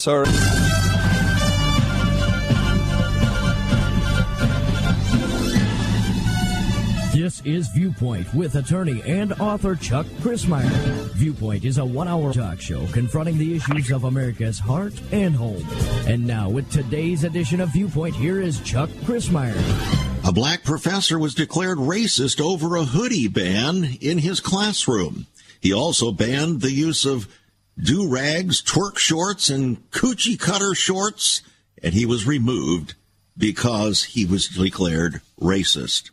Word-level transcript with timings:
Sorry. 0.00 0.24
This 7.12 7.42
is 7.44 7.68
Viewpoint 7.68 8.32
with 8.32 8.54
attorney 8.54 9.02
and 9.04 9.34
author 9.34 9.76
Chuck 9.76 10.06
Crismier. 10.22 10.70
Viewpoint 11.16 11.66
is 11.66 11.76
a 11.76 11.84
one 11.84 12.08
hour 12.08 12.32
talk 12.32 12.62
show 12.62 12.86
confronting 12.86 13.36
the 13.36 13.54
issues 13.54 13.90
of 13.90 14.04
America's 14.04 14.58
heart 14.58 14.94
and 15.12 15.34
home. 15.34 15.66
And 16.06 16.26
now, 16.26 16.48
with 16.48 16.72
today's 16.72 17.24
edition 17.24 17.60
of 17.60 17.68
Viewpoint, 17.68 18.16
here 18.16 18.40
is 18.40 18.58
Chuck 18.60 18.88
Crismier. 19.04 19.54
A 20.26 20.32
black 20.32 20.64
professor 20.64 21.18
was 21.18 21.34
declared 21.34 21.76
racist 21.76 22.40
over 22.40 22.76
a 22.76 22.84
hoodie 22.84 23.28
ban 23.28 23.98
in 24.00 24.16
his 24.16 24.40
classroom. 24.40 25.26
He 25.60 25.74
also 25.74 26.10
banned 26.10 26.62
the 26.62 26.72
use 26.72 27.04
of 27.04 27.28
do 27.78 28.08
rags, 28.08 28.62
twerk 28.62 28.98
shorts, 28.98 29.48
and 29.48 29.90
coochie 29.90 30.38
cutter 30.38 30.74
shorts, 30.74 31.42
and 31.82 31.94
he 31.94 32.06
was 32.06 32.26
removed 32.26 32.94
because 33.36 34.04
he 34.04 34.24
was 34.24 34.48
declared 34.48 35.20
racist. 35.40 36.10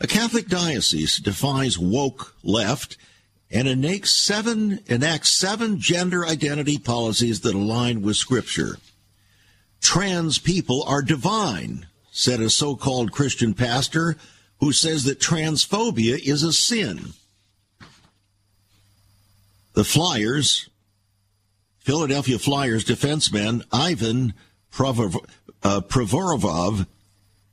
A 0.00 0.06
Catholic 0.06 0.46
diocese 0.48 1.18
defies 1.18 1.78
woke 1.78 2.34
left 2.42 2.96
and 3.50 3.68
enacts 3.68 4.12
seven, 4.12 4.80
enacts 4.86 5.30
seven 5.30 5.78
gender 5.78 6.24
identity 6.24 6.78
policies 6.78 7.40
that 7.40 7.54
align 7.54 8.00
with 8.00 8.16
Scripture. 8.16 8.78
Trans 9.80 10.38
people 10.38 10.84
are 10.86 11.02
divine, 11.02 11.86
said 12.12 12.40
a 12.40 12.48
so-called 12.48 13.12
Christian 13.12 13.52
pastor 13.52 14.16
who 14.60 14.72
says 14.72 15.04
that 15.04 15.20
transphobia 15.20 16.18
is 16.18 16.42
a 16.42 16.52
sin. 16.52 17.12
The 19.74 19.84
Flyers 19.84 20.69
Philadelphia 21.90 22.38
Flyers 22.38 22.84
defenseman 22.84 23.64
Ivan 23.72 24.32
uh, 24.78 25.80
Provorov 25.80 26.86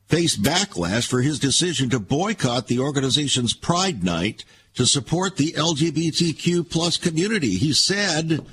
faced 0.06 0.42
backlash 0.44 1.08
for 1.08 1.22
his 1.22 1.40
decision 1.40 1.90
to 1.90 1.98
boycott 1.98 2.68
the 2.68 2.78
organization's 2.78 3.52
Pride 3.52 4.04
Night 4.04 4.44
to 4.74 4.86
support 4.86 5.38
the 5.38 5.54
LGBTQ 5.54 6.70
plus 6.70 6.96
community. 6.96 7.56
He 7.56 7.72
said, 7.72 8.46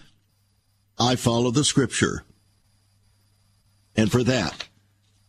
I 0.98 1.18
follow 1.18 1.52
the 1.52 1.64
scripture. 1.64 2.24
And 3.96 4.12
for 4.12 4.24
that, 4.24 4.68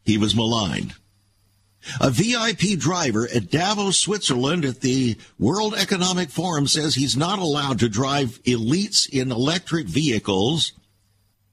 he 0.06 0.17
was 0.17 0.34
maligned. 0.34 0.95
A 2.01 2.11
VIP 2.11 2.79
driver 2.79 3.29
at 3.34 3.51
Davos, 3.51 3.97
Switzerland 3.97 4.65
at 4.65 4.81
the 4.81 5.17
World 5.39 5.75
Economic 5.75 6.31
Forum 6.31 6.67
says 6.67 6.95
he's 6.95 7.17
not 7.17 7.39
allowed 7.39 7.79
to 7.81 7.89
drive 7.89 8.42
elites 8.45 9.09
in 9.09 9.31
electric 9.31 9.87
vehicles, 9.87 10.73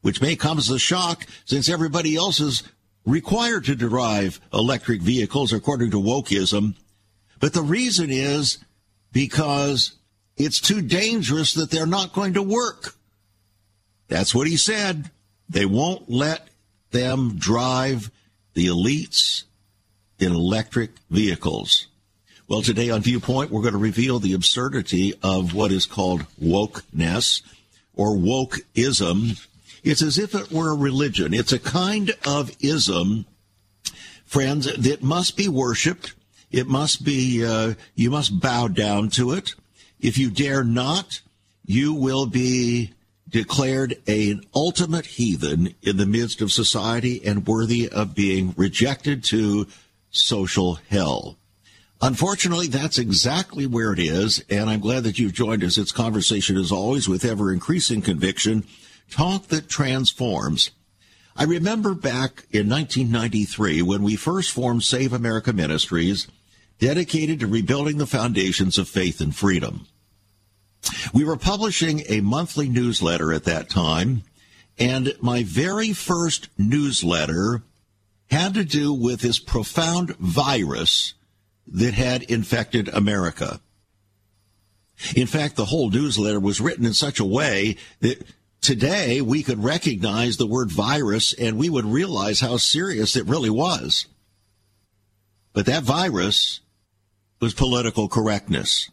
which 0.01 0.21
may 0.21 0.35
come 0.35 0.57
as 0.57 0.69
a 0.69 0.79
shock 0.79 1.25
since 1.45 1.69
everybody 1.69 2.15
else 2.15 2.39
is 2.39 2.63
required 3.05 3.65
to 3.65 3.75
drive 3.75 4.39
electric 4.53 5.01
vehicles 5.01 5.53
according 5.53 5.91
to 5.91 6.01
wokeism. 6.01 6.75
But 7.39 7.53
the 7.53 7.61
reason 7.61 8.09
is 8.09 8.57
because 9.11 9.93
it's 10.37 10.59
too 10.59 10.81
dangerous 10.81 11.53
that 11.53 11.69
they're 11.69 11.85
not 11.85 12.13
going 12.13 12.33
to 12.33 12.43
work. 12.43 12.95
That's 14.07 14.33
what 14.33 14.47
he 14.47 14.57
said. 14.57 15.11
They 15.49 15.65
won't 15.65 16.09
let 16.09 16.47
them 16.91 17.35
drive 17.37 18.09
the 18.53 18.67
elites 18.67 19.43
in 20.23 20.31
electric 20.31 20.91
vehicles. 21.09 21.87
Well, 22.47 22.61
today 22.61 22.89
on 22.89 23.01
Viewpoint, 23.01 23.51
we're 23.51 23.61
going 23.61 23.73
to 23.73 23.79
reveal 23.79 24.19
the 24.19 24.33
absurdity 24.33 25.13
of 25.21 25.53
what 25.53 25.71
is 25.71 25.85
called 25.85 26.25
wokeness 26.41 27.41
or 27.95 28.15
wokeism. 28.15 29.45
It's 29.83 30.01
as 30.01 30.17
if 30.17 30.33
it 30.33 30.51
were 30.51 30.71
a 30.71 30.75
religion. 30.75 31.33
It's 31.33 31.51
a 31.51 31.59
kind 31.59 32.13
of 32.25 32.55
ism, 32.61 33.25
friends, 34.25 34.73
that 34.77 35.03
must 35.03 35.35
be 35.35 35.49
worshiped. 35.49 36.13
It 36.51 36.67
must 36.67 37.03
be, 37.03 37.45
uh, 37.45 37.73
you 37.95 38.09
must 38.09 38.39
bow 38.39 38.67
down 38.69 39.09
to 39.11 39.33
it. 39.33 39.55
If 39.99 40.17
you 40.17 40.29
dare 40.29 40.63
not, 40.63 41.21
you 41.65 41.93
will 41.93 42.27
be 42.27 42.93
declared 43.29 43.97
an 44.05 44.41
ultimate 44.53 45.05
heathen 45.05 45.73
in 45.81 45.97
the 45.97 46.05
midst 46.05 46.39
of 46.41 46.51
society 46.51 47.25
and 47.25 47.47
worthy 47.47 47.89
of 47.89 48.13
being 48.13 48.53
rejected 48.55 49.23
to 49.23 49.67
social 50.13 50.75
hell. 50.89 51.37
Unfortunately, 52.01 52.67
that's 52.67 52.97
exactly 52.97 53.65
where 53.65 53.93
it 53.93 53.99
is, 53.99 54.43
and 54.49 54.69
I'm 54.69 54.79
glad 54.79 55.03
that 55.03 55.19
you've 55.19 55.33
joined 55.33 55.63
us. 55.63 55.77
It's 55.77 55.91
conversation, 55.91 56.57
as 56.57 56.71
always, 56.71 57.07
with 57.07 57.25
ever 57.25 57.51
increasing 57.51 58.01
conviction, 58.01 58.65
talk 59.09 59.47
that 59.47 59.69
transforms. 59.69 60.71
I 61.35 61.43
remember 61.45 61.93
back 61.93 62.45
in 62.51 62.69
1993 62.69 63.81
when 63.81 64.03
we 64.03 64.15
first 64.15 64.51
formed 64.51 64.83
Save 64.83 65.13
America 65.13 65.51
Ministries, 65.51 66.27
dedicated 66.77 67.39
to 67.39 67.47
rebuilding 67.47 67.97
the 67.97 68.05
foundations 68.05 68.77
of 68.77 68.89
faith 68.89 69.21
and 69.21 69.35
freedom. 69.35 69.87
We 71.13 71.23
were 71.23 71.37
publishing 71.37 72.03
a 72.09 72.21
monthly 72.21 72.67
newsletter 72.69 73.31
at 73.31 73.45
that 73.45 73.69
time, 73.69 74.23
and 74.77 75.15
my 75.21 75.43
very 75.43 75.93
first 75.93 76.49
newsletter 76.57 77.63
had 78.29 78.53
to 78.55 78.63
do 78.63 78.93
with 78.93 79.21
this 79.21 79.39
profound 79.39 80.15
virus 80.17 81.13
that 81.67 81.93
had 81.93 82.23
infected 82.23 82.89
America. 82.89 83.61
In 85.15 85.27
fact, 85.27 85.55
the 85.55 85.65
whole 85.65 85.89
newsletter 85.89 86.39
was 86.39 86.61
written 86.61 86.85
in 86.85 86.93
such 86.93 87.19
a 87.19 87.25
way 87.25 87.77
that 87.99 88.23
today 88.61 89.21
we 89.21 89.43
could 89.43 89.63
recognize 89.63 90.37
the 90.37 90.47
word 90.47 90.71
virus 90.71 91.33
and 91.33 91.57
we 91.57 91.69
would 91.69 91.85
realize 91.85 92.39
how 92.39 92.57
serious 92.57 93.15
it 93.15 93.25
really 93.25 93.49
was. 93.49 94.07
But 95.51 95.65
that 95.65 95.83
virus 95.83 96.61
was 97.39 97.53
political 97.53 98.07
correctness. 98.07 98.89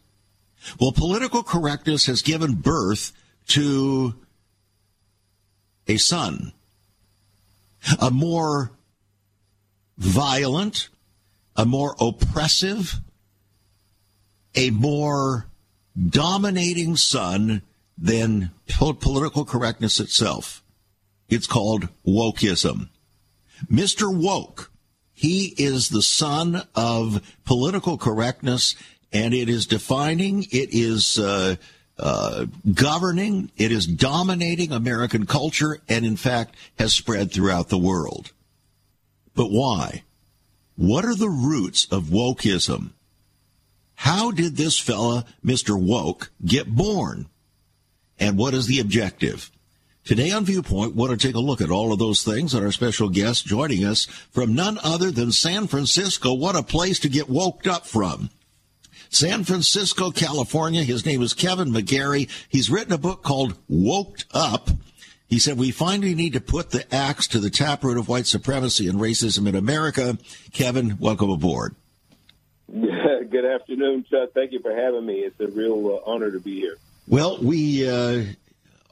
Well, 0.79 0.91
political 0.91 1.41
correctness 1.41 2.05
has 2.05 2.21
given 2.21 2.55
birth 2.55 3.13
to 3.47 4.15
a 5.87 5.97
son, 5.97 6.53
a 7.99 8.11
more 8.11 8.71
violent, 10.01 10.89
a 11.55 11.65
more 11.65 11.95
oppressive, 11.99 12.99
a 14.55 14.71
more 14.71 15.45
dominating 16.09 16.95
son 16.95 17.61
than 17.97 18.51
political 18.99 19.45
correctness 19.45 19.99
itself. 19.99 20.63
It's 21.29 21.47
called 21.47 21.87
wokeism. 22.05 22.89
Mr. 23.71 24.13
Woke, 24.13 24.71
he 25.13 25.53
is 25.57 25.89
the 25.89 26.01
son 26.01 26.63
of 26.73 27.21
political 27.45 27.97
correctness, 27.97 28.75
and 29.13 29.35
it 29.35 29.49
is 29.49 29.67
defining, 29.67 30.43
it 30.51 30.69
is 30.73 31.19
uh, 31.19 31.57
uh, 31.99 32.47
governing, 32.73 33.51
it 33.55 33.71
is 33.71 33.85
dominating 33.85 34.71
American 34.71 35.27
culture, 35.27 35.79
and 35.87 36.05
in 36.05 36.17
fact 36.17 36.55
has 36.79 36.93
spread 36.93 37.31
throughout 37.31 37.69
the 37.69 37.77
world. 37.77 38.31
But 39.35 39.51
why? 39.51 40.03
What 40.75 41.05
are 41.05 41.15
the 41.15 41.29
roots 41.29 41.87
of 41.91 42.05
wokeism? 42.05 42.91
How 43.95 44.31
did 44.31 44.57
this 44.57 44.79
fella, 44.79 45.25
Mr. 45.45 45.79
Woke, 45.79 46.31
get 46.43 46.67
born? 46.67 47.27
And 48.19 48.37
what 48.37 48.53
is 48.53 48.67
the 48.67 48.79
objective? 48.79 49.51
Today 50.03 50.31
on 50.31 50.45
Viewpoint, 50.45 50.95
we 50.95 50.99
want 50.99 51.19
to 51.19 51.27
take 51.27 51.35
a 51.35 51.39
look 51.39 51.61
at 51.61 51.69
all 51.69 51.93
of 51.93 51.99
those 51.99 52.23
things 52.23 52.55
and 52.55 52.65
our 52.65 52.71
special 52.71 53.09
guest 53.09 53.45
joining 53.45 53.85
us 53.85 54.05
from 54.31 54.55
none 54.55 54.79
other 54.83 55.11
than 55.11 55.31
San 55.31 55.67
Francisco. 55.67 56.33
What 56.33 56.55
a 56.55 56.63
place 56.63 56.99
to 56.99 57.09
get 57.09 57.27
woked 57.27 57.67
up 57.67 57.85
from. 57.85 58.31
San 59.09 59.43
Francisco, 59.43 60.09
California. 60.09 60.83
His 60.83 61.05
name 61.05 61.21
is 61.21 61.35
Kevin 61.35 61.71
McGary. 61.71 62.29
He's 62.49 62.71
written 62.71 62.93
a 62.93 62.97
book 62.97 63.21
called 63.21 63.55
Woked 63.69 64.25
Up 64.33 64.71
he 65.31 65.39
said, 65.39 65.57
We 65.57 65.71
finally 65.71 66.13
need 66.13 66.33
to 66.33 66.41
put 66.41 66.71
the 66.71 66.93
axe 66.93 67.25
to 67.27 67.39
the 67.39 67.49
taproot 67.49 67.97
of 67.97 68.09
white 68.09 68.27
supremacy 68.27 68.89
and 68.89 68.99
racism 68.99 69.47
in 69.47 69.55
America. 69.55 70.17
Kevin, 70.51 70.97
welcome 70.99 71.29
aboard. 71.29 71.73
Good 72.69 73.45
afternoon, 73.45 74.03
Chuck. 74.11 74.31
Thank 74.35 74.51
you 74.51 74.59
for 74.59 74.75
having 74.75 75.05
me. 75.05 75.19
It's 75.19 75.39
a 75.39 75.47
real 75.47 75.87
uh, 76.05 76.09
honor 76.09 76.31
to 76.31 76.39
be 76.41 76.59
here. 76.59 76.75
Well, 77.07 77.37
we 77.41 77.89
uh, 77.89 78.25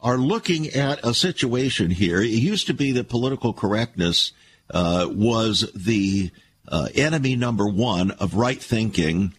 are 0.01 0.17
looking 0.17 0.69
at 0.69 1.05
a 1.05 1.13
situation 1.13 1.91
here. 1.91 2.21
It 2.21 2.27
used 2.27 2.67
to 2.67 2.73
be 2.73 2.93
that 2.93 3.09
political 3.09 3.51
correctness 3.51 4.31
uh, 4.73 5.09
was 5.11 5.69
the 5.75 6.31
uh, 6.69 6.87
enemy 6.95 7.35
number 7.35 7.67
one 7.67 8.11
of 8.11 8.35
right 8.35 8.63
thinking, 8.63 9.33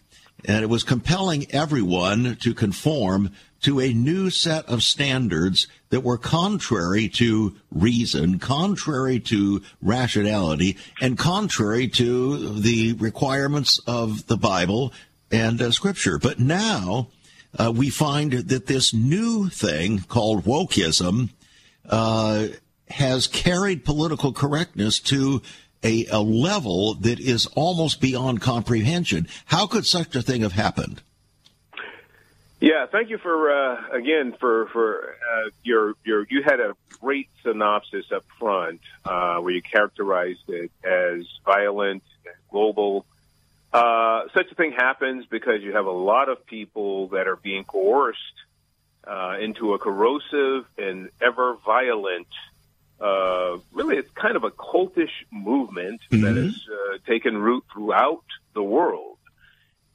and 0.45 0.63
it 0.63 0.67
was 0.67 0.83
compelling 0.83 1.51
everyone 1.51 2.37
to 2.41 2.53
conform 2.53 3.31
to 3.61 3.79
a 3.79 3.93
new 3.93 4.29
set 4.29 4.65
of 4.67 4.83
standards 4.83 5.67
that 5.89 6.01
were 6.01 6.17
contrary 6.17 7.07
to 7.07 7.55
reason, 7.71 8.39
contrary 8.39 9.19
to 9.19 9.61
rationality, 9.81 10.77
and 10.99 11.17
contrary 11.17 11.87
to 11.87 12.59
the 12.59 12.93
requirements 12.93 13.79
of 13.85 14.27
the 14.27 14.37
Bible 14.37 14.93
and 15.31 15.61
uh, 15.61 15.71
Scripture. 15.71 16.17
But 16.17 16.39
now 16.39 17.09
uh, 17.57 17.71
we 17.75 17.89
find 17.89 18.31
that 18.31 18.67
this 18.67 18.93
new 18.93 19.49
thing 19.49 19.99
called 19.99 20.45
wokeism 20.45 21.29
uh, 21.89 22.47
has 22.89 23.27
carried 23.27 23.85
political 23.85 24.33
correctness 24.33 24.99
to 24.99 25.41
a, 25.83 26.05
a 26.07 26.19
level 26.19 26.93
that 26.95 27.19
is 27.19 27.47
almost 27.47 28.01
beyond 28.01 28.41
comprehension. 28.41 29.27
How 29.45 29.67
could 29.67 29.85
such 29.85 30.15
a 30.15 30.21
thing 30.21 30.41
have 30.41 30.51
happened? 30.53 31.01
Yeah, 32.61 32.85
thank 32.85 33.09
you 33.09 33.17
for 33.17 33.49
uh, 33.49 33.89
again 33.91 34.35
for 34.39 34.67
for 34.67 35.15
uh, 35.15 35.49
your 35.63 35.95
your 36.05 36.27
you 36.29 36.43
had 36.43 36.59
a 36.59 36.75
great 36.99 37.27
synopsis 37.41 38.11
up 38.11 38.23
front 38.37 38.81
uh, 39.03 39.39
where 39.39 39.51
you 39.51 39.63
characterized 39.63 40.47
it 40.47 40.71
as 40.83 41.25
violent, 41.43 42.03
global. 42.51 43.07
Uh, 43.73 44.25
such 44.35 44.51
a 44.51 44.55
thing 44.55 44.73
happens 44.73 45.25
because 45.25 45.63
you 45.63 45.73
have 45.73 45.87
a 45.87 45.91
lot 45.91 46.29
of 46.29 46.45
people 46.45 47.07
that 47.07 47.27
are 47.27 47.35
being 47.35 47.63
coerced 47.63 48.19
uh, 49.05 49.37
into 49.41 49.73
a 49.73 49.79
corrosive 49.79 50.67
and 50.77 51.09
ever 51.19 51.55
violent. 51.65 52.27
Uh, 52.99 53.57
really, 53.71 53.97
it's 53.97 54.11
kind 54.11 54.35
of 54.35 54.43
a 54.43 54.51
cultish 54.51 55.25
movement 55.31 55.99
mm-hmm. 56.11 56.23
that 56.25 56.35
has 56.35 57.01
taken 57.07 57.39
root 57.39 57.63
throughout 57.73 58.25
the 58.53 58.61
world, 58.61 59.17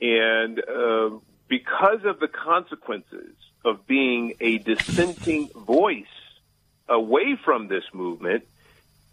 and 0.01 0.61
because 1.49 2.05
of 2.05 2.21
the 2.21 2.29
consequences 2.29 3.35
of 3.65 3.87
being 3.87 4.35
a 4.41 4.59
dissenting 4.59 5.49
voice 5.49 6.05
away 6.89 7.37
from 7.37 7.69
this 7.69 7.85
movement, 7.93 8.45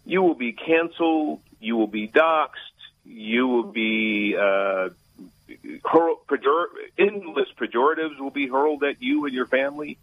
you 0.04 0.22
will 0.22 0.34
be 0.34 0.52
canceled, 0.52 1.40
you 1.60 1.76
will 1.76 1.86
be 1.86 2.08
doxxed, 2.08 2.50
you 3.04 3.48
will 3.48 3.72
be 3.72 4.36
uh, 4.36 4.90
pejor- 5.48 6.66
endless 6.98 7.48
pejoratives 7.58 8.18
will 8.18 8.30
be 8.30 8.46
hurled 8.48 8.82
at 8.84 9.02
you 9.02 9.24
and 9.26 9.34
your 9.34 9.46
family. 9.46 9.98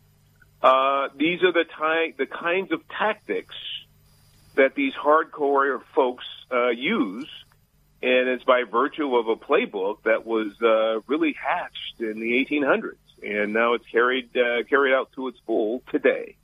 Uh, 0.62 1.10
these 1.16 1.42
are 1.44 1.52
the 1.52 1.66
ty- 1.66 2.14
the 2.18 2.26
kinds 2.26 2.72
of 2.72 2.88
tactics 2.88 3.56
that 4.56 4.76
these 4.76 4.94
hardcore 4.94 5.82
folks 5.96 6.26
uh, 6.52 6.70
use 6.70 7.28
and 8.04 8.30
it's 8.30 8.44
by 8.44 8.64
virtue 8.64 9.16
of 9.16 9.28
a 9.28 9.36
playbook 9.36 10.04
that 10.04 10.26
was 10.26 10.60
uh, 10.62 11.02
really 11.08 11.34
hatched 11.34 12.00
in 12.00 12.20
the 12.20 12.46
1800s, 12.46 12.96
and 13.24 13.54
now 13.54 13.74
it's 13.74 13.86
carried 13.88 14.36
uh, 14.36 14.64
carried 14.64 14.94
out 14.94 15.12
to 15.14 15.28
its 15.28 15.40
full 15.46 15.84
today. 15.92 16.36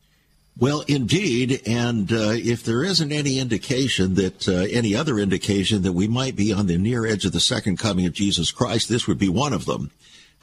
Well, 0.59 0.83
indeed, 0.87 1.61
and 1.67 2.11
uh, 2.11 2.31
if 2.33 2.63
there 2.63 2.83
isn't 2.83 3.11
any 3.11 3.37
indication 3.37 4.15
that 4.15 4.47
uh, 4.47 4.65
any 4.71 4.95
other 4.95 5.19
indication 5.19 5.83
that 5.83 5.93
we 5.93 6.07
might 6.07 6.35
be 6.35 6.51
on 6.51 6.65
the 6.65 6.79
near 6.79 7.05
edge 7.05 7.25
of 7.25 7.31
the 7.31 7.39
second 7.39 7.77
coming 7.77 8.07
of 8.07 8.13
Jesus 8.13 8.51
Christ, 8.51 8.89
this 8.89 9.07
would 9.07 9.19
be 9.19 9.29
one 9.29 9.53
of 9.53 9.65
them, 9.65 9.91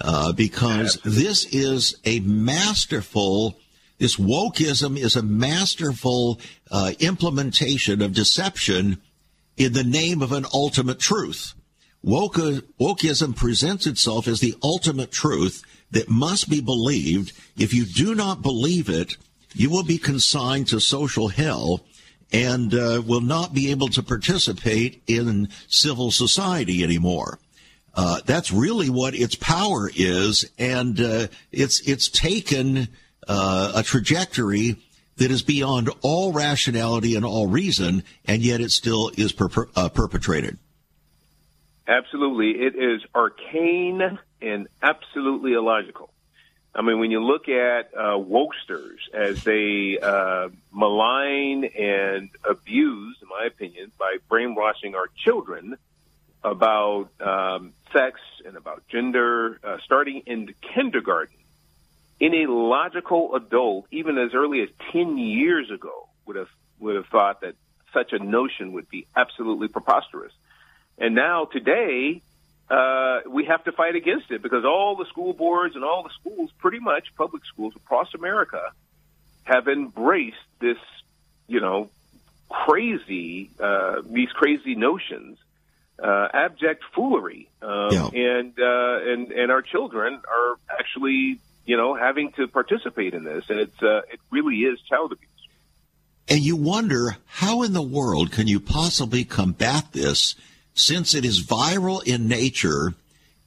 uh, 0.01 0.33
because 0.33 0.97
Absolutely. 0.99 1.23
this 1.23 1.47
is 1.47 1.97
a 2.05 2.21
masterful. 2.21 3.57
This 3.99 4.17
wokeism 4.17 4.97
is 4.97 5.17
a 5.17 5.23
masterful 5.23 6.41
uh, 6.71 6.93
implementation 7.01 8.01
of 8.01 8.13
deception 8.13 9.01
in 9.57 9.73
the 9.73 9.85
name 9.85 10.23
of 10.23 10.33
an 10.33 10.47
ultimate 10.53 10.99
truth. 10.99 11.55
Woke, 12.03 12.35
wokeism 12.35 13.35
presents 13.35 13.87
itself 13.87 14.29
as 14.29 14.41
the 14.41 14.55
ultimate 14.63 15.11
truth 15.11 15.63
that 15.91 16.09
must 16.09 16.51
be 16.51 16.61
believed. 16.61 17.33
If 17.57 17.73
you 17.73 17.85
do 17.85 18.15
not 18.15 18.43
believe 18.43 18.89
it, 18.89 19.17
you 19.55 19.71
will 19.71 19.85
be 19.85 19.99
consigned 19.99 20.69
to 20.69 20.81
social 20.81 21.29
hell 21.29 21.85
and 22.33 22.75
uh, 22.75 23.01
will 23.07 23.21
not 23.21 23.55
be 23.55 23.71
able 23.71 23.89
to 23.89 24.03
participate 24.03 25.03
in 25.07 25.49
civil 25.69 26.11
society 26.11 26.83
anymore. 26.83 27.39
Uh, 27.95 28.21
that's 28.27 28.51
really 28.51 28.91
what 28.91 29.15
its 29.15 29.37
power 29.37 29.89
is, 29.95 30.51
and 30.59 31.01
uh, 31.01 31.29
it's 31.53 31.81
it's 31.89 32.09
taken 32.09 32.89
uh, 33.29 33.73
a 33.77 33.83
trajectory 33.85 34.77
that 35.17 35.31
is 35.31 35.43
beyond 35.43 35.91
all 36.03 36.33
rationality 36.33 37.15
and 37.17 37.25
all 37.25 37.47
reason, 37.47 38.03
and 38.25 38.43
yet 38.43 38.61
it 38.61 38.71
still 38.71 39.11
is 39.17 39.33
per- 39.33 39.69
uh, 39.77 39.89
perpetrated. 39.89 40.59
Absolutely. 41.87 42.63
It 42.63 42.75
is 42.77 43.03
arcane 43.15 44.19
and 44.41 44.69
absolutely 44.83 45.53
illogical. 45.53 46.11
I 46.75 46.83
mean, 46.83 46.99
when 46.99 47.11
you 47.13 47.23
look 47.23 47.49
at 47.49 47.91
uh, 47.95 48.19
wokesters 48.19 48.99
as 49.13 49.45
they 49.45 49.99
uh, 50.03 50.49
malign 50.73 51.65
and 51.65 52.31
abuse, 52.49 53.17
in 53.23 53.29
my 53.29 53.47
opinion, 53.47 53.93
by 53.99 54.17
brainwashing 54.29 54.97
our 54.97 55.07
children 55.25 55.77
about 56.43 57.11
um, 57.21 57.75
sex 57.93 58.19
and 58.45 58.57
about 58.57 58.83
gender, 58.89 59.61
uh, 59.63 59.77
starting 59.85 60.23
in 60.27 60.53
kindergarten, 60.75 61.37
any 62.21 62.47
logical 62.47 63.35
adult, 63.35 63.87
even 63.91 64.19
as 64.19 64.35
early 64.35 64.63
as 64.63 64.69
10 64.93 65.19
years 65.19 65.71
ago, 65.71 66.09
would 66.27 66.37
have, 66.37 66.49
would 66.79 66.97
have 66.97 67.07
thought 67.07 67.41
that 67.41 67.55
such 67.93 68.13
a 68.13 68.19
notion 68.19 68.73
would 68.73 68.89
be 68.89 69.07
absolutely 69.17 69.69
preposterous. 69.69 70.33
And 70.99 71.15
now 71.15 71.45
today, 71.45 72.23
uh, 72.71 73.21
we 73.29 73.45
have 73.47 73.65
to 73.65 73.73
fight 73.73 73.95
against 73.95 74.31
it 74.31 74.43
because 74.43 74.65
all 74.65 74.97
the 74.97 75.07
school 75.07 75.33
boards 75.33 75.75
and 75.75 75.85
all 75.85 76.03
the 76.03 76.11
schools, 76.21 76.51
pretty 76.59 76.81
much 76.81 77.15
public 77.17 77.45
schools 77.47 77.75
across 77.77 78.15
America, 78.15 78.73
have 79.45 79.69
embraced 79.69 80.37
this, 80.61 80.79
you 81.47 81.61
know, 81.61 81.91
crazy, 82.49 83.51
uh, 83.61 84.03
these 84.07 84.31
crazy 84.31 84.75
notions, 84.75 85.39
uh, 86.03 86.29
abject 86.33 86.83
foolery, 86.95 87.49
um, 87.63 87.89
yeah. 87.91 88.07
and 88.07 88.59
uh, 88.59 89.13
and 89.13 89.31
and 89.31 89.53
our 89.53 89.63
children 89.63 90.15
are 90.15 90.57
actually 90.69 91.39
you 91.65 91.77
know, 91.77 91.95
having 91.95 92.33
to 92.33 92.47
participate 92.49 93.15
in 93.15 93.25
this, 93.25 93.45
and 93.49 93.59
it's 93.59 93.83
uh, 93.83 94.03
it 94.13 94.21
really 94.31 94.57
is 94.57 94.81
child 94.83 95.13
abuse. 95.13 95.31
And 96.29 96.41
you 96.41 96.57
wonder 96.57 97.17
how 97.27 97.63
in 97.63 97.73
the 97.73 97.83
world 97.83 98.33
can 98.33 98.47
you 98.47 98.59
possibly 98.61 99.25
combat 99.25 99.93
this 99.93 100.35
since 100.75 101.15
it 101.15 101.25
is 101.25 101.43
viral 101.43 102.03
in 102.05 102.29
nature 102.29 102.95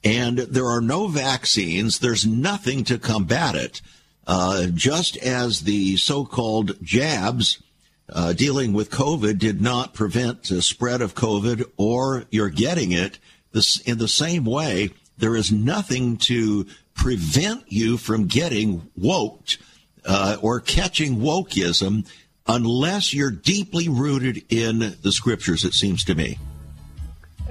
and 0.04 0.38
there 0.38 0.66
are 0.66 0.80
no 0.80 1.08
vaccines, 1.08 1.98
there's 1.98 2.26
nothing 2.26 2.84
to 2.84 2.98
combat 2.98 3.54
it. 3.54 3.82
Uh, 4.26 4.66
just 4.66 5.16
as 5.16 5.62
the 5.62 5.96
so-called 5.96 6.80
jabs 6.82 7.62
uh, 8.10 8.32
dealing 8.32 8.72
with 8.72 8.90
COVID 8.90 9.38
did 9.38 9.60
not 9.60 9.94
prevent 9.94 10.44
the 10.44 10.62
spread 10.62 11.02
of 11.02 11.14
COVID 11.14 11.64
or 11.76 12.24
you're 12.30 12.48
getting 12.50 12.92
it, 12.92 13.18
this, 13.52 13.80
in 13.80 13.98
the 13.98 14.08
same 14.08 14.44
way, 14.44 14.90
there 15.16 15.34
is 15.34 15.50
nothing 15.50 16.16
to 16.18 16.66
prevent 16.98 17.64
you 17.72 17.96
from 17.96 18.26
getting 18.26 18.82
woked 18.98 19.56
uh, 20.04 20.36
or 20.42 20.60
catching 20.60 21.16
wokeism 21.16 22.06
unless 22.46 23.14
you're 23.14 23.30
deeply 23.30 23.88
rooted 23.88 24.42
in 24.50 24.96
the 25.02 25.12
scriptures, 25.12 25.64
it 25.64 25.72
seems 25.72 26.04
to 26.04 26.14
me. 26.14 26.38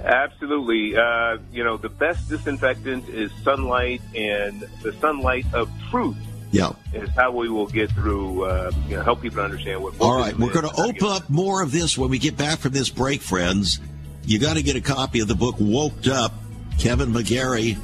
Absolutely. 0.04 0.96
Uh, 0.96 1.38
you 1.52 1.64
know, 1.64 1.78
the 1.78 1.90
best 1.90 2.30
disinfectant 2.30 3.08
is 3.10 3.32
sunlight, 3.44 4.02
and 4.14 4.68
the 4.84 4.94
sunlight 4.94 5.46
of 5.54 5.72
truth 5.90 6.18
yeah. 6.52 6.72
is 6.94 7.10
how 7.12 7.32
we 7.32 7.50
will 7.50 7.68
get 7.68 7.92
through, 7.92 8.44
uh, 8.44 8.72
you 8.88 8.96
know, 8.96 9.02
help 9.02 9.22
people 9.22 9.40
understand 9.40 9.82
what. 9.82 10.00
All 10.00 10.18
right, 10.18 10.38
we're 10.38 10.54
going 10.54 10.68
to 10.68 10.82
open 10.82 11.08
up 11.08 11.30
more 11.30 11.64
of 11.64 11.72
this 11.72 11.98
when 11.98 12.10
we 12.10 12.20
get 12.20 12.38
back 12.38 12.60
from 12.60 12.74
this 12.74 12.90
break, 12.90 13.22
friends. 13.22 13.80
You 14.26 14.40
got 14.40 14.58
to 14.58 14.64
get 14.64 14.76
a 14.76 14.82
copy 14.82 15.20
of 15.22 15.28
the 15.28 15.36
book 15.36 15.56
Woked 15.56 16.12
Up. 16.12 16.34
Kevin 16.78 17.12
McGary 17.12 17.76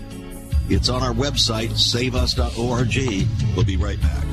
it's 0.69 0.89
on 0.89 1.03
our 1.03 1.13
website, 1.13 1.71
saveus.org. 1.77 3.55
We'll 3.55 3.65
be 3.65 3.77
right 3.77 4.01
back. 4.01 4.32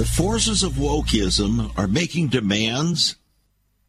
The 0.00 0.06
forces 0.06 0.62
of 0.62 0.78
wokeism 0.78 1.78
are 1.78 1.86
making 1.86 2.28
demands 2.28 3.16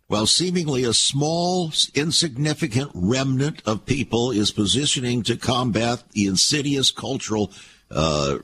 while 0.08 0.28
seemingly 0.28 0.84
a 0.84 0.94
small, 0.94 1.72
insignificant 1.94 2.92
remnant 2.94 3.62
of 3.66 3.86
people 3.86 4.30
is 4.30 4.52
positioning 4.52 5.24
to 5.24 5.38
combat 5.38 6.04
the 6.12 6.26
insidious 6.26 6.92
cultural 6.92 7.54
uh, 7.90 8.40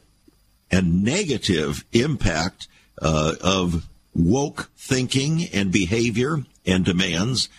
and 0.72 1.04
negative 1.04 1.84
impact 1.92 2.70
uh, 3.02 3.34
of 3.42 3.90
woke 4.16 4.70
thinking 4.78 5.50
and 5.54 5.70
behavior 5.70 6.46
and 6.66 6.86
demands. 6.86 7.50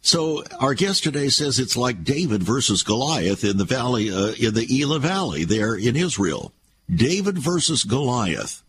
So 0.00 0.42
our 0.58 0.74
guest 0.74 1.04
today 1.04 1.28
says 1.28 1.60
it's 1.60 1.76
like 1.76 2.02
David 2.02 2.42
versus 2.42 2.82
Goliath 2.82 3.44
in 3.44 3.58
the 3.58 3.64
valley, 3.64 4.10
uh, 4.10 4.32
in 4.32 4.54
the 4.54 4.66
Elah 4.80 4.98
Valley 4.98 5.44
there 5.44 5.76
in 5.76 5.94
Israel. 5.94 6.52
David 6.92 7.38
versus 7.38 7.84
Goliath. 7.84 8.64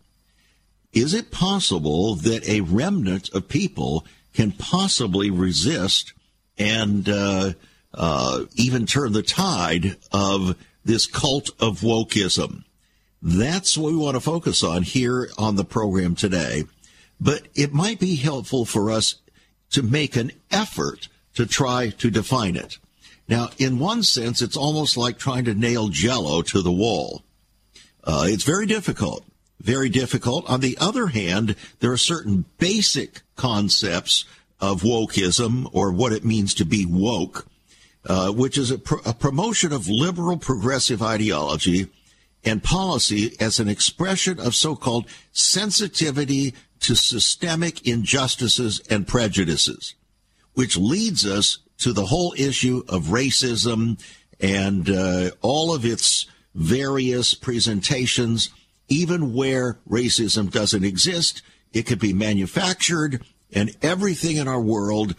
Is 0.94 1.12
it 1.12 1.30
possible 1.30 2.14
that 2.14 2.48
a 2.48 2.60
remnant 2.60 3.28
of 3.34 3.48
people 3.48 4.06
can 4.32 4.52
possibly 4.52 5.30
resist 5.30 6.12
and 6.56 7.08
uh, 7.08 7.52
uh, 7.92 8.44
even 8.54 8.86
turn 8.86 9.12
the 9.12 9.22
tide 9.22 9.96
of 10.12 10.56
this 10.84 11.06
cult 11.06 11.50
of 11.60 11.80
wokeism? 11.80 12.64
That's 13.20 13.76
what 13.76 13.92
we 13.92 13.98
want 13.98 14.14
to 14.14 14.20
focus 14.20 14.62
on 14.62 14.82
here 14.82 15.28
on 15.36 15.56
the 15.56 15.64
program 15.64 16.14
today. 16.14 16.64
But 17.20 17.48
it 17.54 17.72
might 17.72 17.98
be 17.98 18.16
helpful 18.16 18.64
for 18.64 18.90
us 18.90 19.16
to 19.70 19.82
make 19.82 20.14
an 20.14 20.30
effort 20.50 21.08
to 21.34 21.46
try 21.46 21.88
to 21.88 22.10
define 22.10 22.54
it. 22.54 22.78
Now, 23.26 23.50
in 23.58 23.78
one 23.78 24.02
sense, 24.02 24.42
it's 24.42 24.56
almost 24.56 24.96
like 24.96 25.18
trying 25.18 25.46
to 25.46 25.54
nail 25.54 25.88
jello 25.88 26.42
to 26.42 26.62
the 26.62 26.70
wall. 26.70 27.24
Uh, 28.04 28.26
it's 28.28 28.44
very 28.44 28.66
difficult, 28.66 29.24
very 29.60 29.88
difficult. 29.88 30.48
On 30.48 30.60
the 30.60 30.76
other 30.80 31.08
hand, 31.08 31.56
there 31.80 31.92
are 31.92 31.96
certain 31.96 32.44
basic 32.58 33.22
concepts 33.36 34.24
of 34.60 34.82
wokeism 34.82 35.68
or 35.72 35.92
what 35.92 36.12
it 36.12 36.24
means 36.24 36.54
to 36.54 36.64
be 36.64 36.86
woke, 36.86 37.46
uh, 38.06 38.30
which 38.30 38.58
is 38.58 38.70
a, 38.70 38.80
a 39.04 39.14
promotion 39.14 39.72
of 39.72 39.88
liberal 39.88 40.36
progressive 40.36 41.02
ideology 41.02 41.88
and 42.44 42.62
policy 42.62 43.34
as 43.40 43.58
an 43.58 43.68
expression 43.68 44.38
of 44.38 44.54
so-called 44.54 45.06
sensitivity 45.32 46.54
to 46.80 46.94
systemic 46.94 47.86
injustices 47.86 48.80
and 48.90 49.08
prejudices 49.08 49.94
which 50.54 50.76
leads 50.76 51.26
us 51.26 51.58
to 51.78 51.92
the 51.92 52.06
whole 52.06 52.34
issue 52.38 52.82
of 52.88 53.04
racism 53.04 54.00
and 54.40 54.88
uh, 54.88 55.30
all 55.42 55.74
of 55.74 55.84
its 55.84 56.26
various 56.54 57.34
presentations, 57.34 58.50
even 58.88 59.34
where 59.34 59.78
racism 59.88 60.50
doesn't 60.50 60.84
exist, 60.84 61.42
it 61.72 61.84
could 61.86 61.98
be 61.98 62.12
manufactured, 62.12 63.24
and 63.52 63.76
everything 63.82 64.36
in 64.36 64.48
our 64.48 64.60
world 64.60 65.14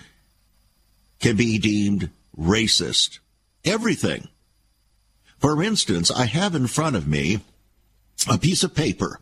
can 1.19 1.35
be 1.35 1.57
deemed 1.57 2.09
racist. 2.37 3.19
Everything. 3.63 4.27
For 5.39 5.61
instance, 5.61 6.11
I 6.11 6.25
have 6.25 6.55
in 6.55 6.67
front 6.67 6.95
of 6.95 7.07
me 7.07 7.39
a 8.29 8.37
piece 8.37 8.63
of 8.63 8.75
paper, 8.75 9.19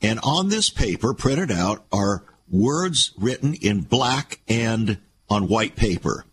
and 0.00 0.20
on 0.22 0.48
this 0.48 0.70
paper, 0.70 1.14
printed 1.14 1.50
out, 1.50 1.84
are 1.90 2.24
words 2.48 3.12
written 3.18 3.54
in 3.54 3.80
black 3.80 4.40
and 4.46 4.98
on 5.28 5.48
white 5.48 5.74
paper. 5.74 6.24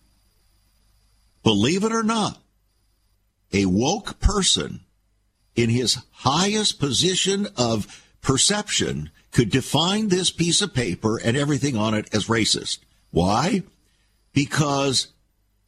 Believe 1.44 1.84
it 1.84 1.92
or 1.92 2.04
not, 2.04 2.38
a 3.52 3.66
woke 3.66 4.20
person 4.20 4.82
in 5.56 5.70
his 5.70 5.98
highest 6.12 6.80
position 6.80 7.48
of 7.58 8.04
perception 8.22 9.12
could 9.32 9.50
define 9.50 10.08
this 10.08 10.32
piece 10.32 10.62
of 10.62 10.74
paper 10.74 11.18
and 11.18 11.36
everything 11.36 11.76
on 11.76 11.94
it 11.94 12.14
as 12.14 12.28
racist. 12.28 12.80
Why? 13.12 13.64
Because 14.34 15.08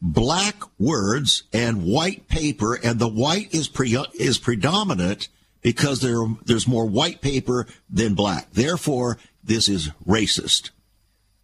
black 0.02 0.56
words 0.80 1.44
and 1.52 1.86
white 1.86 2.28
paper, 2.28 2.76
and 2.76 3.00
the 3.00 3.08
white 3.08 3.54
is 3.54 3.68
pre- 3.68 3.98
is 4.14 4.38
predominant 4.38 5.28
because 5.62 6.02
there 6.02 6.24
there's 6.46 6.68
more 6.68 6.86
white 6.86 7.22
paper 7.22 7.66
than 7.90 8.14
black. 8.14 8.52
Therefore, 8.52 9.18
this 9.44 9.68
is 9.68 9.90
racist. 10.08 10.70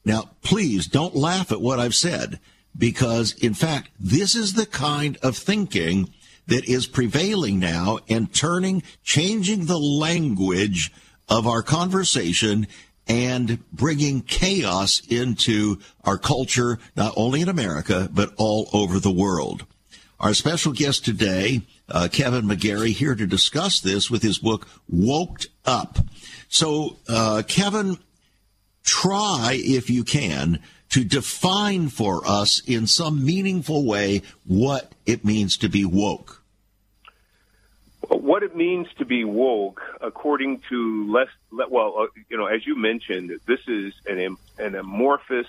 Now, 0.05 0.31
please 0.41 0.87
don't 0.87 1.15
laugh 1.15 1.51
at 1.51 1.61
what 1.61 1.79
I've 1.79 1.95
said 1.95 2.39
because, 2.77 3.33
in 3.33 3.53
fact, 3.53 3.89
this 3.99 4.35
is 4.35 4.53
the 4.53 4.65
kind 4.65 5.17
of 5.21 5.37
thinking 5.37 6.09
that 6.47 6.65
is 6.65 6.87
prevailing 6.87 7.59
now 7.59 7.99
and 8.09 8.33
turning, 8.33 8.83
changing 9.03 9.65
the 9.65 9.79
language 9.79 10.91
of 11.29 11.47
our 11.47 11.63
conversation 11.63 12.67
and 13.07 13.59
bringing 13.71 14.21
chaos 14.21 15.01
into 15.09 15.79
our 16.03 16.17
culture, 16.17 16.79
not 16.95 17.13
only 17.15 17.41
in 17.41 17.49
America, 17.49 18.09
but 18.11 18.33
all 18.37 18.69
over 18.73 18.99
the 18.99 19.11
world. 19.11 19.65
Our 20.19 20.33
special 20.35 20.71
guest 20.71 21.03
today, 21.03 21.61
uh, 21.89 22.07
Kevin 22.11 22.45
McGary, 22.45 22.91
here 22.91 23.15
to 23.15 23.25
discuss 23.25 23.79
this 23.79 24.11
with 24.11 24.21
his 24.21 24.37
book, 24.37 24.67
Woked 24.93 25.47
Up. 25.65 25.97
So, 26.47 26.97
uh, 27.09 27.41
Kevin, 27.47 27.97
try, 28.83 29.59
if 29.59 29.89
you 29.89 30.03
can, 30.03 30.59
to 30.91 31.03
define 31.03 31.89
for 31.89 32.21
us 32.25 32.61
in 32.65 32.87
some 32.87 33.25
meaningful 33.25 33.85
way 33.85 34.21
what 34.45 34.93
it 35.05 35.25
means 35.25 35.57
to 35.57 35.69
be 35.69 35.85
woke. 35.85 36.43
What 38.07 38.43
it 38.43 38.55
means 38.55 38.87
to 38.97 39.05
be 39.05 39.23
woke, 39.23 39.81
according 40.01 40.61
to 40.69 41.11
less, 41.11 41.29
well, 41.69 41.95
uh, 41.97 42.07
you 42.29 42.37
know, 42.37 42.45
as 42.45 42.65
you 42.65 42.75
mentioned, 42.75 43.31
this 43.45 43.61
is 43.67 43.93
an 44.05 44.37
an 44.57 44.75
amorphous 44.75 45.47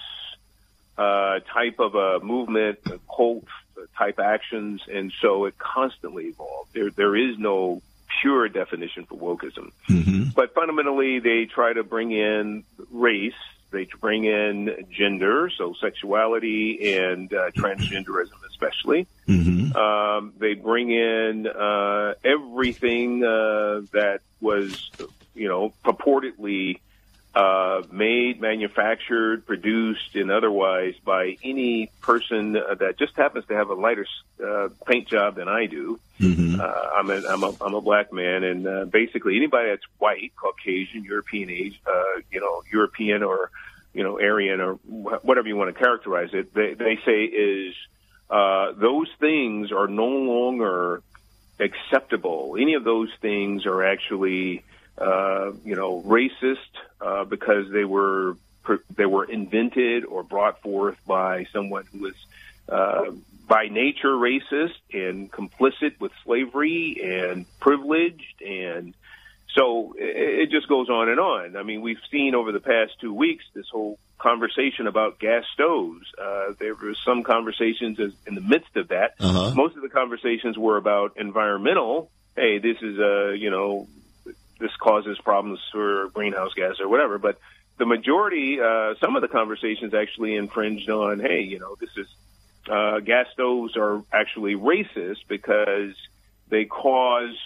uh, 0.97 1.41
type 1.53 1.81
of 1.81 1.95
a 1.95 2.21
movement, 2.21 2.79
a 2.87 3.01
cult 3.15 3.47
type 3.97 4.21
actions, 4.21 4.83
and 4.93 5.13
so 5.21 5.47
it 5.47 5.59
constantly 5.59 6.27
evolves. 6.27 6.71
There, 6.73 6.91
there 6.91 7.17
is 7.17 7.39
no 7.39 7.83
pure 8.21 8.49
definition 8.49 9.07
for 9.07 9.17
wokeism. 9.17 9.73
Mm-hmm. 9.89 10.31
But 10.35 10.55
fundamentally, 10.55 11.19
they 11.19 11.47
try 11.47 11.73
to 11.73 11.83
bring 11.83 12.13
in 12.13 12.65
race, 12.91 13.33
they 13.73 13.89
bring 14.01 14.25
in 14.25 14.87
gender, 14.91 15.51
so 15.57 15.75
sexuality 15.81 16.95
and 16.95 17.33
uh, 17.33 17.51
transgenderism, 17.51 18.45
especially. 18.49 19.07
Mm-hmm. 19.27 19.77
Um, 19.77 20.33
they 20.39 20.55
bring 20.55 20.91
in 20.91 21.47
uh, 21.47 22.15
everything 22.25 23.25
uh, 23.25 23.83
that 23.93 24.21
was, 24.41 24.91
you 25.35 25.49
know, 25.49 25.73
purportedly 25.85 26.81
uh, 27.35 27.83
made, 27.91 28.41
manufactured, 28.41 29.47
produced, 29.47 30.15
and 30.17 30.31
otherwise 30.31 30.95
by 31.05 31.37
any 31.43 31.91
person 32.01 32.53
that 32.53 32.97
just 32.99 33.17
happens 33.17 33.47
to 33.47 33.55
have 33.55 33.71
a 33.71 33.75
lighter 33.75 34.07
uh, 34.45 34.69
paint 34.87 35.09
job 35.09 35.37
than 35.37 35.49
I 35.49 35.67
do. 35.67 35.99
Mm-hmm. 36.21 36.61
Uh, 36.61 36.65
I'm, 36.65 37.11
a, 37.11 37.23
I'm, 37.29 37.43
a, 37.43 37.55
I'm 37.61 37.75
a 37.75 37.81
black 37.81 38.13
man, 38.13 38.45
and 38.45 38.67
uh, 38.67 38.85
basically 38.85 39.37
anybody 39.37 39.71
that's 39.71 39.87
white, 39.99 40.33
Caucasian, 40.37 41.05
European 41.05 41.49
age, 41.51 41.81
uh, 41.87 42.21
you 42.31 42.41
know, 42.41 42.63
European 42.71 43.23
or 43.23 43.51
you 43.95 44.03
know, 44.03 44.19
Aryan 44.19 44.61
or 44.61 44.75
wh- 44.75 45.25
whatever 45.25 45.49
you 45.49 45.57
want 45.57 45.75
to 45.75 45.79
characterize 45.79 46.31
it, 46.33 46.55
they, 46.55 46.75
they 46.75 46.99
say 47.05 47.25
is 47.25 47.75
uh, 48.31 48.73
those 48.73 49.09
things 49.21 49.73
are 49.73 49.89
no 49.89 50.07
longer 50.07 51.03
acceptable. 51.61 52.57
Any 52.59 52.75
of 52.75 52.85
those 52.85 53.11
things 53.21 53.67
are 53.67 53.85
actually 53.85 54.65
uh, 54.99 55.53
you 55.65 55.75
know, 55.75 56.03
racist 56.03 56.57
uh, 57.01 57.25
because 57.25 57.71
they 57.71 57.85
were 57.85 58.37
they 58.95 59.07
were 59.07 59.25
invented 59.25 60.05
or 60.05 60.23
brought 60.23 60.63
forth 60.63 60.97
by 61.07 61.45
someone 61.53 61.85
who 61.93 61.99
was 61.99 62.15
uh, 62.69 63.11
by 63.49 63.67
nature 63.69 64.15
racist 64.15 64.79
and 64.93 65.31
complicit 65.33 65.99
with 66.01 66.13
slavery 66.25 67.01
and 67.03 67.47
privileged 67.59 68.41
and 68.41 68.95
so 69.55 69.95
it, 69.99 70.51
just 70.51 70.69
goes 70.69 70.89
on 70.89 71.11
and 71.11 71.21
on. 71.21 71.57
I 71.57 71.63
mean, 71.63 71.83
we've 71.83 72.01
seen 72.11 72.35
over 72.35 72.53
the 72.53 72.61
past 72.61 72.93
two 73.01 73.13
weeks 73.13 73.45
this 73.55 73.67
whole 73.71 73.99
conversation 74.19 74.87
about 74.87 75.19
gas 75.19 75.45
stoves. 75.53 76.07
Uh, 76.19 76.53
there 76.59 76.75
were 76.75 76.95
some 77.05 77.23
conversations 77.23 77.99
in 78.27 78.35
the 78.35 78.41
midst 78.41 78.77
of 78.77 78.89
that. 78.89 79.15
Uh-huh. 79.21 79.53
Most 79.55 79.77
of 79.77 79.83
the 79.83 79.91
conversations 79.91 80.57
were 80.57 80.79
about 80.79 81.19
environmental. 81.19 82.11
Hey, 82.35 82.59
this 82.59 82.79
is 82.81 82.99
a 82.99 83.35
you 83.37 83.51
know 83.51 83.89
this 84.63 84.75
causes 84.77 85.19
problems 85.19 85.61
for 85.71 86.09
greenhouse 86.15 86.55
gas 86.55 86.81
or 86.81 86.89
whatever. 86.89 87.19
But 87.19 87.39
the 87.79 87.87
majority, 87.87 88.61
uh, 88.61 88.95
some 89.01 89.17
of 89.17 89.23
the 89.23 89.29
conversations 89.29 89.93
actually 89.93 90.37
infringed 90.37 90.89
on, 90.89 91.21
hey, 91.21 91.43
you 91.43 91.59
know, 91.59 91.77
this 91.81 91.91
is 91.97 92.07
uh, 92.71 93.01
gas 93.01 93.27
stoves 93.33 93.77
are 93.77 94.03
actually 94.13 94.55
racist 94.55 95.27
because 95.29 95.95
they 96.49 96.65
cause, 96.65 97.37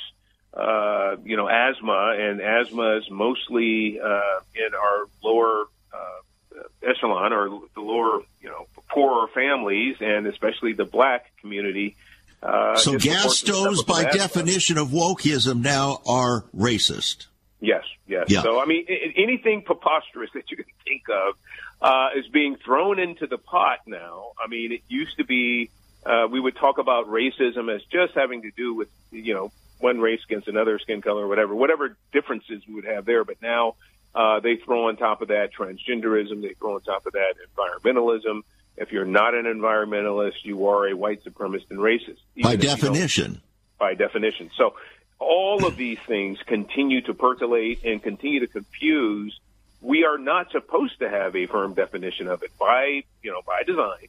uh, 0.53 1.17
you 1.25 1.37
know, 1.37 1.49
asthma, 1.49 2.15
and 2.19 2.41
asthma 2.41 2.99
is 2.99 3.11
mostly 3.11 3.99
uh, 3.99 4.41
in 4.55 4.75
our 4.75 5.07
lower 5.25 5.65
uh, 5.93 6.63
echelon 6.83 7.33
or 7.33 7.49
the 7.75 7.81
lower, 7.81 8.21
you 8.43 8.49
know, 8.51 8.67
poorer 8.91 9.29
families, 9.29 9.97
and 10.01 10.27
especially 10.27 10.75
the 10.75 10.85
black 10.85 11.31
community 11.41 11.97
uh, 12.43 12.77
so 12.77 12.99
gas 12.99 13.39
stoves, 13.39 13.83
by 13.83 14.05
definition 14.05 14.79
of 14.79 14.89
wokeism, 14.89 15.63
now 15.63 16.01
are 16.07 16.45
racist. 16.57 17.27
Yes, 17.61 17.85
yes. 18.07 18.27
Yeah. 18.29 18.43
So 18.43 18.61
I 18.61 18.67
mean, 18.67 18.87
anything 19.17 19.63
preposterous 19.63 20.31
that 20.35 20.51
you 20.51 20.57
can 20.57 20.67
think 20.85 21.03
of 21.09 21.35
uh, 21.81 22.09
is 22.17 22.27
being 22.29 22.57
thrown 22.57 22.99
into 22.99 23.27
the 23.27 23.39
pot 23.39 23.81
now. 23.87 24.33
I 24.43 24.49
mean, 24.49 24.73
it 24.73 24.83
used 24.89 25.17
to 25.19 25.25
be 25.25 25.71
uh, 26.05 26.29
we 26.31 26.39
would 26.39 26.57
talk 26.57 26.79
about 26.79 27.09
racism 27.09 27.75
as 27.75 27.83
just 27.85 28.15
having 28.15 28.43
to 28.43 28.51
do 28.57 28.75
with 28.75 28.89
you 29.11 29.35
know 29.35 29.53
one 29.79 30.01
race 30.01 30.21
against 30.25 30.49
another, 30.49 30.79
skin 30.79 31.03
color, 31.03 31.25
or 31.25 31.29
whatever, 31.29 31.55
whatever 31.55 31.97
differences 32.13 32.63
we 32.67 32.75
would 32.75 32.85
have 32.87 33.05
there. 33.05 33.25
But 33.25 33.43
now 33.43 33.75
uh, 34.15 34.41
they 34.41 34.57
throw 34.57 34.89
on 34.89 34.97
top 34.97 35.21
of 35.21 35.29
that 35.29 35.51
transgenderism. 35.53 36.43
They 36.43 36.55
throw 36.55 36.77
on 36.77 36.81
top 36.83 37.07
of 37.07 37.13
that 37.13 37.35
environmentalism. 37.57 38.43
If 38.77 38.93
you're 38.93 39.07
not 39.07 39.35
an 39.35 39.45
environmentalist, 39.45 40.45
you 40.45 40.69
are 40.69 40.89
a 40.89 40.95
white 40.95 41.25
supremacist 41.25 41.71
and 41.71 41.79
racist. 41.79 42.19
By 42.43 42.57
definition. 42.57 43.41
By 43.79 43.95
definition. 43.95 44.51
So 44.57 44.75
all 45.19 45.67
of 45.67 45.77
these 45.77 45.99
things 46.07 46.39
continue 46.47 47.01
to 47.03 47.15
percolate 47.15 47.85
and 47.85 48.03
continue 48.03 48.41
to 48.41 48.47
confuse. 48.47 49.39
We 49.81 50.05
are 50.05 50.19
not 50.19 50.51
supposed 50.51 50.99
to 50.99 51.09
have 51.09 51.35
a 51.37 51.47
firm 51.47 51.75
definition 51.75 52.29
of 52.29 52.43
it 52.43 52.51
by, 52.59 53.05
you 53.23 53.31
know, 53.31 53.41
by 53.47 53.63
design. 53.63 54.09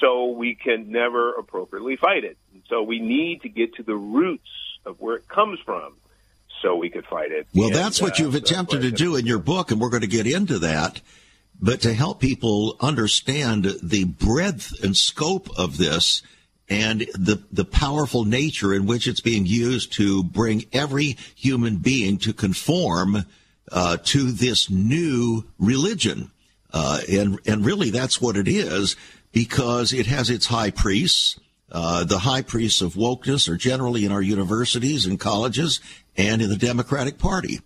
So 0.00 0.28
we 0.28 0.54
can 0.54 0.90
never 0.90 1.32
appropriately 1.34 1.96
fight 1.96 2.24
it. 2.24 2.38
And 2.54 2.62
so 2.68 2.82
we 2.82 3.00
need 3.00 3.42
to 3.42 3.48
get 3.48 3.74
to 3.74 3.82
the 3.82 3.96
roots 3.96 4.48
of 4.86 5.00
where 5.00 5.16
it 5.16 5.28
comes 5.28 5.58
from 5.60 5.94
so 6.62 6.76
we 6.76 6.88
could 6.88 7.04
fight 7.06 7.30
it. 7.32 7.46
Well, 7.54 7.68
and, 7.68 7.76
that's 7.76 8.00
what 8.00 8.12
uh, 8.12 8.24
you've 8.24 8.34
attempted 8.34 8.82
to 8.82 8.90
do 8.90 9.16
in 9.16 9.26
your 9.26 9.38
book, 9.38 9.70
and 9.70 9.80
we're 9.80 9.90
going 9.90 10.02
to 10.02 10.06
get 10.08 10.26
into 10.26 10.60
that. 10.60 11.00
But 11.60 11.80
to 11.82 11.92
help 11.92 12.20
people 12.20 12.76
understand 12.80 13.66
the 13.82 14.04
breadth 14.04 14.82
and 14.82 14.96
scope 14.96 15.48
of 15.58 15.76
this 15.76 16.22
and 16.68 17.00
the, 17.14 17.42
the 17.50 17.64
powerful 17.64 18.24
nature 18.24 18.74
in 18.74 18.86
which 18.86 19.08
it's 19.08 19.20
being 19.20 19.46
used 19.46 19.92
to 19.94 20.22
bring 20.22 20.66
every 20.72 21.16
human 21.34 21.76
being 21.76 22.18
to 22.18 22.32
conform 22.32 23.24
uh, 23.72 23.96
to 24.04 24.30
this 24.30 24.70
new 24.70 25.44
religion. 25.58 26.30
Uh, 26.72 27.00
and, 27.10 27.40
and 27.46 27.64
really 27.64 27.90
that's 27.90 28.20
what 28.20 28.36
it 28.36 28.46
is 28.46 28.96
because 29.32 29.92
it 29.92 30.06
has 30.06 30.30
its 30.30 30.46
high 30.46 30.70
priests. 30.70 31.38
Uh, 31.70 32.04
the 32.04 32.18
high 32.18 32.42
priests 32.42 32.80
of 32.80 32.94
wokeness 32.94 33.48
are 33.48 33.56
generally 33.56 34.04
in 34.04 34.12
our 34.12 34.22
universities 34.22 35.06
and 35.06 35.20
colleges 35.20 35.80
and 36.16 36.40
in 36.40 36.48
the 36.48 36.56
Democratic 36.56 37.18
Party. 37.18 37.60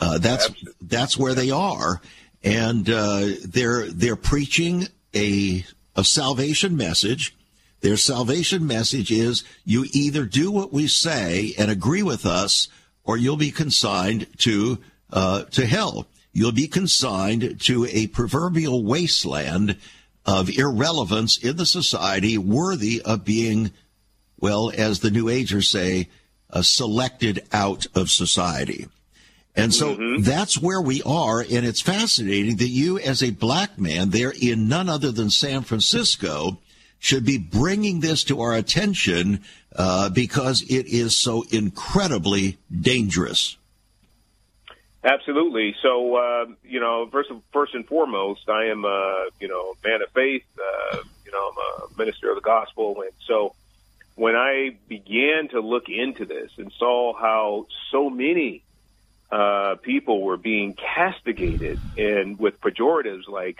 Uh, 0.00 0.18
that's 0.18 0.50
that's 0.80 1.16
where 1.16 1.34
they 1.34 1.50
are, 1.50 2.00
and 2.42 2.88
uh, 2.88 3.28
they're 3.44 3.88
they're 3.88 4.16
preaching 4.16 4.88
a 5.14 5.64
a 5.96 6.04
salvation 6.04 6.76
message. 6.76 7.34
Their 7.80 7.96
salvation 7.96 8.66
message 8.66 9.10
is 9.10 9.44
you 9.64 9.86
either 9.92 10.24
do 10.24 10.50
what 10.50 10.72
we 10.72 10.88
say 10.88 11.54
and 11.58 11.70
agree 11.70 12.02
with 12.02 12.26
us, 12.26 12.68
or 13.04 13.16
you'll 13.16 13.36
be 13.36 13.50
consigned 13.50 14.26
to 14.38 14.78
uh, 15.10 15.44
to 15.44 15.66
hell. 15.66 16.06
You'll 16.32 16.52
be 16.52 16.68
consigned 16.68 17.60
to 17.62 17.86
a 17.86 18.06
proverbial 18.08 18.84
wasteland 18.84 19.76
of 20.24 20.50
irrelevance 20.50 21.38
in 21.38 21.56
the 21.56 21.66
society, 21.66 22.36
worthy 22.36 23.00
of 23.02 23.24
being, 23.24 23.72
well, 24.38 24.70
as 24.76 25.00
the 25.00 25.10
New 25.10 25.28
Agers 25.28 25.68
say, 25.68 26.08
uh, 26.50 26.62
selected 26.62 27.42
out 27.50 27.86
of 27.94 28.10
society. 28.10 28.86
And 29.58 29.74
so 29.74 29.96
mm-hmm. 29.96 30.22
that's 30.22 30.56
where 30.56 30.80
we 30.80 31.02
are. 31.02 31.40
And 31.40 31.66
it's 31.66 31.80
fascinating 31.80 32.56
that 32.56 32.68
you, 32.68 32.98
as 32.98 33.22
a 33.22 33.30
black 33.30 33.78
man 33.78 34.10
there 34.10 34.32
in 34.40 34.68
none 34.68 34.88
other 34.88 35.10
than 35.10 35.30
San 35.30 35.62
Francisco, 35.62 36.58
should 36.98 37.24
be 37.24 37.38
bringing 37.38 38.00
this 38.00 38.24
to 38.24 38.40
our 38.40 38.54
attention 38.54 39.42
uh, 39.74 40.10
because 40.10 40.62
it 40.62 40.86
is 40.86 41.16
so 41.16 41.44
incredibly 41.50 42.58
dangerous. 42.80 43.56
Absolutely. 45.04 45.74
So, 45.80 46.16
uh, 46.16 46.46
you 46.64 46.80
know, 46.80 47.08
first, 47.10 47.30
first 47.52 47.74
and 47.74 47.86
foremost, 47.86 48.48
I 48.48 48.66
am, 48.66 48.84
a 48.84 49.28
you 49.40 49.48
know, 49.48 49.74
man 49.84 50.02
of 50.02 50.10
faith. 50.12 50.44
Uh, 50.58 50.98
you 51.24 51.32
know, 51.32 51.50
I'm 51.50 51.90
a 51.92 51.98
minister 51.98 52.30
of 52.30 52.36
the 52.36 52.42
gospel, 52.42 53.02
and 53.02 53.12
so 53.26 53.54
when 54.16 54.34
I 54.34 54.76
began 54.88 55.48
to 55.50 55.60
look 55.60 55.88
into 55.88 56.24
this 56.24 56.50
and 56.56 56.72
saw 56.76 57.14
how 57.14 57.66
so 57.92 58.10
many 58.10 58.64
uh, 59.30 59.76
people 59.82 60.22
were 60.22 60.36
being 60.36 60.74
castigated 60.74 61.78
and 61.96 62.38
with 62.38 62.60
pejoratives 62.60 63.28
like 63.28 63.58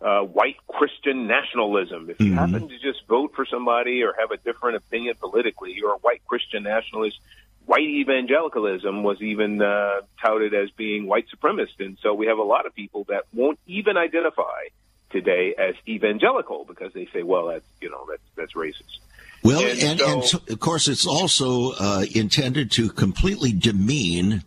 uh, 0.00 0.20
white 0.20 0.56
Christian 0.68 1.26
nationalism. 1.26 2.10
If 2.10 2.20
you 2.20 2.26
mm-hmm. 2.26 2.34
happen 2.34 2.68
to 2.68 2.78
just 2.78 3.06
vote 3.08 3.32
for 3.34 3.46
somebody 3.46 4.02
or 4.02 4.14
have 4.18 4.30
a 4.30 4.36
different 4.36 4.76
opinion 4.76 5.14
politically, 5.18 5.72
you're 5.74 5.94
a 5.94 5.98
white 5.98 6.22
Christian 6.26 6.62
nationalist. 6.62 7.18
White 7.64 7.88
evangelicalism 7.88 9.02
was 9.02 9.20
even 9.20 9.60
uh, 9.60 10.00
touted 10.22 10.54
as 10.54 10.70
being 10.70 11.06
white 11.06 11.26
supremacist, 11.34 11.80
and 11.80 11.98
so 12.02 12.14
we 12.14 12.26
have 12.26 12.38
a 12.38 12.42
lot 12.42 12.64
of 12.64 12.74
people 12.74 13.04
that 13.08 13.24
won't 13.34 13.58
even 13.66 13.96
identify 13.96 14.68
today 15.10 15.54
as 15.58 15.74
evangelical 15.86 16.64
because 16.64 16.94
they 16.94 17.06
say, 17.12 17.22
"Well, 17.22 17.48
that's 17.48 17.66
you 17.82 17.90
know 17.90 18.06
that's 18.08 18.22
that's 18.36 18.52
racist." 18.54 19.00
Well, 19.44 19.60
and, 19.60 19.82
and, 19.82 20.00
so, 20.00 20.12
and 20.12 20.24
so, 20.24 20.40
of 20.48 20.60
course, 20.60 20.88
it's 20.88 21.06
also 21.06 21.72
uh, 21.72 22.04
intended 22.14 22.70
to 22.72 22.88
completely 22.88 23.52
demean 23.52 24.44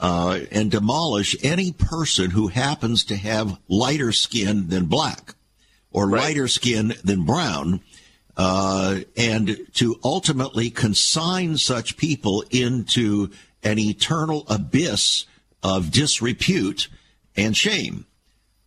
uh, 0.00 0.40
and 0.50 0.70
demolish 0.70 1.36
any 1.42 1.72
person 1.72 2.30
who 2.30 2.48
happens 2.48 3.04
to 3.04 3.16
have 3.16 3.58
lighter 3.68 4.12
skin 4.12 4.68
than 4.68 4.86
black 4.86 5.34
or 5.90 6.08
right. 6.08 6.22
lighter 6.22 6.48
skin 6.48 6.94
than 7.04 7.24
brown, 7.24 7.80
uh, 8.36 9.00
and 9.16 9.58
to 9.74 9.98
ultimately 10.02 10.70
consign 10.70 11.56
such 11.56 11.96
people 11.96 12.44
into 12.50 13.30
an 13.62 13.78
eternal 13.78 14.44
abyss 14.48 15.26
of 15.62 15.90
disrepute 15.90 16.88
and 17.36 17.56
shame. 17.56 18.06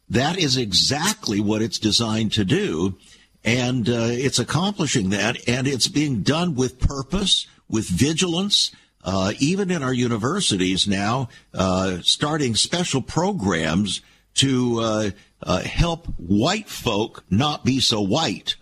That 0.09 0.39
is 0.39 0.57
exactly 0.57 1.39
what 1.39 1.61
it's 1.61 1.79
designed 1.79 2.31
to 2.33 2.45
do. 2.45 2.97
And 3.43 3.87
uh, 3.87 4.07
it's 4.09 4.39
accomplishing 4.39 5.11
that, 5.11 5.47
and 5.47 5.67
it's 5.67 5.87
being 5.87 6.21
done 6.21 6.55
with 6.55 6.79
purpose, 6.79 7.47
with 7.69 7.87
vigilance. 7.87 8.71
Uh, 9.07 9.31
even 9.39 9.71
in 9.71 9.83
our 9.83 9.93
universities 9.93 10.85
now, 10.85 11.29
uh, 11.53 11.97
starting 12.01 12.55
special 12.55 13.01
programs 13.01 14.01
to 14.33 14.81
uh, 14.81 15.09
uh, 15.41 15.59
help 15.61 16.07
white 16.17 16.67
folk 16.67 17.23
not 17.29 17.63
be 17.63 17.79
so 17.79 18.01
white 18.01 18.57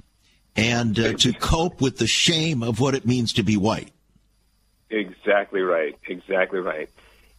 and 0.55 0.99
uh, 0.99 1.13
to 1.13 1.33
cope 1.33 1.81
with 1.81 1.97
the 1.97 2.05
shame 2.05 2.61
of 2.61 2.79
what 2.79 2.93
it 2.93 3.07
means 3.07 3.33
to 3.33 3.41
be 3.41 3.57
white. 3.57 3.89
Exactly 4.91 5.61
right. 5.61 5.97
Exactly 6.07 6.59
right. 6.59 6.91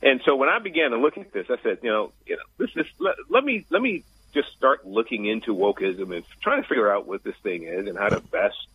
And 0.03 0.21
so 0.25 0.35
when 0.35 0.49
I 0.49 0.59
began 0.59 0.91
to 0.91 0.99
look 0.99 1.17
at 1.17 1.33
this, 1.33 1.47
I 1.49 1.63
said, 1.63 1.79
you 1.85 1.91
know, 1.91 2.11
you 2.27 2.35
know, 2.35 2.43
this 2.59 2.71
is 2.75 2.91
let, 2.99 3.15
let 3.31 3.45
me 3.45 3.65
let 3.71 3.81
me 3.81 4.03
just 4.35 4.51
start 4.51 4.85
looking 4.85 5.27
into 5.27 5.55
wokeism 5.55 6.13
and 6.13 6.25
trying 6.43 6.61
to 6.61 6.69
figure 6.69 6.91
out 6.91 7.07
what 7.07 7.23
this 7.23 7.37
thing 7.45 7.63
is 7.63 7.87
and 7.87 7.97
how 7.97 8.09
to 8.09 8.21
best, 8.21 8.67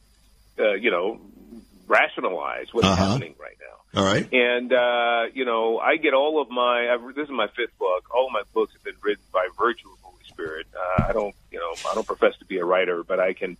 uh, 0.58 0.72
you 0.72 0.90
know, 0.90 1.20
rationalize 1.92 2.68
what's 2.74 2.88
uh-huh. 2.88 3.06
happening 3.06 3.36
right 3.40 3.58
now. 3.60 4.00
All 4.00 4.06
right. 4.06 4.26
And, 4.32 4.72
uh, 4.72 5.24
you 5.34 5.46
know, 5.46 5.78
I 5.78 5.98
get 5.98 6.14
all 6.14 6.42
of 6.42 6.50
my, 6.50 6.90
I've, 6.92 7.04
this 7.14 7.26
is 7.26 7.36
my 7.44 7.48
fifth 7.48 7.78
book. 7.78 8.04
All 8.16 8.30
my 8.32 8.44
books 8.54 8.74
have 8.74 8.84
been 8.84 8.96
written 9.04 9.24
by 9.34 9.48
virtue 9.58 9.90
of 9.92 10.00
Holy 10.02 10.24
Spirit. 10.28 10.68
Uh, 10.74 11.04
I 11.10 11.12
don't, 11.12 11.36
you 11.52 11.60
know, 11.60 11.74
I 11.90 11.94
don't 11.96 12.08
profess 12.08 12.38
to 12.40 12.46
be 12.46 12.60
a 12.60 12.66
writer, 12.66 13.04
but 13.04 13.20
I 13.20 13.34
can, 13.34 13.58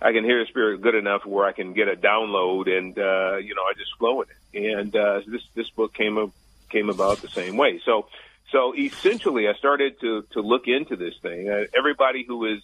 I 0.00 0.12
can 0.12 0.24
hear 0.24 0.38
the 0.38 0.48
Spirit 0.48 0.80
good 0.80 0.94
enough 0.94 1.26
where 1.26 1.46
I 1.46 1.52
can 1.52 1.72
get 1.72 1.88
a 1.88 1.96
download 1.96 2.68
and, 2.68 2.96
uh, 2.96 3.36
you 3.38 3.54
know, 3.56 3.62
I 3.62 3.72
just 3.76 3.96
flow 3.98 4.22
in 4.22 4.28
it. 4.30 4.78
And, 4.78 4.96
uh, 4.96 5.20
this, 5.26 5.42
this 5.54 5.70
book 5.70 5.92
came, 5.92 6.16
up, 6.16 6.30
came 6.70 6.88
about 6.88 7.18
the 7.18 7.28
same 7.28 7.56
way. 7.56 7.80
So, 7.84 8.06
so 8.52 8.74
essentially, 8.76 9.48
I 9.48 9.54
started 9.54 9.98
to 10.00 10.26
to 10.32 10.42
look 10.42 10.68
into 10.68 10.94
this 10.94 11.14
thing. 11.22 11.48
Uh, 11.48 11.64
everybody 11.74 12.22
who 12.22 12.44
is 12.44 12.60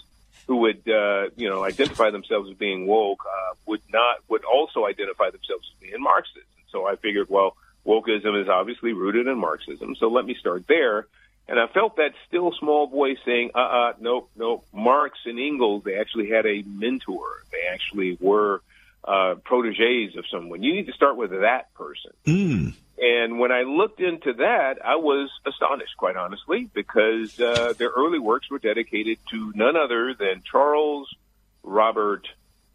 who 0.48 0.56
would 0.56 0.88
uh, 0.88 1.28
you 1.36 1.48
know 1.48 1.62
identify 1.62 2.10
themselves 2.10 2.50
as 2.50 2.56
being 2.56 2.86
woke 2.86 3.24
uh, 3.24 3.54
would 3.66 3.82
not 3.92 4.16
would 4.28 4.44
also 4.44 4.86
identify 4.86 5.30
themselves 5.30 5.70
as 5.72 5.80
being 5.80 6.02
Marxist. 6.02 6.46
So 6.72 6.86
I 6.86 6.96
figured, 6.96 7.28
well, 7.30 7.56
wokeism 7.86 8.42
is 8.42 8.48
obviously 8.48 8.92
rooted 8.92 9.26
in 9.28 9.38
Marxism. 9.38 9.94
So 9.94 10.08
let 10.08 10.24
me 10.24 10.34
start 10.34 10.66
there. 10.66 11.06
And 11.46 11.58
I 11.58 11.66
felt 11.66 11.96
that 11.96 12.12
still 12.26 12.52
small 12.58 12.88
voice 12.88 13.16
saying, 13.24 13.52
uh, 13.54 13.58
uh, 13.58 13.92
nope, 14.00 14.30
nope. 14.36 14.66
Marx 14.72 15.18
and 15.24 15.38
Engels, 15.38 15.82
they 15.84 15.96
actually 15.98 16.28
had 16.28 16.44
a 16.44 16.62
mentor. 16.62 17.24
They 17.50 17.72
actually 17.72 18.18
were 18.20 18.60
uh, 19.02 19.36
proteges 19.44 20.16
of 20.16 20.24
someone. 20.30 20.62
You 20.62 20.74
need 20.74 20.86
to 20.86 20.92
start 20.92 21.16
with 21.16 21.30
that 21.30 21.72
person. 21.72 22.10
Mm. 22.26 22.74
And 23.00 23.38
when 23.38 23.52
I 23.52 23.62
looked 23.62 24.00
into 24.00 24.32
that, 24.34 24.78
I 24.84 24.96
was 24.96 25.30
astonished, 25.46 25.96
quite 25.96 26.16
honestly, 26.16 26.68
because 26.72 27.38
uh, 27.38 27.74
their 27.78 27.90
early 27.90 28.18
works 28.18 28.50
were 28.50 28.58
dedicated 28.58 29.18
to 29.30 29.52
none 29.54 29.76
other 29.76 30.14
than 30.18 30.42
Charles 30.50 31.14
Robert 31.62 32.26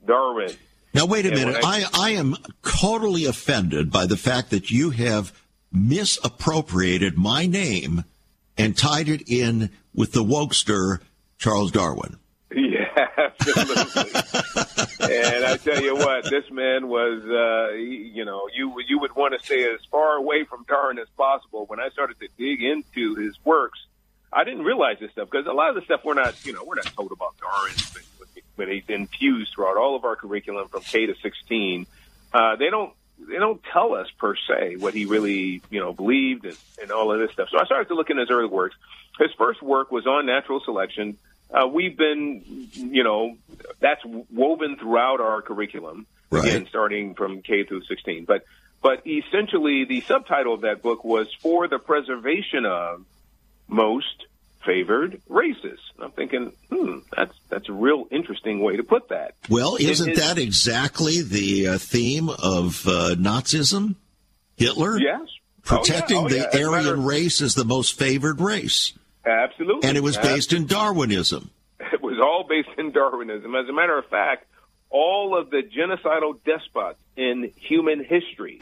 Darwin. 0.05 0.55
Now, 0.93 1.05
wait 1.05 1.25
a 1.25 1.29
and 1.29 1.37
minute. 1.37 1.63
I, 1.63 1.85
I, 1.93 2.07
I 2.07 2.09
am 2.11 2.37
totally 2.63 3.25
offended 3.25 3.91
by 3.91 4.05
the 4.05 4.17
fact 4.17 4.51
that 4.51 4.71
you 4.71 4.91
have 4.91 5.33
misappropriated 5.71 7.17
my 7.17 7.45
name 7.45 8.03
and 8.57 8.77
tied 8.77 9.09
it 9.09 9.23
in 9.27 9.71
with 9.93 10.11
the 10.11 10.23
wokester 10.23 10.99
Charles 11.37 11.71
Darwin. 11.71 12.17
Absolutely. 13.17 14.11
and 15.01 15.45
I 15.45 15.57
tell 15.57 15.81
you 15.81 15.95
what, 15.95 16.29
this 16.29 16.49
man 16.51 16.87
was, 16.87 17.23
uh, 17.23 17.75
he, 17.75 18.11
you 18.13 18.25
know, 18.25 18.47
you 18.53 18.73
you 18.87 18.99
would 18.99 19.15
want 19.15 19.33
to 19.39 19.45
stay 19.45 19.63
as 19.65 19.79
far 19.91 20.15
away 20.15 20.43
from 20.43 20.65
Darwin 20.67 20.99
as 20.99 21.07
possible. 21.17 21.65
When 21.65 21.79
I 21.79 21.89
started 21.89 22.19
to 22.19 22.27
dig 22.37 22.61
into 22.63 23.15
his 23.15 23.37
works, 23.43 23.79
I 24.31 24.43
didn't 24.43 24.63
realize 24.63 24.97
this 24.99 25.11
stuff 25.11 25.29
because 25.29 25.47
a 25.47 25.53
lot 25.53 25.69
of 25.69 25.75
the 25.75 25.81
stuff 25.81 26.01
we're 26.03 26.13
not, 26.13 26.45
you 26.45 26.53
know, 26.53 26.63
we're 26.63 26.75
not 26.75 26.85
told 26.87 27.11
about 27.11 27.35
Darwin, 27.39 27.73
but, 27.93 28.03
but 28.55 28.67
he's 28.67 28.83
infused 28.87 29.53
throughout 29.53 29.77
all 29.77 29.95
of 29.95 30.05
our 30.05 30.15
curriculum 30.15 30.67
from 30.67 30.81
K 30.81 31.05
to 31.05 31.15
16. 31.15 31.85
Uh, 32.33 32.55
they 32.55 32.69
don't 32.69 32.93
they 33.19 33.37
don't 33.37 33.61
tell 33.71 33.93
us 33.93 34.07
per 34.17 34.35
se 34.35 34.77
what 34.77 34.93
he 34.93 35.05
really, 35.05 35.61
you 35.69 35.79
know, 35.79 35.93
believed 35.93 36.45
and, 36.45 36.57
and 36.81 36.91
all 36.91 37.11
of 37.11 37.19
this 37.19 37.31
stuff. 37.31 37.49
So 37.51 37.59
I 37.59 37.65
started 37.65 37.87
to 37.89 37.95
look 37.95 38.09
in 38.09 38.17
his 38.17 38.29
early 38.29 38.47
works. 38.47 38.75
His 39.19 39.31
first 39.37 39.61
work 39.61 39.91
was 39.91 40.07
on 40.07 40.25
natural 40.25 40.59
selection 40.59 41.17
uh, 41.53 41.67
we've 41.67 41.95
been, 41.97 42.43
you 42.73 43.03
know, 43.03 43.37
that's 43.79 44.01
woven 44.05 44.75
throughout 44.77 45.21
our 45.21 45.41
curriculum, 45.41 46.07
Right. 46.29 46.45
again, 46.45 46.65
starting 46.67 47.13
from 47.15 47.41
K 47.43 47.63
through 47.63 47.83
16. 47.83 48.25
But, 48.25 48.43
but 48.81 49.05
essentially, 49.07 49.85
the 49.85 50.01
subtitle 50.01 50.53
of 50.55 50.61
that 50.61 50.81
book 50.81 51.03
was 51.03 51.27
For 51.41 51.67
the 51.67 51.77
Preservation 51.77 52.65
of 52.65 53.05
Most 53.67 54.25
Favored 54.65 55.21
Races. 55.29 55.79
I'm 55.99 56.11
thinking, 56.11 56.53
hmm, 56.71 56.99
that's, 57.15 57.33
that's 57.49 57.69
a 57.69 57.73
real 57.73 58.07
interesting 58.11 58.61
way 58.61 58.77
to 58.77 58.83
put 58.83 59.09
that. 59.09 59.35
Well, 59.49 59.75
isn't 59.79 60.09
is- 60.11 60.19
that 60.19 60.37
exactly 60.39 61.21
the 61.21 61.67
uh, 61.67 61.77
theme 61.77 62.29
of 62.29 62.87
uh, 62.87 63.15
Nazism? 63.15 63.95
Hitler? 64.55 64.97
Yes. 64.99 65.19
Oh, 65.21 65.25
yeah. 65.25 65.29
Protecting 65.63 66.17
Oh, 66.17 66.27
yeah. 66.29 66.47
the 66.47 66.47
As 66.47 66.55
a 66.67 66.71
matter 66.71 66.89
Aryan 66.89 67.03
race 67.05 67.41
as 67.41 67.55
the 67.55 67.65
most 67.65 67.97
favored 67.97 68.41
race. 68.41 68.93
Absolutely. 69.25 69.87
And 69.87 69.97
it 69.97 70.03
was 70.03 70.17
based 70.17 70.53
in 70.53 70.65
Darwinism. 70.65 71.49
It 71.91 72.01
was 72.01 72.17
all 72.19 72.45
based 72.47 72.69
in 72.77 72.91
Darwinism. 72.91 73.53
As 73.55 73.67
a 73.69 73.73
matter 73.73 73.97
of 73.97 74.05
fact, 74.07 74.45
all 74.89 75.37
of 75.37 75.49
the 75.49 75.61
genocidal 75.63 76.39
despots 76.45 76.97
in 77.17 77.51
human 77.57 78.03
history, 78.03 78.59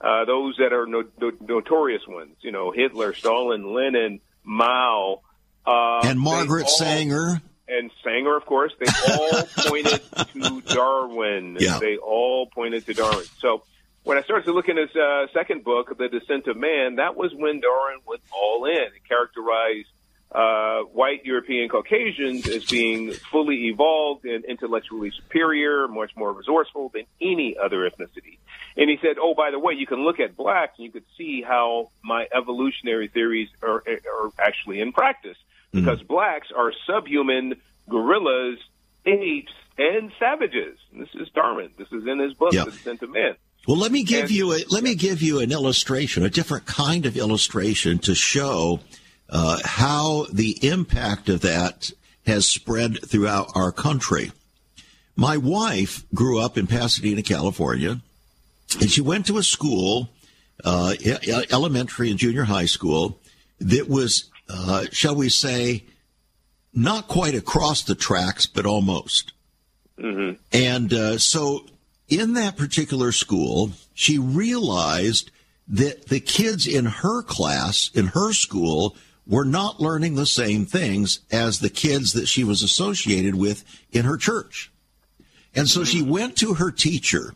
uh, 0.00 0.24
those 0.24 0.56
that 0.58 0.72
are 0.72 0.86
no, 0.86 1.04
no, 1.20 1.32
notorious 1.40 2.02
ones, 2.06 2.36
you 2.42 2.52
know, 2.52 2.70
Hitler, 2.70 3.12
Stalin, 3.12 3.74
Lenin, 3.74 4.20
Mao, 4.44 5.20
uh, 5.66 6.00
And 6.04 6.18
Margaret 6.20 6.62
all- 6.64 6.68
Sanger. 6.68 7.42
and 7.68 7.90
Sanger, 8.04 8.36
of 8.36 8.46
course, 8.46 8.72
they 8.78 8.86
all 9.12 9.42
pointed 9.68 10.00
to 10.34 10.60
Darwin. 10.62 11.56
Yeah. 11.60 11.78
They 11.80 11.96
all 11.96 12.46
pointed 12.46 12.86
to 12.86 12.94
Darwin. 12.94 13.24
So 13.40 13.62
when 14.04 14.16
I 14.16 14.22
started 14.22 14.44
to 14.46 14.52
look 14.52 14.68
in 14.68 14.76
his 14.76 14.94
uh, 14.96 15.26
second 15.34 15.64
book, 15.64 15.96
The 15.98 16.08
Descent 16.08 16.46
of 16.46 16.56
Man, 16.56 16.96
that 16.96 17.16
was 17.16 17.32
when 17.34 17.60
Darwin 17.60 17.98
was 18.06 18.20
all 18.32 18.64
in 18.66 18.76
and 18.78 19.04
characterized 19.08 19.88
uh, 20.32 20.80
white 20.92 21.24
European 21.24 21.68
Caucasians 21.68 22.46
as 22.48 22.64
being 22.64 23.12
fully 23.12 23.66
evolved 23.66 24.24
and 24.24 24.44
intellectually 24.44 25.10
superior, 25.10 25.88
much 25.88 26.12
more 26.16 26.32
resourceful 26.32 26.90
than 26.94 27.02
any 27.20 27.56
other 27.56 27.88
ethnicity. 27.88 28.38
And 28.76 28.88
he 28.88 28.96
said, 29.02 29.16
"Oh, 29.20 29.34
by 29.34 29.50
the 29.50 29.58
way, 29.58 29.74
you 29.74 29.86
can 29.86 30.04
look 30.04 30.20
at 30.20 30.36
blacks 30.36 30.74
and 30.78 30.86
you 30.86 30.92
could 30.92 31.04
see 31.18 31.42
how 31.42 31.90
my 32.04 32.26
evolutionary 32.32 33.08
theories 33.08 33.48
are, 33.62 33.82
are 33.86 34.30
actually 34.38 34.80
in 34.80 34.92
practice 34.92 35.36
because 35.72 36.00
blacks 36.02 36.48
are 36.56 36.72
subhuman 36.86 37.54
gorillas, 37.88 38.58
apes, 39.06 39.52
and 39.78 40.12
savages. 40.18 40.78
And 40.92 41.02
this 41.02 41.08
is 41.14 41.28
Darwin. 41.34 41.70
This 41.76 41.88
is 41.92 42.06
in 42.06 42.18
his 42.20 42.34
book, 42.34 42.52
Yeah. 42.52 42.64
The 42.66 42.70
Descent 42.70 43.02
of 43.02 43.10
Man. 43.10 43.34
Well, 43.66 43.76
let 43.76 43.92
me 43.92 44.04
give 44.04 44.22
And- 44.26 44.30
you 44.30 44.52
a 44.52 44.58
let 44.70 44.82
me 44.82 44.94
give 44.94 45.22
you 45.22 45.40
an 45.40 45.50
illustration, 45.52 46.24
a 46.24 46.30
different 46.30 46.66
kind 46.66 47.04
of 47.04 47.16
illustration 47.16 47.98
to 48.00 48.14
show 48.14 48.80
uh, 49.30 49.58
how 49.64 50.26
the 50.32 50.58
impact 50.66 51.28
of 51.28 51.40
that 51.42 51.90
has 52.26 52.46
spread 52.46 52.98
throughout 53.04 53.50
our 53.54 53.72
country. 53.72 54.32
My 55.16 55.36
wife 55.36 56.04
grew 56.14 56.40
up 56.40 56.58
in 56.58 56.66
Pasadena, 56.66 57.22
California, 57.22 58.00
and 58.80 58.90
she 58.90 59.00
went 59.00 59.26
to 59.26 59.38
a 59.38 59.42
school, 59.42 60.10
uh, 60.64 60.94
elementary 61.50 62.10
and 62.10 62.18
junior 62.18 62.44
high 62.44 62.66
school, 62.66 63.20
that 63.60 63.88
was, 63.88 64.30
uh, 64.48 64.86
shall 64.92 65.14
we 65.14 65.28
say, 65.28 65.84
not 66.72 67.08
quite 67.08 67.34
across 67.34 67.82
the 67.82 67.94
tracks, 67.94 68.46
but 68.46 68.66
almost. 68.66 69.32
And 70.52 70.92
uh, 70.92 71.18
so, 71.18 71.66
in 72.08 72.34
that 72.34 72.56
particular 72.56 73.12
school, 73.12 73.72
she 73.94 74.18
realized 74.18 75.30
that 75.68 76.08
the 76.08 76.20
kids 76.20 76.66
in 76.66 76.86
her 76.86 77.22
class, 77.22 77.90
in 77.94 78.06
her 78.08 78.32
school, 78.32 78.96
were 79.26 79.44
not 79.44 79.80
learning 79.80 80.14
the 80.14 80.26
same 80.26 80.66
things 80.66 81.20
as 81.30 81.58
the 81.58 81.70
kids 81.70 82.12
that 82.14 82.26
she 82.26 82.44
was 82.44 82.62
associated 82.62 83.34
with 83.34 83.64
in 83.92 84.04
her 84.04 84.16
church. 84.16 84.72
And 85.54 85.68
so 85.68 85.84
she 85.84 86.02
went 86.02 86.36
to 86.38 86.54
her 86.54 86.70
teacher. 86.70 87.34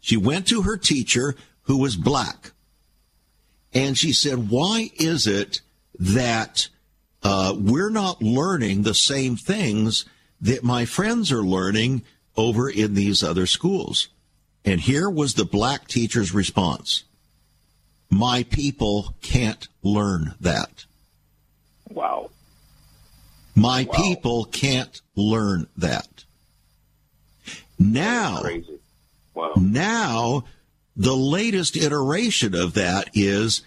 She 0.00 0.16
went 0.16 0.46
to 0.48 0.62
her 0.62 0.76
teacher 0.76 1.34
who 1.62 1.78
was 1.78 1.96
black. 1.96 2.52
And 3.72 3.98
she 3.98 4.12
said, 4.12 4.50
Why 4.50 4.90
is 4.96 5.26
it 5.26 5.60
that 5.98 6.68
uh, 7.22 7.54
we're 7.58 7.90
not 7.90 8.22
learning 8.22 8.82
the 8.82 8.94
same 8.94 9.36
things 9.36 10.04
that 10.40 10.62
my 10.62 10.84
friends 10.84 11.32
are 11.32 11.42
learning 11.42 12.02
over 12.36 12.68
in 12.68 12.94
these 12.94 13.22
other 13.22 13.46
schools. 13.46 14.08
And 14.64 14.80
here 14.80 15.08
was 15.08 15.34
the 15.34 15.44
black 15.44 15.88
teacher's 15.88 16.34
response. 16.34 17.04
My 18.10 18.44
people 18.44 19.14
can't 19.22 19.66
learn 19.82 20.34
that. 20.40 20.84
Wow. 21.90 22.30
My 23.54 23.86
people 23.94 24.44
can't 24.46 25.00
learn 25.14 25.68
that. 25.76 26.24
Now, 27.78 28.42
Wow. 29.34 29.52
now 29.56 30.44
the 30.96 31.16
latest 31.16 31.76
iteration 31.76 32.54
of 32.54 32.74
that 32.74 33.10
is 33.14 33.62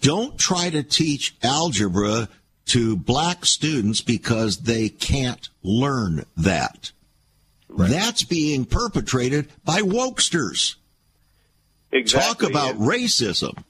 don't 0.00 0.38
try 0.38 0.70
to 0.70 0.82
teach 0.82 1.36
algebra 1.42 2.28
to 2.66 2.96
black 2.96 3.44
students 3.44 4.00
because 4.00 4.58
they 4.58 4.88
can't 4.88 5.48
learn 5.62 6.24
that. 6.36 6.92
That's 7.68 8.22
being 8.24 8.64
perpetrated 8.64 9.48
by 9.64 9.80
wokesters. 9.80 10.76
Exactly. 11.92 12.26
Talk 12.26 12.42
about 12.50 12.76
racism. 12.76 13.64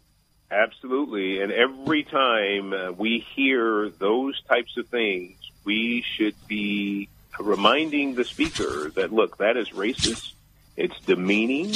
Absolutely. 0.50 1.40
And 1.40 1.52
every 1.52 2.02
time 2.02 2.72
uh, 2.72 2.92
we 2.92 3.20
hear 3.34 3.88
those 3.88 4.40
types 4.42 4.76
of 4.76 4.88
things, 4.88 5.36
we 5.64 6.04
should 6.16 6.34
be 6.48 7.08
reminding 7.38 8.14
the 8.14 8.24
speaker 8.24 8.90
that, 8.96 9.12
look, 9.12 9.38
that 9.38 9.56
is 9.56 9.70
racist. 9.70 10.32
It's 10.76 10.98
demeaning. 11.00 11.72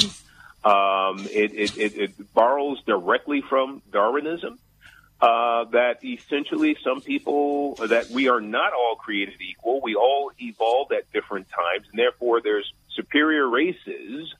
Um, 0.63 1.19
it, 1.31 1.53
it, 1.53 1.77
it, 1.77 1.97
it 1.97 2.33
borrows 2.33 2.81
directly 2.83 3.41
from 3.41 3.81
Darwinism. 3.91 4.59
Uh, 5.21 5.63
that 5.71 6.03
essentially 6.03 6.75
some 6.83 6.99
people 6.99 7.75
that 7.75 8.09
we 8.09 8.27
are 8.27 8.41
not 8.41 8.73
all 8.73 8.97
created 8.97 9.35
equal. 9.39 9.79
We 9.81 9.95
all 9.95 10.31
evolved 10.37 10.91
at 10.91 11.11
different 11.13 11.47
times, 11.49 11.87
and 11.89 11.97
therefore 11.97 12.41
there's 12.41 12.71
superior 12.89 13.47
races 13.47 14.33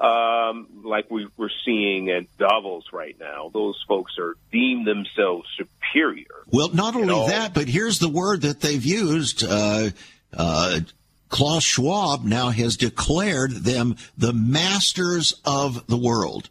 um, 0.00 0.66
like 0.82 1.10
we, 1.10 1.28
we're 1.36 1.50
seeing 1.64 2.08
at 2.08 2.24
Davos 2.38 2.84
right 2.92 3.16
now. 3.20 3.50
Those 3.52 3.82
folks 3.86 4.14
are 4.18 4.34
deemed 4.50 4.86
themselves 4.86 5.46
superior. 5.56 6.44
Well, 6.46 6.70
not 6.72 6.96
only 6.96 7.28
that, 7.28 7.52
but 7.52 7.68
here's 7.68 7.98
the 7.98 8.08
word 8.08 8.42
that 8.42 8.60
they've 8.60 8.84
used. 8.84 9.44
Uh, 9.44 9.90
uh, 10.32 10.80
Klaus 11.28 11.62
Schwab 11.62 12.24
now 12.24 12.48
has 12.48 12.76
declared 12.76 13.52
them 13.52 13.96
the 14.16 14.32
masters 14.32 15.34
of 15.44 15.86
the 15.86 15.98
world. 15.98 16.48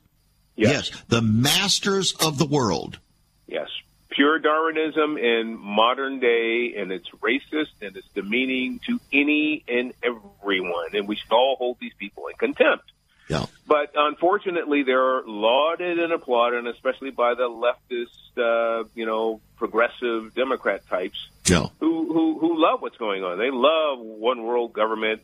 Yes. 0.55 0.91
yes 0.91 1.03
the 1.07 1.21
masters 1.21 2.13
of 2.13 2.37
the 2.37 2.45
world. 2.45 2.99
Yes. 3.47 3.67
Pure 4.11 4.39
Darwinism 4.39 5.17
in 5.17 5.57
modern 5.57 6.19
day, 6.19 6.75
and 6.77 6.91
it's 6.91 7.09
racist 7.21 7.71
and 7.81 7.95
it's 7.95 8.07
demeaning 8.13 8.79
to 8.85 8.99
any 9.11 9.63
and 9.67 9.93
everyone, 10.03 10.89
and 10.93 11.07
we 11.07 11.15
should 11.15 11.31
all 11.31 11.55
hold 11.57 11.77
these 11.79 11.93
people 11.97 12.27
in 12.27 12.35
contempt. 12.35 12.91
Yeah. 13.29 13.45
But 13.67 13.91
unfortunately, 13.95 14.83
they're 14.83 15.21
lauded 15.21 15.99
and 15.99 16.11
applauded, 16.11 16.59
and 16.59 16.67
especially 16.67 17.11
by 17.11 17.35
the 17.35 17.43
leftist, 17.47 18.07
uh, 18.37 18.85
you 18.95 19.05
know, 19.05 19.39
progressive 19.57 20.33
Democrat 20.33 20.87
types 20.89 21.29
Yeah. 21.45 21.67
who, 21.79 22.11
who 22.11 22.39
who 22.39 22.59
love 22.61 22.81
what's 22.81 22.97
going 22.97 23.23
on. 23.23 23.37
They 23.37 23.51
love 23.51 23.99
one 23.99 24.41
world 24.43 24.73
government, 24.73 25.21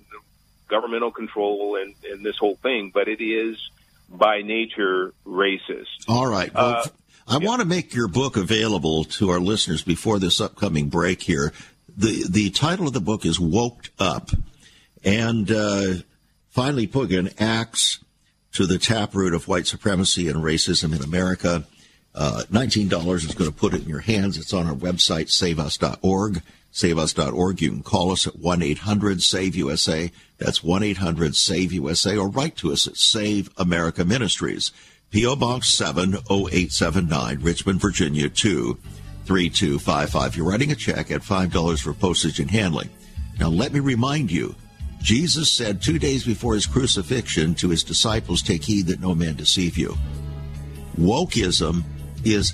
governmental 0.67 1.09
control, 1.11 1.77
and, 1.81 1.95
and 2.09 2.23
this 2.23 2.37
whole 2.37 2.55
thing. 2.55 2.91
But 2.93 3.07
it 3.07 3.21
is 3.23 3.57
by 4.07 4.41
nature 4.43 5.13
racist. 5.25 6.07
All 6.07 6.27
right. 6.27 6.53
Well, 6.53 6.75
Uh, 6.75 6.87
I 7.27 7.37
want 7.39 7.61
to 7.61 7.67
make 7.67 7.95
your 7.95 8.07
book 8.07 8.37
available 8.37 9.05
to 9.17 9.31
our 9.31 9.39
listeners 9.39 9.81
before 9.81 10.19
this 10.19 10.39
upcoming 10.39 10.89
break 10.89 11.23
here. 11.23 11.53
The 11.97 12.23
the 12.29 12.51
title 12.51 12.85
of 12.85 12.93
the 12.93 13.01
book 13.01 13.25
is 13.25 13.39
Woked 13.39 13.89
Up. 13.97 14.29
And 15.03 15.49
uh, 15.49 15.93
finally 16.55 16.87
put 16.87 17.11
an 17.11 17.29
axe 17.37 17.99
to 18.53 18.65
the 18.65 18.79
taproot 18.79 19.33
of 19.33 19.49
white 19.49 19.67
supremacy 19.67 20.29
and 20.29 20.37
racism 20.37 20.95
in 20.95 21.03
America. 21.03 21.65
Uh, 22.15 22.43
$19 22.49 23.15
is 23.15 23.35
going 23.35 23.51
to 23.51 23.55
put 23.55 23.73
it 23.73 23.81
in 23.81 23.89
your 23.89 23.99
hands. 23.99 24.37
It's 24.37 24.53
on 24.53 24.65
our 24.65 24.73
website, 24.73 25.29
saveus.org. 25.29 26.41
Saveus.org. 26.71 27.61
You 27.61 27.71
can 27.71 27.83
call 27.83 28.11
us 28.11 28.25
at 28.25 28.39
1 28.39 28.61
800 28.61 29.21
SAVE 29.21 29.57
USA. 29.57 30.09
That's 30.37 30.63
1 30.63 30.81
800 30.81 31.35
SAVE 31.35 31.73
USA 31.73 32.15
or 32.15 32.29
write 32.29 32.55
to 32.57 32.71
us 32.71 32.87
at 32.87 32.95
Save 32.95 33.49
America 33.57 34.05
Ministries. 34.05 34.71
P.O. 35.11 35.35
Box 35.35 35.67
70879, 35.73 37.41
Richmond, 37.41 37.81
Virginia 37.81 38.29
23255. 38.29 40.37
You're 40.37 40.49
writing 40.49 40.71
a 40.71 40.75
check 40.75 41.11
at 41.11 41.21
$5 41.21 41.81
for 41.81 41.93
postage 41.93 42.39
and 42.39 42.49
handling. 42.49 42.89
Now, 43.39 43.49
let 43.49 43.73
me 43.73 43.81
remind 43.81 44.31
you, 44.31 44.55
Jesus 45.05 45.51
said 45.51 45.83
two 45.83 45.99
days 45.99 46.25
before 46.25 46.55
his 46.55 46.65
crucifixion 46.65 47.53
to 47.55 47.69
his 47.69 47.83
disciples, 47.83 48.41
Take 48.41 48.63
heed 48.63 48.87
that 48.87 48.99
no 48.99 49.13
man 49.13 49.35
deceive 49.35 49.77
you. 49.77 49.95
Wokeism 50.97 51.83
is 52.23 52.53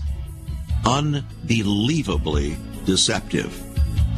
unbelievably 0.85 2.57
deceptive. 2.83 3.57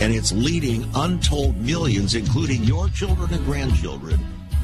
and 0.01 0.11
it's 0.11 0.31
leading 0.31 0.89
untold 0.95 1.55
millions, 1.57 2.15
including 2.15 2.63
your 2.63 2.89
children 2.89 3.31
and 3.31 3.45
grandchildren, 3.45 4.19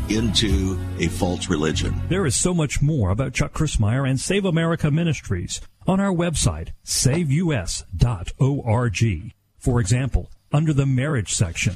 into 0.09 0.75
a 0.97 1.07
false 1.07 1.47
religion. 1.47 1.93
There 2.09 2.25
is 2.25 2.35
so 2.35 2.51
much 2.55 2.81
more 2.81 3.11
about 3.11 3.33
Chuck 3.33 3.53
Crismier 3.53 4.09
and 4.09 4.19
Save 4.19 4.45
America 4.45 4.89
Ministries 4.89 5.61
on 5.85 5.99
our 5.99 6.11
website, 6.11 6.69
saveus.org. 6.83 7.83
For 9.59 9.79
example, 9.79 10.31
under 10.51 10.73
the 10.73 10.87
marriage 10.87 11.31
section, 11.35 11.75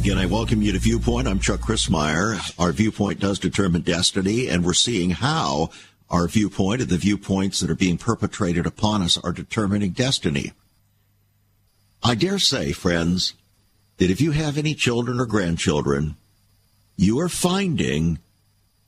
Again, 0.00 0.16
I 0.16 0.24
welcome 0.24 0.62
you 0.62 0.72
to 0.72 0.78
Viewpoint. 0.78 1.28
I'm 1.28 1.40
Chuck 1.40 1.60
Crismier. 1.60 2.40
Our 2.58 2.72
viewpoint 2.72 3.20
does 3.20 3.38
determine 3.38 3.82
destiny, 3.82 4.48
and 4.48 4.64
we're 4.64 4.72
seeing 4.72 5.10
how 5.10 5.68
our 6.08 6.26
viewpoint 6.26 6.80
and 6.80 6.88
the 6.88 6.96
viewpoints 6.96 7.60
that 7.60 7.68
are 7.68 7.74
being 7.74 7.98
perpetrated 7.98 8.64
upon 8.64 9.02
us 9.02 9.18
are 9.18 9.30
determining 9.30 9.90
destiny. 9.90 10.52
I 12.02 12.14
dare 12.14 12.38
say, 12.38 12.72
friends, 12.72 13.34
that 13.98 14.10
if 14.10 14.22
you 14.22 14.30
have 14.30 14.56
any 14.56 14.74
children 14.74 15.20
or 15.20 15.26
grandchildren, 15.26 16.16
you 16.96 17.20
are 17.20 17.28
finding 17.28 18.20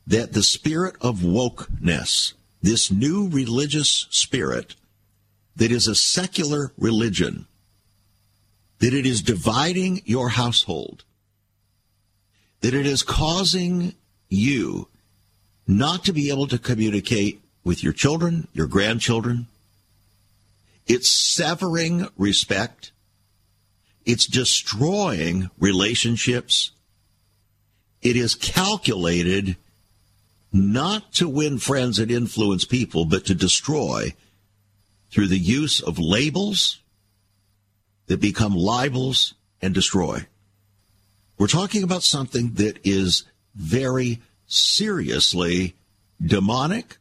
that 0.07 0.33
the 0.33 0.43
spirit 0.43 0.95
of 1.03 1.19
wokeness, 1.19 2.33
this 2.63 2.91
new 2.91 3.29
religious 3.29 4.07
spirit 4.09 4.77
that 5.57 5.71
is 5.71 5.87
a 5.87 5.95
secular 5.95 6.73
religion, 6.79 7.47
that 8.83 8.93
it 8.93 9.07
is 9.07 9.23
dividing 9.23 10.03
your 10.05 10.31
household, 10.31 11.05
that 12.63 12.75
it 12.75 12.85
is 12.85 13.05
causing 13.05 13.95
you 14.29 14.89
not 15.69 16.05
to 16.05 16.13
be 16.13 16.31
able 16.31 16.49
to 16.49 16.59
communicate 16.59 17.41
with 17.63 17.85
your 17.85 17.93
children, 17.93 18.49
your 18.53 18.67
grandchildren. 18.67 19.47
It's 20.89 21.09
severing 21.09 22.09
respect. 22.19 22.91
It's 24.05 24.27
destroying 24.27 25.49
relationships. 25.61 26.73
It 28.03 28.17
is 28.17 28.35
calculated 28.35 29.57
not 30.53 31.13
to 31.13 31.29
win 31.29 31.59
friends 31.59 32.01
and 32.01 32.11
influence 32.11 32.65
people, 32.65 33.05
but 33.05 33.27
to 33.27 33.35
destroy 33.37 34.13
through 35.13 35.29
the 35.29 35.39
use 35.39 35.81
of 35.81 36.01
labels 36.01 36.82
that 38.13 38.21
become 38.21 38.55
libels 38.55 39.33
and 39.63 39.73
destroy. 39.73 40.27
We're 41.39 41.47
talking 41.47 41.83
about 41.83 42.03
something 42.03 42.53
that 42.57 42.79
is 42.85 43.25
very 43.55 44.21
seriously 44.47 45.77
demonic. 46.21 46.99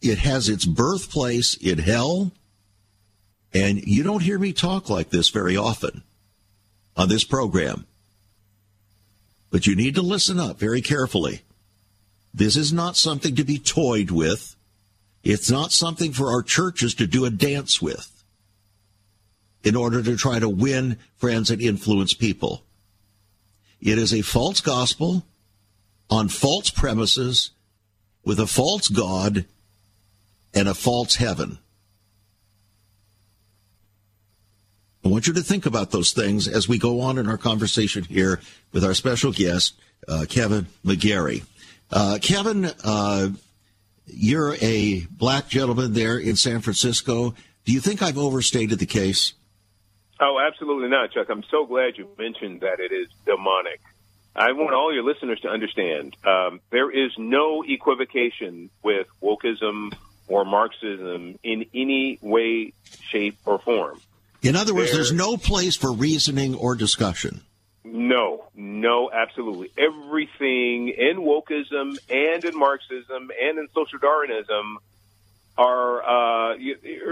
It 0.00 0.18
has 0.18 0.48
its 0.48 0.64
birthplace 0.64 1.54
in 1.54 1.78
hell. 1.78 2.32
And 3.54 3.86
you 3.86 4.02
don't 4.02 4.24
hear 4.24 4.36
me 4.36 4.52
talk 4.52 4.90
like 4.90 5.10
this 5.10 5.28
very 5.28 5.56
often 5.56 6.02
on 6.96 7.08
this 7.08 7.22
program. 7.22 7.86
But 9.52 9.68
you 9.68 9.76
need 9.76 9.94
to 9.94 10.02
listen 10.02 10.40
up 10.40 10.58
very 10.58 10.80
carefully. 10.80 11.42
This 12.34 12.56
is 12.56 12.72
not 12.72 12.96
something 12.96 13.36
to 13.36 13.44
be 13.44 13.60
toyed 13.60 14.10
with. 14.10 14.56
It's 15.22 15.52
not 15.52 15.70
something 15.70 16.12
for 16.12 16.32
our 16.32 16.42
churches 16.42 16.94
to 16.96 17.06
do 17.06 17.24
a 17.24 17.30
dance 17.30 17.80
with 17.80 18.11
in 19.64 19.76
order 19.76 20.02
to 20.02 20.16
try 20.16 20.38
to 20.38 20.48
win 20.48 20.98
friends 21.16 21.50
and 21.50 21.60
influence 21.60 22.14
people. 22.14 22.64
It 23.80 23.98
is 23.98 24.12
a 24.12 24.22
false 24.22 24.60
gospel 24.60 25.24
on 26.10 26.28
false 26.28 26.70
premises 26.70 27.50
with 28.24 28.38
a 28.38 28.46
false 28.46 28.88
God 28.88 29.44
and 30.54 30.68
a 30.68 30.74
false 30.74 31.16
heaven. 31.16 31.58
I 35.04 35.08
want 35.08 35.26
you 35.26 35.32
to 35.32 35.42
think 35.42 35.66
about 35.66 35.90
those 35.90 36.12
things 36.12 36.46
as 36.46 36.68
we 36.68 36.78
go 36.78 37.00
on 37.00 37.18
in 37.18 37.28
our 37.28 37.38
conversation 37.38 38.04
here 38.04 38.40
with 38.72 38.84
our 38.84 38.94
special 38.94 39.32
guest, 39.32 39.74
uh, 40.06 40.26
Kevin 40.28 40.68
McGary. 40.84 41.44
Uh, 41.90 42.18
Kevin, 42.22 42.70
uh, 42.84 43.30
you're 44.06 44.54
a 44.60 45.06
black 45.10 45.48
gentleman 45.48 45.92
there 45.92 46.18
in 46.18 46.36
San 46.36 46.60
Francisco. 46.60 47.34
Do 47.64 47.72
you 47.72 47.80
think 47.80 48.00
I've 48.00 48.18
overstated 48.18 48.78
the 48.78 48.86
case? 48.86 49.32
Oh, 50.24 50.38
absolutely 50.38 50.88
not, 50.88 51.10
Chuck. 51.10 51.26
I'm 51.30 51.42
so 51.50 51.66
glad 51.66 51.98
you 51.98 52.08
mentioned 52.16 52.60
that 52.60 52.78
it 52.78 52.92
is 52.92 53.08
demonic. 53.26 53.80
I 54.36 54.52
want 54.52 54.72
all 54.72 54.94
your 54.94 55.02
listeners 55.02 55.40
to 55.40 55.48
understand 55.48 56.16
um, 56.24 56.60
there 56.70 56.90
is 56.90 57.10
no 57.18 57.64
equivocation 57.66 58.70
with 58.84 59.08
wokeism 59.20 59.92
or 60.28 60.44
Marxism 60.44 61.40
in 61.42 61.66
any 61.74 62.20
way, 62.22 62.72
shape, 63.10 63.36
or 63.44 63.58
form. 63.58 64.00
In 64.42 64.54
other 64.54 64.74
words, 64.74 64.90
there, 64.92 64.98
there's 64.98 65.12
no 65.12 65.36
place 65.36 65.74
for 65.74 65.92
reasoning 65.92 66.54
or 66.54 66.76
discussion. 66.76 67.42
No, 67.82 68.44
no, 68.54 69.10
absolutely. 69.12 69.72
Everything 69.76 70.88
in 70.88 71.18
wokeism 71.18 71.98
and 72.08 72.44
in 72.44 72.56
Marxism 72.56 73.30
and 73.42 73.58
in 73.58 73.66
social 73.74 73.98
Darwinism 73.98 74.78
are 75.62 76.52
uh, 76.52 76.56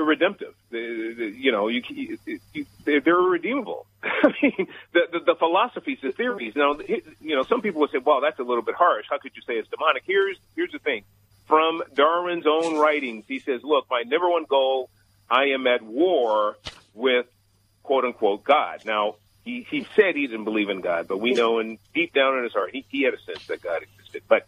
redemptive. 0.04 0.54
You 0.70 1.52
know, 1.52 1.68
you, 1.68 1.82
you, 2.52 2.66
they're 2.84 3.14
redeemable. 3.16 3.86
I 4.02 4.32
mean, 4.42 4.66
the, 4.92 5.00
the, 5.12 5.20
the 5.20 5.34
philosophies, 5.38 5.98
the 6.02 6.10
theories. 6.10 6.54
Now, 6.56 6.76
you 7.20 7.36
know, 7.36 7.44
some 7.44 7.60
people 7.60 7.80
would 7.82 7.90
say, 7.90 7.98
"Well, 7.98 8.20
that's 8.20 8.40
a 8.40 8.42
little 8.42 8.62
bit 8.62 8.74
harsh. 8.74 9.06
How 9.08 9.18
could 9.18 9.32
you 9.36 9.42
say 9.46 9.54
it's 9.54 9.68
demonic?" 9.68 10.02
Here's 10.04 10.36
here's 10.56 10.72
the 10.72 10.80
thing. 10.80 11.04
From 11.46 11.82
Darwin's 11.94 12.46
own 12.46 12.76
writings, 12.76 13.24
he 13.28 13.38
says, 13.38 13.62
"Look, 13.62 13.86
my 13.88 14.02
number 14.04 14.28
one 14.28 14.44
goal, 14.48 14.90
I 15.30 15.50
am 15.54 15.66
at 15.68 15.82
war 15.82 16.56
with 16.94 17.26
quote 17.84 18.04
unquote 18.04 18.42
God." 18.42 18.80
Now, 18.84 19.16
he 19.44 19.64
he 19.70 19.86
said 19.94 20.16
he 20.16 20.26
didn't 20.26 20.44
believe 20.44 20.70
in 20.70 20.80
God, 20.80 21.06
but 21.06 21.18
we 21.18 21.34
know, 21.34 21.60
in 21.60 21.78
deep 21.94 22.12
down 22.12 22.38
in 22.38 22.44
his 22.44 22.52
heart, 22.52 22.70
he, 22.72 22.84
he 22.88 23.02
had 23.02 23.14
a 23.14 23.20
sense 23.20 23.46
that 23.46 23.62
God 23.62 23.82
existed. 23.82 24.22
But 24.28 24.46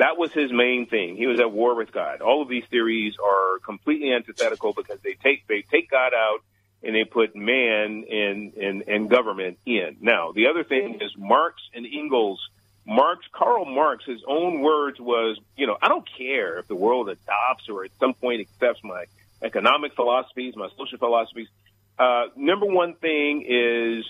that 0.00 0.16
was 0.16 0.32
his 0.32 0.50
main 0.50 0.86
thing. 0.86 1.16
He 1.16 1.26
was 1.26 1.40
at 1.40 1.52
war 1.52 1.74
with 1.74 1.92
God. 1.92 2.22
All 2.22 2.40
of 2.40 2.48
these 2.48 2.64
theories 2.70 3.14
are 3.22 3.58
completely 3.58 4.12
antithetical 4.12 4.72
because 4.72 4.98
they 5.00 5.12
take 5.12 5.46
they 5.46 5.60
take 5.60 5.90
God 5.90 6.12
out 6.14 6.38
and 6.82 6.94
they 6.94 7.04
put 7.04 7.36
man 7.36 8.04
and 8.10 8.54
and, 8.54 8.82
and 8.88 9.10
government 9.10 9.58
in. 9.66 9.98
Now, 10.00 10.32
the 10.32 10.46
other 10.46 10.64
thing 10.64 11.00
is 11.02 11.12
Marx 11.18 11.56
and 11.74 11.86
Engels. 11.86 12.40
Marx, 12.86 13.26
Karl 13.30 13.66
Marx, 13.66 14.06
his 14.06 14.22
own 14.26 14.62
words 14.62 14.98
was, 14.98 15.38
you 15.54 15.66
know, 15.66 15.76
I 15.80 15.88
don't 15.88 16.08
care 16.16 16.58
if 16.58 16.66
the 16.66 16.74
world 16.74 17.10
adopts 17.10 17.68
or 17.68 17.84
at 17.84 17.90
some 18.00 18.14
point 18.14 18.40
accepts 18.40 18.82
my 18.82 19.04
economic 19.42 19.94
philosophies, 19.94 20.56
my 20.56 20.68
social 20.78 20.98
philosophies. 20.98 21.48
Uh, 21.98 22.28
number 22.36 22.64
one 22.64 22.94
thing 22.94 23.44
is 23.46 24.06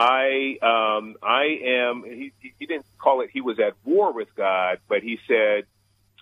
I 0.00 0.56
um, 0.62 1.16
I 1.22 1.58
am. 1.62 2.04
He, 2.04 2.32
he 2.40 2.64
didn't 2.64 2.86
call 2.98 3.20
it. 3.20 3.28
He 3.30 3.42
was 3.42 3.60
at 3.60 3.74
war 3.84 4.14
with 4.14 4.34
God, 4.34 4.78
but 4.88 5.02
he 5.02 5.20
said, 5.28 5.64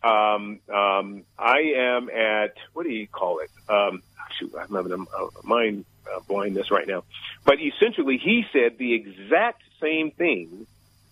um, 0.03 0.59
um, 0.69 1.23
"I 1.39 1.75
am 1.77 2.11
at 2.11 2.55
what 2.73 2.83
do 2.83 2.91
you 2.91 3.07
call 3.07 3.39
it? 3.39 3.51
Um, 3.69 4.03
shoot, 4.37 4.53
I'm 4.59 4.75
having 4.75 4.91
a, 4.91 4.97
a 4.97 5.29
mind 5.45 5.85
uh, 6.13 6.19
blindness 6.27 6.73
right 6.73 6.89
now." 6.89 7.05
But 7.45 7.59
essentially, 7.61 8.19
he 8.19 8.45
said 8.53 8.79
the 8.79 8.95
exact 8.95 9.63
same 9.81 10.11
thing 10.11 10.67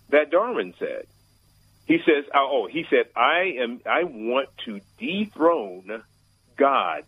that 0.09 0.29
Darwin 0.29 0.73
said. 0.77 1.07
He 1.85 1.99
says, 1.99 2.25
"Oh, 2.35 2.67
he 2.69 2.85
said 2.89 3.05
I 3.15 3.55
am. 3.59 3.79
I 3.85 4.03
want 4.03 4.49
to 4.65 4.81
dethrone 4.97 6.03
God." 6.57 7.05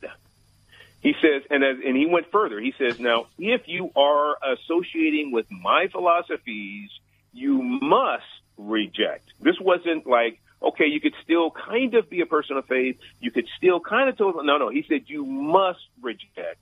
He 1.02 1.14
says, 1.22 1.44
and 1.50 1.64
as, 1.64 1.78
and 1.86 1.96
he 1.96 2.06
went 2.06 2.32
further. 2.32 2.60
He 2.60 2.74
says, 2.78 3.00
now, 3.00 3.28
if 3.38 3.68
you 3.68 3.92
are 3.96 4.38
associating 4.54 5.32
with 5.32 5.50
my 5.50 5.88
philosophies, 5.92 6.90
you 7.32 7.62
must 7.62 8.26
reject. 8.58 9.32
This 9.40 9.56
wasn't 9.60 10.06
like, 10.06 10.42
okay, 10.62 10.88
you 10.88 11.00
could 11.00 11.16
still 11.24 11.52
kind 11.52 11.94
of 11.94 12.10
be 12.10 12.20
a 12.22 12.26
person 12.26 12.58
of 12.58 12.66
faith. 12.66 13.00
You 13.22 13.32
could 13.32 13.48
still 13.58 13.80
kind 13.80 14.10
of 14.10 14.18
tell. 14.18 14.44
No, 14.44 14.58
no. 14.58 14.70
He 14.70 14.84
said 14.90 15.04
you 15.08 15.26
must 15.26 15.80
reject 16.02 16.60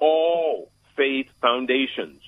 all 0.00 0.70
faith 0.96 1.30
foundations. 1.40 2.20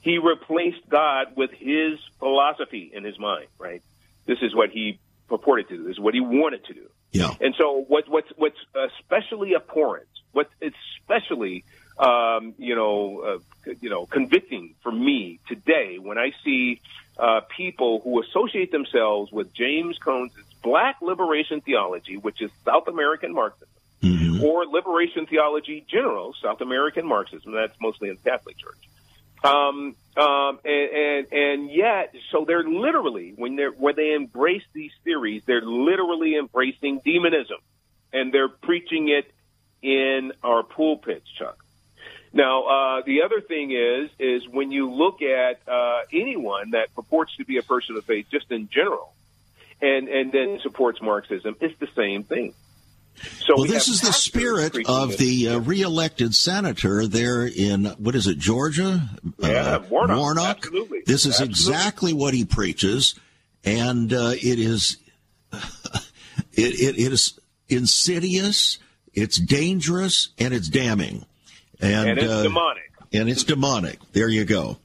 He 0.00 0.18
replaced 0.18 0.88
God 0.88 1.36
with 1.36 1.50
his 1.50 1.98
philosophy 2.20 2.92
in 2.94 3.02
his 3.02 3.18
mind, 3.18 3.48
right? 3.58 3.82
This 4.26 4.38
is 4.42 4.54
what 4.54 4.70
he 4.70 5.00
purported 5.28 5.68
to 5.68 5.76
do. 5.76 5.84
This 5.84 5.94
is 5.94 6.00
what 6.00 6.14
he 6.14 6.20
wanted 6.20 6.64
to 6.66 6.74
do. 6.74 6.88
Yeah. 7.12 7.34
And 7.40 7.54
so 7.56 7.84
what, 7.88 8.08
what's, 8.08 8.28
what's 8.36 8.58
especially 8.98 9.54
abhorrent, 9.54 10.08
what's 10.32 10.52
especially, 10.60 11.64
um, 11.98 12.54
you 12.58 12.74
know, 12.74 13.20
uh, 13.66 13.72
you 13.80 13.88
know, 13.88 14.06
convicting 14.06 14.74
for 14.82 14.92
me 14.92 15.40
today 15.48 15.98
when 15.98 16.18
I 16.18 16.32
see 16.44 16.80
uh, 17.18 17.40
people 17.56 18.00
who 18.00 18.22
associate 18.22 18.70
themselves 18.70 19.32
with 19.32 19.52
James 19.54 19.98
Cone's 19.98 20.32
black 20.62 20.96
liberation 21.00 21.60
theology, 21.60 22.16
which 22.16 22.42
is 22.42 22.50
South 22.64 22.88
American 22.88 23.32
Marxism, 23.32 23.68
mm-hmm. 24.02 24.44
or 24.44 24.66
liberation 24.66 25.26
theology 25.26 25.84
general, 25.88 26.34
South 26.42 26.60
American 26.60 27.06
Marxism. 27.06 27.52
That's 27.52 27.80
mostly 27.80 28.10
in 28.10 28.18
the 28.22 28.30
Catholic 28.30 28.58
Church. 28.58 28.76
Um, 29.44 29.94
um, 30.16 30.58
and, 30.64 30.90
and, 30.92 31.32
and 31.32 31.70
yet, 31.70 32.14
so 32.30 32.44
they're 32.46 32.64
literally, 32.64 33.32
when 33.36 33.56
they're, 33.56 33.70
when 33.70 33.96
they 33.96 34.12
embrace 34.14 34.64
these 34.72 34.92
theories, 35.04 35.42
they're 35.46 35.60
literally 35.60 36.36
embracing 36.36 37.00
demonism 37.04 37.58
and 38.12 38.32
they're 38.32 38.48
preaching 38.48 39.08
it 39.08 39.30
in 39.82 40.32
our 40.42 40.62
pulpits, 40.62 41.28
Chuck. 41.38 41.62
Now, 42.32 42.64
uh, 42.64 43.02
the 43.06 43.22
other 43.22 43.40
thing 43.40 43.72
is, 43.72 44.10
is 44.18 44.48
when 44.48 44.70
you 44.70 44.90
look 44.90 45.22
at 45.22 45.60
uh, 45.68 46.00
anyone 46.12 46.72
that 46.72 46.94
purports 46.94 47.36
to 47.36 47.44
be 47.44 47.56
a 47.58 47.62
person 47.62 47.96
of 47.96 48.04
faith, 48.04 48.26
just 48.30 48.50
in 48.50 48.68
general, 48.68 49.14
and 49.80 50.08
and 50.08 50.32
then 50.32 50.58
supports 50.62 51.00
Marxism, 51.00 51.56
it's 51.60 51.78
the 51.78 51.88
same 51.96 52.24
thing. 52.24 52.52
So 53.16 53.54
well, 53.54 53.62
we 53.62 53.68
this 53.68 53.88
is 53.88 54.00
the 54.00 54.12
spirit 54.12 54.76
of 54.86 55.16
the 55.16 55.48
uh, 55.48 55.58
reelected 55.60 56.34
senator 56.34 57.06
there 57.06 57.46
in 57.46 57.86
what 57.98 58.14
is 58.14 58.26
it, 58.26 58.38
Georgia? 58.38 59.08
Yeah, 59.38 59.48
uh, 59.48 59.82
Warnock. 59.88 60.18
Warnock. 60.18 60.56
Absolutely. 60.58 61.00
This 61.06 61.26
is 61.26 61.40
Absolutely. 61.40 61.50
exactly 61.50 62.12
what 62.12 62.34
he 62.34 62.44
preaches, 62.44 63.14
and 63.64 64.12
uh, 64.12 64.32
it 64.34 64.58
is 64.58 64.98
it, 65.52 65.62
it, 66.56 66.98
it 66.98 67.12
is 67.12 67.38
insidious, 67.68 68.78
it's 69.14 69.38
dangerous, 69.38 70.30
and 70.38 70.52
it's 70.52 70.68
damning, 70.68 71.24
and, 71.80 72.10
and 72.10 72.18
it's 72.18 72.32
uh, 72.32 72.42
demonic. 72.42 72.82
And 73.12 73.28
it's 73.28 73.44
demonic. 73.44 73.98
There 74.12 74.28
you 74.28 74.44
go. 74.44 74.78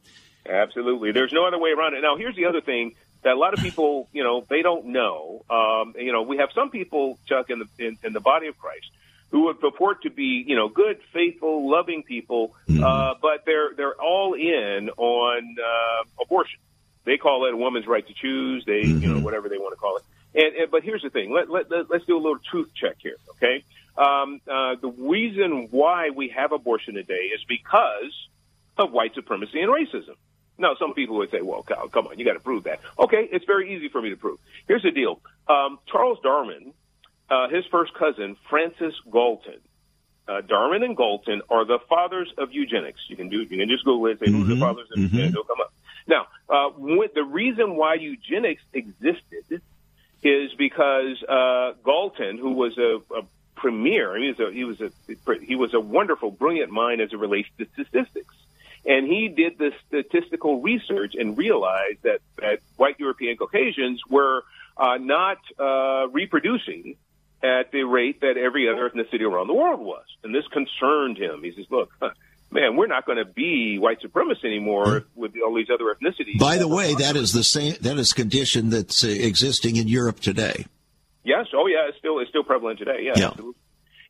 Absolutely. 0.47 1.11
There's 1.11 1.33
no 1.33 1.45
other 1.45 1.59
way 1.59 1.71
around 1.71 1.95
it. 1.95 2.01
Now, 2.01 2.15
here's 2.17 2.35
the 2.35 2.45
other 2.45 2.61
thing 2.61 2.95
that 3.23 3.33
a 3.33 3.39
lot 3.39 3.53
of 3.53 3.59
people, 3.63 4.09
you 4.11 4.23
know, 4.23 4.45
they 4.49 4.61
don't 4.61 4.87
know. 4.87 5.43
Um, 5.49 5.95
you 5.97 6.11
know, 6.11 6.23
we 6.23 6.37
have 6.37 6.49
some 6.53 6.69
people, 6.69 7.19
Chuck, 7.27 7.49
in 7.49 7.59
the 7.59 7.85
in, 7.85 7.97
in 8.03 8.13
the 8.13 8.19
body 8.19 8.47
of 8.47 8.57
Christ, 8.57 8.87
who 9.29 9.45
would 9.45 9.59
purport 9.59 10.03
to 10.03 10.09
be, 10.09 10.43
you 10.45 10.55
know, 10.55 10.69
good, 10.69 10.99
faithful, 11.13 11.69
loving 11.69 12.03
people, 12.03 12.55
mm-hmm. 12.67 12.83
uh, 12.83 13.15
but 13.21 13.45
they're 13.45 13.73
they're 13.75 13.95
all 13.95 14.33
in 14.33 14.89
on 14.97 15.55
uh, 15.59 16.03
abortion. 16.21 16.59
They 17.03 17.17
call 17.17 17.47
it 17.47 17.53
a 17.53 17.57
woman's 17.57 17.87
right 17.87 18.05
to 18.05 18.13
choose. 18.13 18.63
They, 18.65 18.83
mm-hmm. 18.83 19.01
you 19.01 19.07
know, 19.07 19.15
mm-hmm. 19.15 19.23
whatever 19.23 19.49
they 19.49 19.57
want 19.57 19.73
to 19.73 19.79
call 19.79 19.97
it. 19.97 20.03
And, 20.33 20.55
and 20.55 20.71
but 20.71 20.83
here's 20.83 21.01
the 21.01 21.09
thing. 21.09 21.31
Let, 21.31 21.49
let, 21.49 21.69
let 21.71 21.89
let's 21.89 22.05
do 22.05 22.15
a 22.15 22.21
little 22.21 22.39
truth 22.39 22.71
check 22.75 22.97
here, 22.99 23.17
okay? 23.31 23.63
Um, 23.97 24.39
uh, 24.47 24.75
the 24.81 24.89
reason 24.97 25.67
why 25.71 26.11
we 26.11 26.29
have 26.29 26.51
abortion 26.51 26.93
today 26.95 27.29
is 27.35 27.43
because 27.47 28.27
of 28.77 28.91
white 28.91 29.13
supremacy 29.15 29.59
and 29.61 29.71
racism. 29.71 30.15
Now, 30.61 30.75
some 30.79 30.93
people 30.93 31.17
would 31.17 31.31
say, 31.31 31.41
well, 31.41 31.63
Kyle, 31.63 31.89
come 31.89 32.07
on, 32.07 32.19
you 32.19 32.23
got 32.23 32.33
to 32.33 32.39
prove 32.39 32.65
that. 32.65 32.79
Okay, 32.97 33.27
it's 33.31 33.45
very 33.45 33.75
easy 33.75 33.89
for 33.89 34.01
me 34.01 34.11
to 34.11 34.15
prove. 34.15 34.39
Here's 34.67 34.83
the 34.83 34.91
deal. 34.91 35.19
Um, 35.49 35.79
Charles 35.91 36.19
Darwin, 36.21 36.73
uh, 37.29 37.49
his 37.49 37.65
first 37.71 37.93
cousin, 37.95 38.37
Francis 38.49 38.93
Galton, 39.11 39.59
uh, 40.27 40.41
Darwin 40.41 40.83
and 40.83 40.95
Galton 40.95 41.41
are 41.49 41.65
the 41.65 41.79
fathers 41.89 42.31
of 42.37 42.53
eugenics. 42.53 43.01
You 43.07 43.15
can 43.15 43.29
do, 43.29 43.39
you 43.41 43.57
can 43.57 43.67
just 43.67 43.83
Google 43.83 44.05
it, 44.11 44.19
say, 44.19 44.27
mm-hmm. 44.27 44.37
who's 44.37 44.47
the 44.47 44.53
mm-hmm. 44.53 44.63
fathers 44.63 44.87
of 44.91 44.97
mm-hmm. 44.97 45.15
eugenics, 45.15 45.33
it'll 45.33 45.43
come 45.45 45.61
up. 45.61 45.73
Now, 46.07 46.27
uh, 46.47 46.69
the 47.15 47.23
reason 47.23 47.75
why 47.75 47.95
eugenics 47.95 48.61
existed 48.71 49.61
is 50.23 50.53
because, 50.53 51.21
uh, 51.23 51.73
Galton, 51.83 52.37
who 52.37 52.51
was 52.51 52.77
a, 52.77 53.01
a 53.15 53.23
premier, 53.55 54.17
he 54.17 54.27
was 54.27 54.39
a, 54.39 54.51
he 54.51 54.63
was 54.63 54.79
a, 54.79 54.91
he 55.41 55.55
was 55.55 55.73
a 55.73 55.79
wonderful, 55.79 56.29
brilliant 56.29 56.71
mind 56.71 57.01
as 57.01 57.11
it 57.11 57.17
relates 57.17 57.49
to 57.57 57.65
statistics. 57.73 58.35
And 58.85 59.07
he 59.07 59.27
did 59.27 59.57
this 59.57 59.73
statistical 59.87 60.61
research 60.61 61.13
and 61.17 61.37
realized 61.37 62.01
that, 62.03 62.19
that 62.37 62.59
white 62.77 62.99
European 62.99 63.37
Caucasians 63.37 64.01
were 64.09 64.43
uh, 64.75 64.97
not 64.97 65.37
uh, 65.59 66.07
reproducing 66.09 66.95
at 67.43 67.71
the 67.71 67.83
rate 67.83 68.21
that 68.21 68.37
every 68.37 68.69
other 68.69 68.89
ethnicity 68.89 69.21
around 69.21 69.47
the 69.47 69.53
world 69.53 69.79
was. 69.79 70.05
And 70.23 70.33
this 70.33 70.47
concerned 70.47 71.17
him. 71.17 71.43
He 71.43 71.51
says, 71.51 71.65
look, 71.69 71.91
man, 72.51 72.75
we're 72.75 72.87
not 72.87 73.05
going 73.05 73.17
to 73.17 73.25
be 73.25 73.77
white 73.77 73.99
supremacists 74.01 74.45
anymore 74.45 75.05
with 75.15 75.33
all 75.45 75.55
these 75.55 75.69
other 75.71 75.85
ethnicities. 75.85 76.39
By 76.39 76.57
the 76.57 76.67
way, 76.67 76.93
that 76.95 77.15
is 77.15 77.33
the 77.33 77.43
same, 77.43 77.75
that 77.81 77.97
is 77.97 78.13
condition 78.13 78.69
that's 78.69 79.03
uh, 79.03 79.07
existing 79.07 79.75
in 79.75 79.87
Europe 79.87 80.19
today. 80.19 80.65
Yes. 81.23 81.47
Oh, 81.53 81.67
yeah. 81.67 81.87
It's 81.89 81.97
still, 81.99 82.19
it's 82.19 82.29
still 82.29 82.43
prevalent 82.43 82.79
today. 82.79 83.01
Yeah. 83.01 83.13
yeah. 83.15 83.27
Absolutely. 83.27 83.60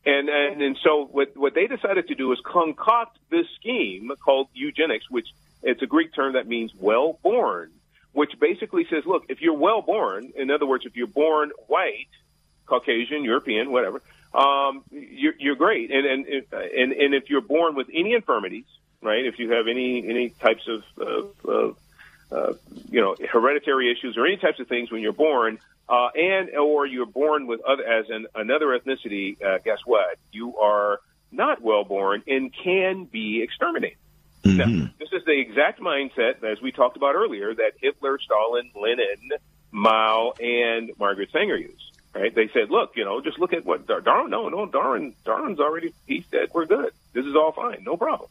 And, 0.04 0.28
and, 0.28 0.62
and 0.62 0.78
so 0.82 1.04
what, 1.04 1.36
what 1.36 1.54
they 1.54 1.66
decided 1.66 2.08
to 2.08 2.14
do 2.14 2.32
is 2.32 2.40
concoct 2.44 3.18
this 3.30 3.46
scheme 3.60 4.10
called 4.24 4.48
eugenics, 4.52 5.08
which 5.08 5.28
it's 5.62 5.80
a 5.82 5.86
Greek 5.86 6.12
term 6.12 6.32
that 6.32 6.48
means 6.48 6.72
well 6.76 7.18
born, 7.22 7.70
which 8.12 8.32
basically 8.40 8.84
says, 8.90 9.04
look, 9.06 9.26
if 9.28 9.40
you're 9.40 9.56
well 9.56 9.80
born, 9.80 10.32
in 10.34 10.50
other 10.50 10.66
words, 10.66 10.84
if 10.86 10.96
you're 10.96 11.06
born 11.06 11.52
white, 11.68 12.08
Caucasian, 12.66 13.22
European, 13.22 13.70
whatever, 13.70 14.02
um, 14.34 14.82
you're, 14.90 15.34
you're 15.38 15.56
great. 15.56 15.90
And, 15.92 16.04
and, 16.04 16.26
and, 16.52 16.92
and 16.92 17.14
if 17.14 17.30
you're 17.30 17.40
born 17.40 17.76
with 17.76 17.88
any 17.92 18.14
infirmities, 18.14 18.64
right, 19.02 19.24
if 19.24 19.38
you 19.38 19.52
have 19.52 19.68
any, 19.68 20.08
any 20.08 20.30
types 20.30 20.66
of, 20.66 20.82
of, 20.98 21.44
of 21.44 21.76
uh, 22.32 22.52
you 22.90 23.00
know, 23.00 23.14
hereditary 23.30 23.92
issues 23.92 24.16
or 24.16 24.26
any 24.26 24.36
types 24.36 24.58
of 24.58 24.66
things 24.66 24.90
when 24.90 25.00
you're 25.00 25.12
born, 25.12 25.58
uh, 25.88 26.08
and 26.14 26.50
or 26.56 26.86
you're 26.86 27.06
born 27.06 27.46
with 27.46 27.60
other 27.62 27.84
as 27.84 28.06
an, 28.08 28.26
another 28.34 28.78
ethnicity, 28.78 29.42
uh, 29.42 29.58
guess 29.64 29.78
what? 29.84 30.18
You 30.30 30.56
are 30.58 31.00
not 31.30 31.62
well 31.62 31.84
born 31.84 32.22
and 32.26 32.52
can 32.52 33.04
be 33.04 33.42
exterminated. 33.42 33.98
Mm-hmm. 34.44 34.58
Now, 34.58 34.90
this 34.98 35.08
is 35.12 35.24
the 35.24 35.38
exact 35.38 35.80
mindset, 35.80 36.42
as 36.42 36.60
we 36.60 36.72
talked 36.72 36.96
about 36.96 37.14
earlier, 37.14 37.54
that 37.54 37.72
Hitler, 37.80 38.18
Stalin, 38.18 38.70
Lenin, 38.74 39.30
Mao, 39.70 40.32
and 40.40 40.90
Margaret 40.98 41.30
Sanger 41.32 41.56
used. 41.56 41.92
Right? 42.14 42.34
They 42.34 42.48
said, 42.48 42.70
look, 42.70 42.92
you 42.96 43.04
know, 43.04 43.22
just 43.22 43.38
look 43.38 43.54
at 43.54 43.64
what 43.64 43.86
Darwin. 43.86 44.30
No, 44.30 44.48
no, 44.50 44.66
Darwin. 44.66 45.14
Darwin's 45.24 45.60
already. 45.60 45.94
He 46.06 46.26
said 46.30 46.48
we're 46.52 46.66
good. 46.66 46.92
This 47.14 47.24
is 47.24 47.34
all 47.34 47.52
fine, 47.52 47.84
no 47.84 47.96
problem. 47.96 48.28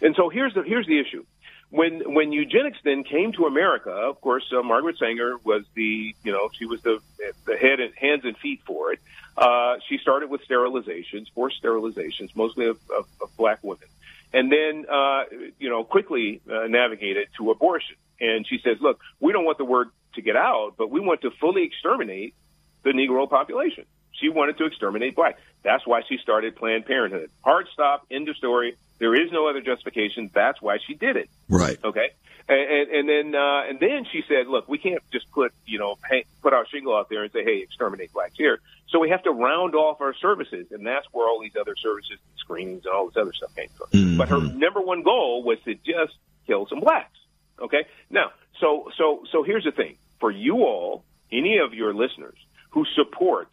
And 0.00 0.16
so 0.16 0.28
here's 0.28 0.54
the 0.54 0.62
here's 0.62 0.86
the 0.86 0.98
issue 0.98 1.24
when 1.70 2.14
when 2.14 2.32
eugenics 2.32 2.78
then 2.82 3.04
came 3.04 3.32
to 3.32 3.44
America, 3.46 3.90
of 3.90 4.20
course, 4.20 4.44
uh, 4.56 4.62
Margaret 4.62 4.98
Sanger 4.98 5.36
was 5.44 5.64
the 5.74 6.14
you 6.24 6.32
know 6.32 6.48
she 6.52 6.64
was 6.64 6.80
the 6.82 7.00
the 7.44 7.56
head 7.56 7.80
and 7.80 7.92
hands 7.94 8.24
and 8.24 8.36
feet 8.38 8.60
for 8.66 8.92
it. 8.92 9.00
Uh, 9.36 9.76
she 9.88 9.98
started 9.98 10.30
with 10.30 10.40
sterilizations, 10.48 11.30
forced 11.34 11.62
sterilizations, 11.62 12.34
mostly 12.34 12.66
of, 12.66 12.78
of, 12.96 13.06
of 13.22 13.36
black 13.36 13.58
women, 13.62 13.86
and 14.32 14.50
then 14.50 14.86
uh, 14.90 15.24
you 15.58 15.68
know 15.68 15.84
quickly 15.84 16.40
uh, 16.50 16.66
navigated 16.66 17.28
to 17.36 17.50
abortion. 17.50 17.96
And 18.20 18.46
she 18.46 18.58
says, 18.64 18.78
"Look, 18.80 19.00
we 19.20 19.32
don't 19.32 19.44
want 19.44 19.58
the 19.58 19.66
word 19.66 19.88
to 20.14 20.22
get 20.22 20.36
out, 20.36 20.74
but 20.78 20.90
we 20.90 21.00
want 21.00 21.20
to 21.22 21.30
fully 21.30 21.64
exterminate 21.64 22.34
the 22.82 22.90
Negro 22.90 23.28
population." 23.28 23.84
She 24.20 24.28
wanted 24.28 24.58
to 24.58 24.64
exterminate 24.66 25.14
black. 25.14 25.38
That's 25.62 25.86
why 25.86 26.02
she 26.08 26.18
started 26.18 26.56
Planned 26.56 26.86
Parenthood. 26.86 27.30
Hard 27.42 27.66
stop. 27.72 28.06
End 28.10 28.28
of 28.28 28.36
story. 28.36 28.76
There 28.98 29.14
is 29.14 29.30
no 29.32 29.48
other 29.48 29.60
justification. 29.60 30.30
That's 30.32 30.60
why 30.60 30.78
she 30.86 30.94
did 30.94 31.16
it. 31.16 31.30
Right. 31.48 31.78
Okay. 31.82 32.10
And, 32.48 32.60
and, 32.60 32.90
and 32.90 33.08
then 33.08 33.34
uh, 33.40 33.62
and 33.68 33.78
then 33.78 34.06
she 34.10 34.22
said, 34.26 34.46
"Look, 34.46 34.68
we 34.68 34.78
can't 34.78 35.02
just 35.12 35.30
put 35.32 35.52
you 35.66 35.78
know 35.78 35.96
put 36.42 36.54
our 36.54 36.66
shingle 36.66 36.96
out 36.96 37.10
there 37.10 37.22
and 37.22 37.32
say, 37.32 37.44
hey, 37.44 37.58
exterminate 37.58 38.12
blacks 38.12 38.36
here. 38.38 38.60
So 38.88 38.98
we 38.98 39.10
have 39.10 39.22
to 39.24 39.30
round 39.30 39.74
off 39.74 40.00
our 40.00 40.14
services, 40.14 40.68
and 40.70 40.86
that's 40.86 41.06
where 41.12 41.28
all 41.28 41.40
these 41.42 41.56
other 41.60 41.76
services, 41.76 42.12
and 42.12 42.38
screenings, 42.38 42.86
and 42.86 42.94
all 42.94 43.06
this 43.06 43.16
other 43.18 43.34
stuff 43.34 43.54
came 43.54 43.68
from. 43.76 43.88
Mm-hmm. 43.88 44.16
But 44.16 44.30
her 44.30 44.40
number 44.40 44.80
one 44.80 45.02
goal 45.02 45.42
was 45.42 45.58
to 45.66 45.74
just 45.74 46.14
kill 46.46 46.66
some 46.66 46.80
blacks. 46.80 47.18
Okay. 47.60 47.84
Now, 48.08 48.32
so 48.60 48.90
so 48.96 49.24
so 49.30 49.42
here's 49.42 49.64
the 49.64 49.72
thing: 49.72 49.98
for 50.18 50.30
you 50.30 50.62
all, 50.64 51.04
any 51.30 51.58
of 51.58 51.74
your 51.74 51.92
listeners 51.92 52.38
who 52.70 52.86
support 52.94 53.48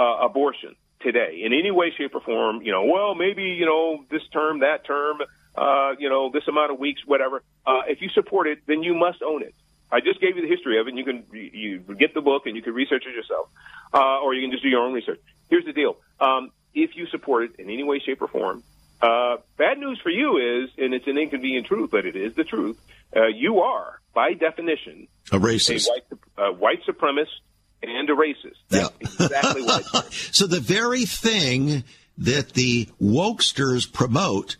uh, 0.00 0.26
abortion, 0.28 0.72
today 1.00 1.42
in 1.44 1.52
any 1.52 1.70
way, 1.70 1.92
shape, 1.96 2.14
or 2.14 2.20
form. 2.20 2.62
You 2.62 2.72
know, 2.72 2.84
well, 2.84 3.14
maybe 3.14 3.42
you 3.42 3.66
know 3.66 4.04
this 4.10 4.22
term, 4.32 4.60
that 4.60 4.84
term, 4.86 5.18
uh, 5.56 5.92
you 5.98 6.08
know, 6.08 6.30
this 6.32 6.46
amount 6.48 6.72
of 6.72 6.78
weeks, 6.78 7.00
whatever. 7.06 7.42
Uh, 7.66 7.82
if 7.88 8.00
you 8.00 8.08
support 8.10 8.46
it, 8.46 8.58
then 8.66 8.82
you 8.82 8.94
must 8.94 9.22
own 9.22 9.42
it. 9.42 9.54
I 9.92 10.00
just 10.00 10.20
gave 10.20 10.36
you 10.36 10.42
the 10.42 10.48
history 10.48 10.78
of 10.80 10.86
it. 10.86 10.90
And 10.90 10.98
you 10.98 11.04
can 11.04 11.24
you 11.32 11.80
get 11.98 12.14
the 12.14 12.20
book 12.20 12.46
and 12.46 12.56
you 12.56 12.62
can 12.62 12.74
research 12.74 13.04
it 13.06 13.14
yourself, 13.14 13.48
uh, 13.92 14.20
or 14.22 14.34
you 14.34 14.42
can 14.42 14.52
just 14.52 14.62
do 14.62 14.68
your 14.68 14.82
own 14.82 14.92
research. 14.92 15.20
Here's 15.48 15.64
the 15.64 15.72
deal: 15.72 15.96
um, 16.20 16.50
if 16.74 16.96
you 16.96 17.06
support 17.06 17.44
it 17.44 17.52
in 17.58 17.68
any 17.70 17.82
way, 17.82 17.98
shape, 17.98 18.22
or 18.22 18.28
form, 18.28 18.62
uh, 19.02 19.36
bad 19.56 19.78
news 19.78 19.98
for 20.02 20.10
you 20.10 20.36
is, 20.36 20.70
and 20.78 20.94
it's 20.94 21.06
an 21.06 21.18
inconvenient 21.18 21.66
truth, 21.66 21.90
but 21.90 22.06
it 22.06 22.16
is 22.16 22.34
the 22.34 22.44
truth. 22.44 22.78
Uh, 23.14 23.26
you 23.26 23.60
are, 23.60 24.00
by 24.14 24.34
definition, 24.34 25.08
a 25.32 25.38
racist, 25.38 25.88
a 25.88 25.90
white, 25.90 26.04
uh, 26.38 26.52
white 26.52 26.82
supremacist, 26.86 27.42
and 27.82 28.10
a 28.10 28.14
racist. 28.14 28.56
That's 28.68 28.90
yeah. 29.00 29.24
exactly 29.24 29.62
what. 29.62 30.12
so 30.12 30.46
the 30.46 30.60
very 30.60 31.04
thing 31.04 31.84
that 32.18 32.50
the 32.50 32.86
wokesters 33.00 33.90
promote 33.90 34.56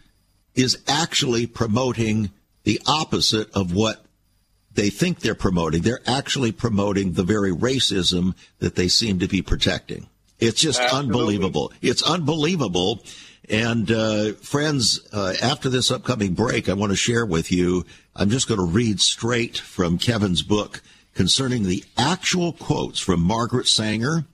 is 0.54 0.78
actually 0.88 1.46
promoting 1.46 2.30
the 2.64 2.80
opposite 2.86 3.50
of 3.54 3.74
what 3.74 4.04
they 4.72 4.90
think 4.90 5.20
they're 5.20 5.34
promoting. 5.34 5.82
They're 5.82 6.00
actually 6.06 6.52
promoting 6.52 7.12
the 7.12 7.22
very 7.22 7.52
racism 7.52 8.34
that 8.58 8.76
they 8.76 8.88
seem 8.88 9.18
to 9.18 9.28
be 9.28 9.42
protecting. 9.42 10.08
It's 10.38 10.60
just 10.60 10.80
Absolutely. 10.80 11.06
unbelievable. 11.06 11.72
It's 11.82 12.02
unbelievable. 12.02 13.04
And 13.48 13.90
uh, 13.90 14.32
friends, 14.34 15.00
uh, 15.12 15.34
after 15.42 15.68
this 15.68 15.90
upcoming 15.90 16.34
break, 16.34 16.68
I 16.68 16.74
want 16.74 16.90
to 16.90 16.96
share 16.96 17.26
with 17.26 17.50
you. 17.50 17.84
I'm 18.14 18.30
just 18.30 18.48
going 18.48 18.60
to 18.60 18.66
read 18.66 19.00
straight 19.00 19.58
from 19.58 19.98
Kevin's 19.98 20.42
book 20.42 20.82
concerning 21.14 21.64
the 21.64 21.84
actual 21.96 22.52
quotes 22.52 23.00
from 23.00 23.20
Margaret 23.20 23.66
Sanger. 23.66 24.24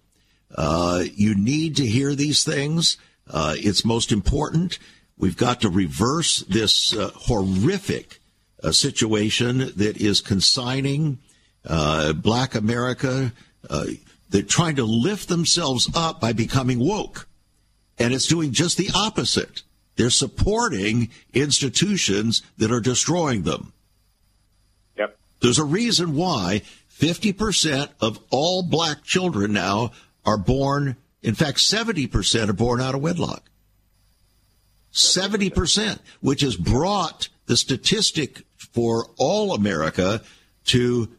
Uh, 0.55 1.05
you 1.15 1.35
need 1.35 1.77
to 1.77 1.87
hear 1.87 2.15
these 2.15 2.45
things. 2.45 2.97
Uh, 3.29 3.55
it's 3.57 3.85
most 3.85 4.13
important. 4.13 4.79
We've 5.19 5.37
got 5.37 5.63
to 5.63 5.71
reverse 5.71 6.41
this 6.41 6.95
uh, 6.95 7.11
horrific 7.15 8.21
uh, 8.63 8.73
situation 8.73 9.59
that 9.77 9.97
is 9.97 10.21
consigning 10.21 11.19
uh, 11.65 12.13
black 12.13 12.55
America. 12.55 13.33
Uh, 13.69 13.87
they're 14.29 14.43
trying 14.43 14.77
to 14.77 14.85
lift 14.85 15.29
themselves 15.29 15.91
up 15.95 16.21
by 16.21 16.33
becoming 16.33 16.79
woke. 16.79 17.29
And 17.99 18.13
it's 18.13 18.27
doing 18.27 18.53
just 18.53 18.77
the 18.77 18.91
opposite. 18.95 19.63
They're 19.97 20.11
supporting 20.11 21.11
institutions 21.33 22.43
that 22.59 22.71
are 22.71 22.81
destroying 22.81 23.43
them. 23.43 23.73
There's 25.47 25.61
a 25.61 25.65
reason 25.65 26.17
why 26.17 26.63
50% 26.99 27.91
of 28.01 28.19
all 28.31 28.65
black 28.65 29.05
children 29.05 29.53
now 29.53 29.93
are 30.25 30.37
born, 30.37 30.97
in 31.23 31.37
fact, 31.37 31.59
70% 31.59 32.49
are 32.49 32.53
born 32.53 32.81
out 32.81 32.97
of 32.97 33.01
wedlock. 33.01 33.49
70%, 34.93 36.01
which 36.21 36.41
has 36.41 36.57
brought 36.57 37.29
the 37.47 37.57
statistic 37.57 38.43
for 38.57 39.07
all 39.19 39.55
America 39.55 40.21
to 40.65 41.11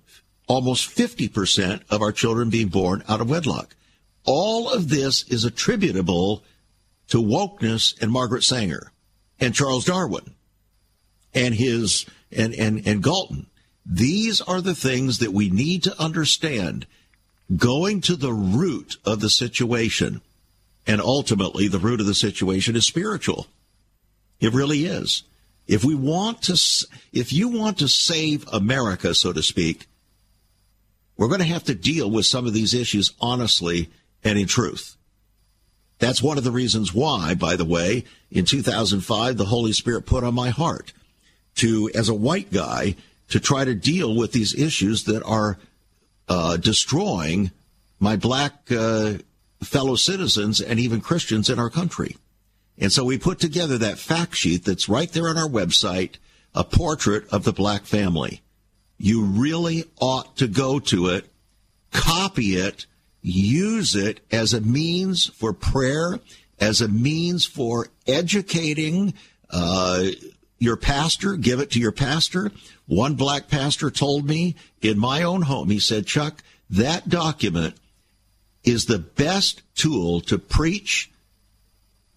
almost 0.49 0.93
50% 0.93 1.83
of 1.89 2.01
our 2.01 2.11
children 2.11 2.49
being 2.49 2.67
born 2.67 3.05
out 3.07 3.21
of 3.21 3.29
wedlock. 3.29 3.77
All 4.25 4.69
of 4.69 4.89
this 4.89 5.23
is 5.29 5.45
attributable 5.45 6.43
to 7.07 7.23
wokeness 7.23 7.97
and 8.01 8.11
Margaret 8.11 8.43
Sanger 8.43 8.91
and 9.39 9.55
Charles 9.55 9.85
Darwin 9.85 10.35
and 11.33 11.55
his 11.55 12.05
and, 12.29 12.53
and, 12.55 12.85
and 12.85 13.01
Galton. 13.01 13.47
These 13.89 14.41
are 14.41 14.59
the 14.59 14.75
things 14.75 15.19
that 15.19 15.31
we 15.31 15.49
need 15.49 15.83
to 15.83 16.01
understand 16.01 16.85
going 17.55 18.01
to 18.01 18.17
the 18.17 18.33
root 18.33 18.97
of 19.05 19.21
the 19.21 19.29
situation. 19.29 20.21
And 20.85 21.01
ultimately, 21.01 21.67
the 21.67 21.79
root 21.79 22.01
of 22.01 22.05
the 22.05 22.13
situation 22.13 22.75
is 22.75 22.85
spiritual. 22.85 23.47
It 24.39 24.53
really 24.53 24.85
is. 24.85 25.23
If 25.67 25.83
we 25.83 25.95
want 25.95 26.43
to, 26.43 26.87
if 27.11 27.31
you 27.31 27.47
want 27.49 27.79
to 27.79 27.87
save 27.87 28.47
America, 28.51 29.13
so 29.13 29.33
to 29.33 29.43
speak, 29.43 29.87
we're 31.17 31.27
going 31.27 31.39
to 31.39 31.45
have 31.45 31.63
to 31.65 31.75
deal 31.75 32.09
with 32.09 32.25
some 32.25 32.45
of 32.45 32.53
these 32.53 32.73
issues 32.73 33.13
honestly 33.19 33.89
and 34.23 34.37
in 34.37 34.47
truth. 34.47 34.95
That's 35.99 36.21
one 36.21 36.37
of 36.37 36.43
the 36.43 36.51
reasons 36.51 36.93
why, 36.93 37.33
by 37.33 37.55
the 37.55 37.65
way, 37.65 38.05
in 38.29 38.45
2005, 38.45 39.35
the 39.35 39.45
Holy 39.45 39.73
Spirit 39.73 40.05
put 40.05 40.23
on 40.23 40.35
my 40.35 40.49
heart 40.49 40.93
to, 41.55 41.89
as 41.95 42.07
a 42.07 42.13
white 42.13 42.51
guy, 42.51 42.95
to 43.29 43.39
try 43.39 43.65
to 43.65 43.75
deal 43.75 44.15
with 44.15 44.31
these 44.31 44.53
issues 44.53 45.03
that 45.05 45.23
are 45.23 45.57
uh, 46.27 46.57
destroying 46.57 47.51
my 47.99 48.15
black 48.15 48.71
uh, 48.71 49.13
fellow 49.63 49.95
citizens 49.95 50.61
and 50.61 50.79
even 50.79 51.01
Christians 51.01 51.49
in 51.49 51.59
our 51.59 51.69
country. 51.69 52.15
And 52.77 52.91
so 52.91 53.03
we 53.03 53.17
put 53.17 53.39
together 53.39 53.77
that 53.79 53.97
fact 53.97 54.35
sheet 54.35 54.65
that's 54.65 54.87
right 54.87 55.11
there 55.11 55.27
on 55.27 55.37
our 55.37 55.49
website, 55.49 56.15
a 56.53 56.63
portrait 56.63 57.27
of 57.31 57.43
the 57.43 57.53
black 57.53 57.85
family. 57.85 58.41
You 58.97 59.23
really 59.23 59.85
ought 59.99 60.37
to 60.37 60.47
go 60.47 60.79
to 60.79 61.07
it, 61.07 61.25
copy 61.91 62.55
it, 62.55 62.85
use 63.21 63.95
it 63.95 64.21
as 64.31 64.53
a 64.53 64.61
means 64.61 65.25
for 65.25 65.53
prayer, 65.53 66.19
as 66.59 66.81
a 66.81 66.87
means 66.87 67.45
for 67.45 67.87
educating 68.05 69.13
uh, 69.49 70.05
your 70.59 70.77
pastor. 70.77 71.35
Give 71.35 71.59
it 71.59 71.71
to 71.71 71.79
your 71.79 71.91
pastor. 71.91 72.51
One 72.87 73.15
black 73.15 73.47
pastor 73.47 73.91
told 73.91 74.25
me 74.25 74.55
in 74.81 74.97
my 74.97 75.23
own 75.23 75.43
home, 75.43 75.69
he 75.69 75.79
said, 75.79 76.05
Chuck, 76.05 76.41
that 76.69 77.09
document 77.09 77.75
is 78.63 78.85
the 78.85 78.99
best 78.99 79.61
tool 79.75 80.21
to 80.21 80.37
preach 80.37 81.11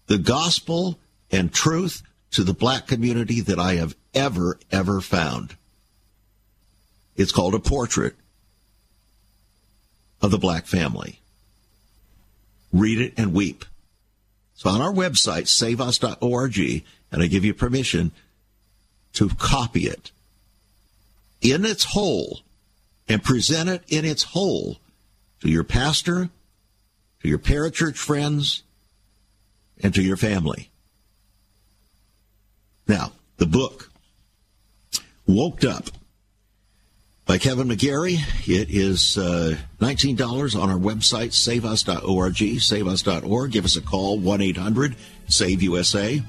the 0.07 0.17
gospel 0.17 0.99
and 1.31 1.53
truth 1.53 2.03
to 2.31 2.43
the 2.43 2.53
black 2.53 2.87
community 2.87 3.41
that 3.41 3.59
I 3.59 3.75
have 3.75 3.95
ever, 4.13 4.59
ever 4.71 5.01
found. 5.01 5.55
It's 7.15 7.31
called 7.31 7.55
a 7.55 7.59
portrait 7.59 8.15
of 10.21 10.31
the 10.31 10.37
black 10.37 10.65
family. 10.65 11.19
Read 12.73 12.99
it 12.99 13.13
and 13.17 13.33
weep. 13.33 13.65
So 14.55 14.69
on 14.69 14.81
our 14.81 14.93
website, 14.93 15.47
saveus.org, 15.47 16.83
and 17.11 17.23
I 17.23 17.27
give 17.27 17.43
you 17.43 17.53
permission 17.53 18.11
to 19.13 19.29
copy 19.29 19.87
it 19.87 20.11
in 21.41 21.65
its 21.65 21.85
whole 21.85 22.41
and 23.07 23.23
present 23.23 23.69
it 23.69 23.83
in 23.87 24.05
its 24.05 24.23
whole 24.23 24.77
to 25.41 25.49
your 25.49 25.63
pastor, 25.63 26.29
to 27.21 27.27
your 27.27 27.39
parachurch 27.39 27.97
friends, 27.97 28.63
and 29.83 29.93
to 29.95 30.01
your 30.01 30.17
family. 30.17 30.69
Now, 32.87 33.13
the 33.37 33.45
book, 33.45 33.89
Woked 35.27 35.65
Up 35.65 35.89
by 37.25 37.37
Kevin 37.37 37.69
McGary. 37.69 38.17
It 38.47 38.69
is 38.69 39.17
uh, 39.17 39.55
$19 39.79 40.59
on 40.59 40.69
our 40.69 40.77
website, 40.77 41.33
saveus.org, 41.33 42.33
saveus.org. 42.35 43.51
Give 43.51 43.65
us 43.65 43.75
a 43.75 43.81
call, 43.81 44.19
1 44.19 44.41
800 44.41 44.95
SAVE 45.27 45.63
USA. 45.63 46.21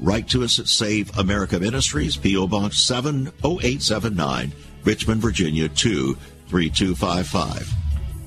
Write 0.00 0.28
to 0.30 0.42
us 0.42 0.58
at 0.58 0.66
Save 0.66 1.16
America 1.18 1.60
Ministries, 1.60 2.16
P.O. 2.16 2.46
Box 2.46 2.78
70879, 2.78 4.52
Richmond, 4.84 5.20
Virginia 5.20 5.68
23255 5.68 7.80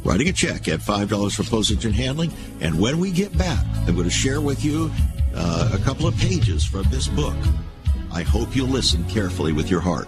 writing 0.04 0.28
a 0.28 0.34
check 0.34 0.68
at 0.68 0.80
$5 0.80 1.36
for 1.36 1.44
postage 1.44 1.86
and 1.86 1.96
handling. 1.96 2.32
And 2.62 2.80
when 2.80 3.00
we 3.00 3.12
get 3.12 3.36
back, 3.38 3.66
I'm 3.88 3.96
going 3.96 4.04
to 4.04 4.10
share 4.10 4.42
with 4.42 4.64
you 4.64 4.92
uh, 5.34 5.72
a 5.74 5.84
couple 5.84 6.08
of 6.08 6.16
pages 6.18 6.66
from 6.66 6.84
this 6.90 7.08
book. 7.08 7.36
I 8.12 8.24
hope 8.24 8.56
you'll 8.56 8.68
listen 8.68 9.04
carefully 9.06 9.54
with 9.54 9.72
your 9.72 9.82
heart. 9.82 10.08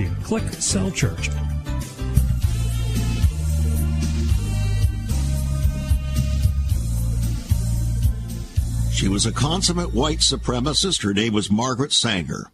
Click 0.23 0.43
Cell 0.53 0.91
Church. 0.91 1.29
She 8.91 9.07
was 9.07 9.25
a 9.25 9.31
consummate 9.31 9.93
white 9.93 10.19
supremacist. 10.19 11.03
Her 11.03 11.13
name 11.13 11.33
was 11.33 11.49
Margaret 11.49 11.91
Sanger. 11.91 12.51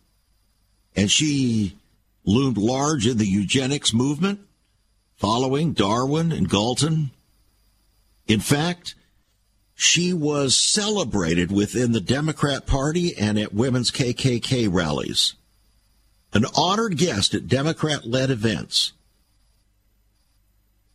And 0.95 1.11
she 1.11 1.75
loomed 2.23 2.57
large 2.57 3.05
in 3.05 3.17
the 3.17 3.27
eugenics 3.27 3.93
movement, 3.93 4.39
following 5.15 5.73
Darwin 5.73 6.31
and 6.31 6.49
Galton. 6.49 7.11
In 8.27 8.39
fact, 8.39 8.95
she 9.75 10.13
was 10.13 10.55
celebrated 10.55 11.51
within 11.51 11.91
the 11.91 12.01
Democrat 12.01 12.65
Party 12.65 13.15
and 13.17 13.37
at 13.37 13.53
women's 13.53 13.91
KKK 13.91 14.67
rallies. 14.71 15.35
An 16.33 16.45
honored 16.55 16.97
guest 16.97 17.33
at 17.33 17.47
Democrat 17.47 18.05
led 18.05 18.29
events. 18.29 18.93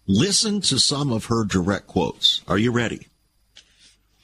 Listen 0.06 0.60
to 0.62 0.78
some 0.78 1.12
of 1.12 1.26
her 1.26 1.44
direct 1.44 1.86
quotes. 1.86 2.42
Are 2.46 2.58
you 2.58 2.70
ready? 2.70 3.08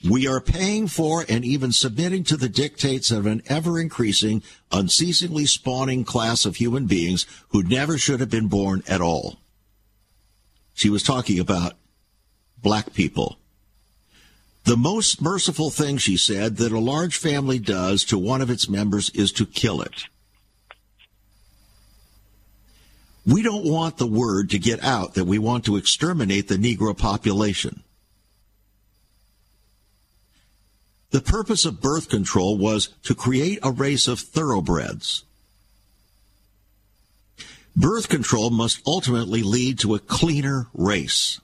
We 0.09 0.29
are 0.29 0.41
paying 0.41 0.87
for 0.87 1.25
and 1.29 1.45
even 1.45 1.73
submitting 1.73 2.23
to 2.25 2.37
the 2.37 2.49
dictates 2.49 3.11
of 3.11 3.27
an 3.27 3.43
ever 3.47 3.81
increasing, 3.81 4.43
unceasingly 4.71 5.47
spawning 5.47 6.05
class 6.05 6.45
of 6.45 6.57
human 6.57 6.87
beings 6.87 7.27
who 7.49 7.63
never 7.63 7.99
should 7.99 8.21
have 8.21 8.31
been 8.31 8.49
born 8.49 8.83
at 8.87 9.01
all. 9.01 9.39
She 10.75 10.89
was 10.89 11.03
talking 11.03 11.41
about 11.41 11.75
black 12.63 12.93
people. 12.93 13.39
The 14.65 14.77
most 14.77 15.21
merciful 15.21 15.71
thing, 15.71 15.97
she 15.97 16.17
said, 16.17 16.59
that 16.59 16.73
a 16.73 16.79
large 16.79 17.17
family 17.17 17.59
does 17.59 18.05
to 18.05 18.19
one 18.19 18.41
of 18.41 18.51
its 18.51 18.69
members 18.69 19.11
is 19.11 19.33
to 19.33 19.47
kill 19.47 19.81
it. 19.81 20.05
We 23.29 23.43
don't 23.43 23.67
want 23.67 23.99
the 23.99 24.07
word 24.07 24.49
to 24.51 24.59
get 24.59 24.83
out 24.83 25.13
that 25.15 25.27
we 25.27 25.39
want 25.39 25.67
to 25.67 25.77
exterminate 25.77 26.49
the 26.49 26.57
Negro 26.57 26.97
population. 26.97 27.83
The 31.11 31.21
purpose 31.21 31.67
of 31.67 31.83
birth 31.83 32.09
control 32.09 32.57
was 32.57 32.89
to 33.03 33.15
create 33.15 33.59
a 33.63 33.71
race 33.71 34.09
of 34.09 34.19
thoroughbreds. 34.19 35.25
Birth 37.77 38.09
control 38.09 38.49
must 38.49 38.81
ultimately 38.87 39.43
lead 39.43 39.79
to 39.81 39.95
a 39.95 39.99
cleaner 39.99 40.69
race. 40.73 41.39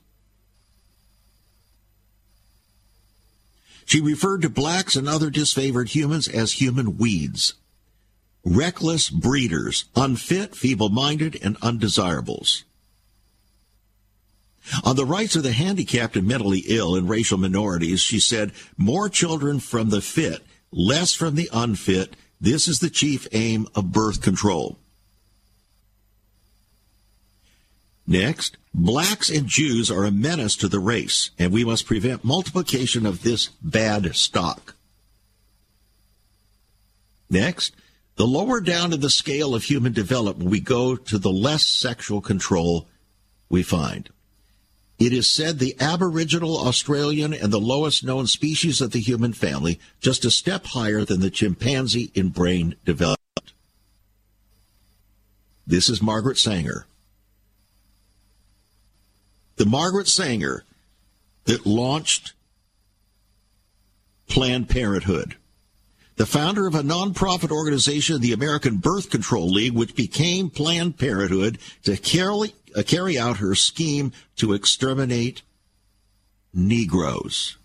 She 3.85 4.01
referred 4.01 4.41
to 4.41 4.49
blacks 4.49 4.97
and 4.97 5.07
other 5.07 5.31
disfavored 5.31 5.91
humans 5.91 6.29
as 6.29 6.53
human 6.53 6.97
weeds, 6.97 7.53
reckless 8.45 9.11
breeders, 9.11 9.87
unfit, 9.97 10.55
feeble 10.55 10.91
minded, 10.91 11.39
and 11.43 11.57
undesirables. 11.63 12.65
On 14.83 14.97
the 14.97 15.05
rights 15.05 15.37
of 15.37 15.43
the 15.43 15.53
handicapped 15.53 16.17
and 16.17 16.27
mentally 16.27 16.65
ill 16.67 16.97
and 16.97 17.09
racial 17.09 17.39
minorities, 17.39 18.01
she 18.01 18.19
said, 18.19 18.53
more 18.77 19.09
children 19.09 19.61
from 19.61 19.91
the 19.91 20.01
fit, 20.01 20.43
less 20.71 21.13
from 21.13 21.35
the 21.35 21.51
unfit. 21.53 22.17
This 22.41 22.67
is 22.67 22.79
the 22.79 22.91
chief 22.91 23.27
aim 23.33 23.67
of 23.75 23.93
birth 23.93 24.23
control. 24.23 24.79
Next, 28.07 28.59
blacks 28.75 29.31
and 29.31 29.47
Jews 29.47 29.91
are 29.91 30.05
a 30.05 30.11
menace 30.11 30.57
to 30.57 30.69
the 30.69 30.81
race, 30.81 31.31
and 31.39 31.53
we 31.53 31.65
must 31.65 31.87
prevent 31.87 32.25
multiplication 32.25 33.07
of 33.07 33.23
this 33.23 33.49
bad 33.63 34.15
stock. 34.15 34.75
Next, 37.31 37.75
the 38.17 38.27
lower 38.27 38.61
down 38.61 38.93
in 38.93 39.01
the 39.01 39.11
scale 39.11 39.55
of 39.55 39.65
human 39.65 39.93
development 39.93 40.49
we 40.49 40.61
go 40.61 40.97
to 40.97 41.19
the 41.19 41.31
less 41.31 41.67
sexual 41.67 42.21
control 42.21 42.87
we 43.49 43.63
find. 43.63 44.11
It 44.99 45.13
is 45.13 45.29
said 45.29 45.59
the 45.59 45.77
Aboriginal 45.81 46.57
Australian 46.57 47.35
and 47.35 47.53
the 47.53 47.61
lowest 47.61 48.05
known 48.05 48.27
species 48.27 48.81
of 48.81 48.93
the 48.93 49.01
human 49.01 49.33
family, 49.33 49.81
just 50.01 50.25
a 50.25 50.31
step 50.31 50.67
higher 50.67 51.05
than 51.05 51.21
the 51.21 51.31
chimpanzee 51.31 52.13
in 52.15 52.29
brain 52.29 52.77
development. 52.85 53.19
This 55.67 55.89
is 55.89 56.01
Margaret 56.01 56.39
Sanger 56.39 56.87
the 59.57 59.67
Margaret 59.67 60.09
Sanger 60.09 60.65
that 61.45 61.67
launched 61.67 62.33
Planned 64.29 64.69
Parenthood, 64.69 65.37
the 66.17 66.27
founder 66.27 66.67
of 66.67 66.75
a 66.75 66.83
nonprofit 66.83 67.51
organization, 67.51 68.21
the 68.21 68.33
American 68.33 68.77
Birth 68.77 69.11
Control 69.11 69.49
League, 69.49 69.73
which 69.73 69.97
became 69.97 70.49
Planned 70.49 70.99
Parenthood 70.99 71.59
to 71.83 71.97
carry, 71.97 72.55
uh, 72.77 72.83
carry 72.83 73.19
out 73.19 73.39
her 73.39 73.55
scheme 73.55 74.13
to 74.37 74.53
exterminate 74.53 75.43
Negroes. 76.53 77.57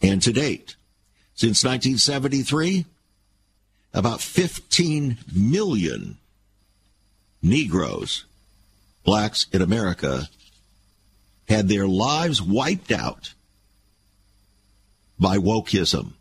And 0.00 0.22
to 0.22 0.32
date, 0.32 0.76
since 1.34 1.64
1973, 1.64 2.86
about 3.92 4.20
15 4.20 5.18
million 5.34 6.18
Negroes 7.42 8.24
blacks 9.04 9.46
in 9.52 9.62
America 9.62 10.28
had 11.48 11.68
their 11.68 11.88
lives 11.88 12.40
wiped 12.42 12.92
out 12.92 13.32
by 15.18 15.38
wokeism. 15.38 16.12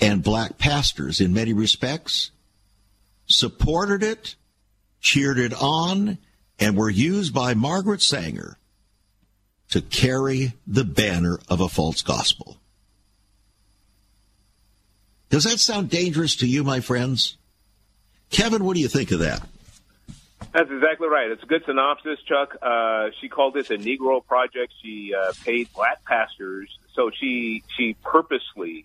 And 0.00 0.22
black 0.22 0.58
pastors, 0.58 1.20
in 1.20 1.32
many 1.32 1.52
respects, 1.52 2.30
supported 3.26 4.02
it, 4.02 4.34
cheered 5.00 5.38
it 5.38 5.52
on, 5.54 6.18
and 6.58 6.76
were 6.76 6.90
used 6.90 7.34
by 7.34 7.54
Margaret 7.54 8.02
Sanger 8.02 8.58
to 9.70 9.80
carry 9.80 10.52
the 10.66 10.84
banner 10.84 11.38
of 11.48 11.60
a 11.60 11.68
false 11.68 12.02
gospel. 12.02 12.58
Does 15.30 15.44
that 15.44 15.58
sound 15.58 15.90
dangerous 15.90 16.36
to 16.36 16.46
you, 16.46 16.62
my 16.62 16.80
friends? 16.80 17.36
Kevin, 18.30 18.64
what 18.64 18.74
do 18.74 18.80
you 18.80 18.88
think 18.88 19.10
of 19.10 19.20
that? 19.20 19.42
That's 20.52 20.70
exactly 20.70 21.08
right. 21.08 21.30
It's 21.30 21.42
a 21.42 21.46
good 21.46 21.64
synopsis, 21.66 22.20
Chuck. 22.28 22.56
Uh, 22.62 23.08
she 23.20 23.28
called 23.28 23.54
this 23.54 23.70
a 23.70 23.76
Negro 23.76 24.24
Project. 24.24 24.72
She 24.82 25.12
uh, 25.12 25.32
paid 25.44 25.72
black 25.72 26.04
pastors, 26.04 26.78
so 26.94 27.10
she 27.10 27.64
she 27.76 27.96
purposely, 28.04 28.84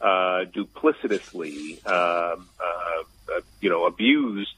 uh, 0.00 0.44
duplicitously, 0.54 1.84
um, 1.86 2.48
uh, 2.60 3.34
uh, 3.34 3.40
you 3.60 3.70
know, 3.70 3.86
abused 3.86 4.54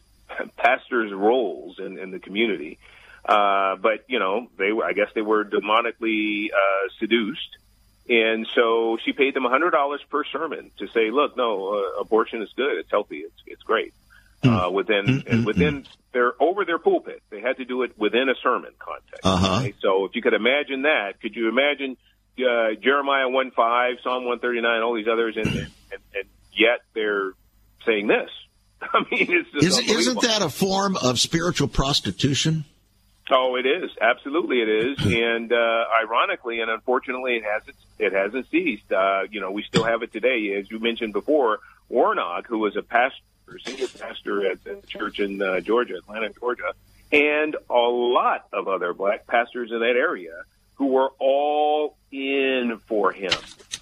pastors' 0.57 1.13
roles 1.13 1.79
in, 1.79 1.99
in 1.99 2.11
the 2.11 2.19
community. 2.19 2.79
Uh, 3.25 3.77
but 3.77 4.05
you 4.09 4.19
know, 4.19 4.49
they 4.57 4.73
were, 4.73 4.85
I 4.85 4.93
guess 4.93 5.09
they 5.15 5.23
were 5.23 5.45
demonically 5.45 6.47
uh, 6.47 6.89
seduced, 6.99 7.59
and 8.09 8.47
so 8.55 8.97
she 9.05 9.13
paid 9.13 9.35
them 9.35 9.45
a 9.45 9.51
hundred 9.51 9.71
dollars 9.71 10.01
per 10.09 10.25
sermon 10.25 10.71
to 10.79 10.89
say, 10.89 11.11
"Look, 11.11 11.37
no, 11.37 11.75
abortion 12.01 12.43
is 12.43 12.51
good. 12.57 12.79
It's 12.79 12.91
healthy. 12.91 13.19
It's 13.19 13.43
it's 13.47 13.63
great." 13.63 13.93
uh, 14.43 14.71
within 14.73 15.05
mm-hmm. 15.07 15.33
and 15.33 15.47
within 15.47 15.87
their 16.13 16.33
over 16.41 16.65
their 16.65 16.79
pulpit. 16.79 17.23
They 17.31 17.41
had 17.41 17.57
to 17.57 17.65
do 17.65 17.83
it 17.83 17.99
within 17.99 18.29
a 18.29 18.35
sermon 18.43 18.73
context. 18.79 19.25
Uh-huh. 19.25 19.61
Okay? 19.61 19.75
So 19.81 20.05
if 20.05 20.15
you 20.15 20.23
could 20.23 20.35
imagine 20.35 20.83
that, 20.83 21.21
could 21.21 21.35
you 21.35 21.49
imagine 21.49 21.97
uh, 22.39 22.81
Jeremiah 22.81 23.29
one 23.29 23.51
five, 23.51 23.97
Psalm 24.03 24.25
one 24.25 24.39
thirty 24.39 24.61
nine, 24.61 24.83
all 24.83 24.95
these 24.95 25.09
others, 25.11 25.37
and, 25.37 25.47
and, 25.47 26.03
and 26.15 26.25
yet 26.53 26.81
they're 26.95 27.33
saying 27.87 28.07
this. 28.07 28.31
I 28.83 29.05
mean, 29.11 29.45
isn't, 29.61 29.89
isn't 29.89 30.21
that 30.23 30.43
a 30.43 30.49
form 30.49 30.97
of 30.97 31.19
spiritual 31.19 31.69
prostitution? 31.69 32.65
Oh, 33.31 33.57
it 33.57 33.67
is 33.67 33.91
absolutely 34.01 34.63
it 34.63 34.69
is, 34.69 34.99
and 35.05 35.53
uh, 35.53 35.85
ironically 36.03 36.61
and 36.61 36.71
unfortunately, 36.71 37.37
it 37.37 37.45
hasn't 37.45 37.77
it 37.99 38.13
hasn't 38.13 38.51
ceased. 38.51 38.91
Uh, 38.93 39.23
you 39.31 39.41
know, 39.41 39.51
we 39.51 39.63
still 39.63 39.85
have 39.85 40.03
it 40.03 40.13
today, 40.13 40.55
as 40.59 40.71
you 40.71 40.79
mentioned 40.79 41.13
before. 41.13 41.61
Warnock, 41.89 42.47
who 42.47 42.59
was 42.59 42.77
a 42.77 42.83
pastor 42.83 43.23
senior 43.65 43.87
pastor 43.89 44.51
at 44.51 44.63
the 44.65 44.83
church 44.87 45.21
in 45.21 45.41
uh, 45.41 45.61
Georgia, 45.61 45.95
Atlanta, 45.97 46.29
Georgia, 46.39 46.75
and 47.11 47.57
a 47.71 47.75
lot 47.75 48.47
of 48.53 48.69
other 48.69 48.93
black 48.93 49.27
pastors 49.27 49.71
in 49.73 49.81
that 49.81 49.97
area 49.97 50.33
who 50.79 50.87
were 50.87 51.11
all 51.19 51.97
in 52.11 52.79
for 52.87 53.13
him. 53.13 53.33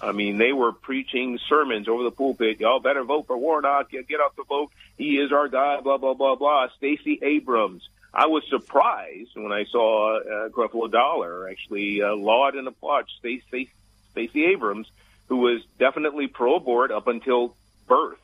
I 0.01 0.11
mean, 0.11 0.37
they 0.37 0.51
were 0.51 0.71
preaching 0.71 1.39
sermons 1.47 1.87
over 1.87 2.03
the 2.03 2.11
pulpit. 2.11 2.59
Y'all 2.59 2.79
better 2.79 3.03
vote 3.03 3.27
for 3.27 3.37
Warnock. 3.37 3.89
Get, 3.89 4.19
off 4.19 4.35
the 4.35 4.43
vote. 4.43 4.71
He 4.97 5.17
is 5.17 5.31
our 5.31 5.47
guy. 5.47 5.79
Blah 5.81 5.97
blah 5.97 6.13
blah 6.13 6.35
blah. 6.35 6.67
Stacey 6.77 7.19
Abrams. 7.21 7.87
I 8.13 8.27
was 8.27 8.43
surprised 8.49 9.31
when 9.35 9.51
I 9.51 9.65
saw 9.65 10.17
uh, 10.17 10.49
Creflo 10.49 10.91
Dollar 10.91 11.49
actually 11.49 12.01
uh, 12.01 12.15
laud 12.15 12.55
and 12.55 12.67
applaud 12.67 13.05
Stacey 13.19 13.69
Stacey 14.11 14.45
Abrams, 14.45 14.89
who 15.27 15.37
was 15.37 15.61
definitely 15.77 16.27
pro-abort 16.27 16.91
up 16.91 17.07
until 17.07 17.55
birth. 17.87 18.19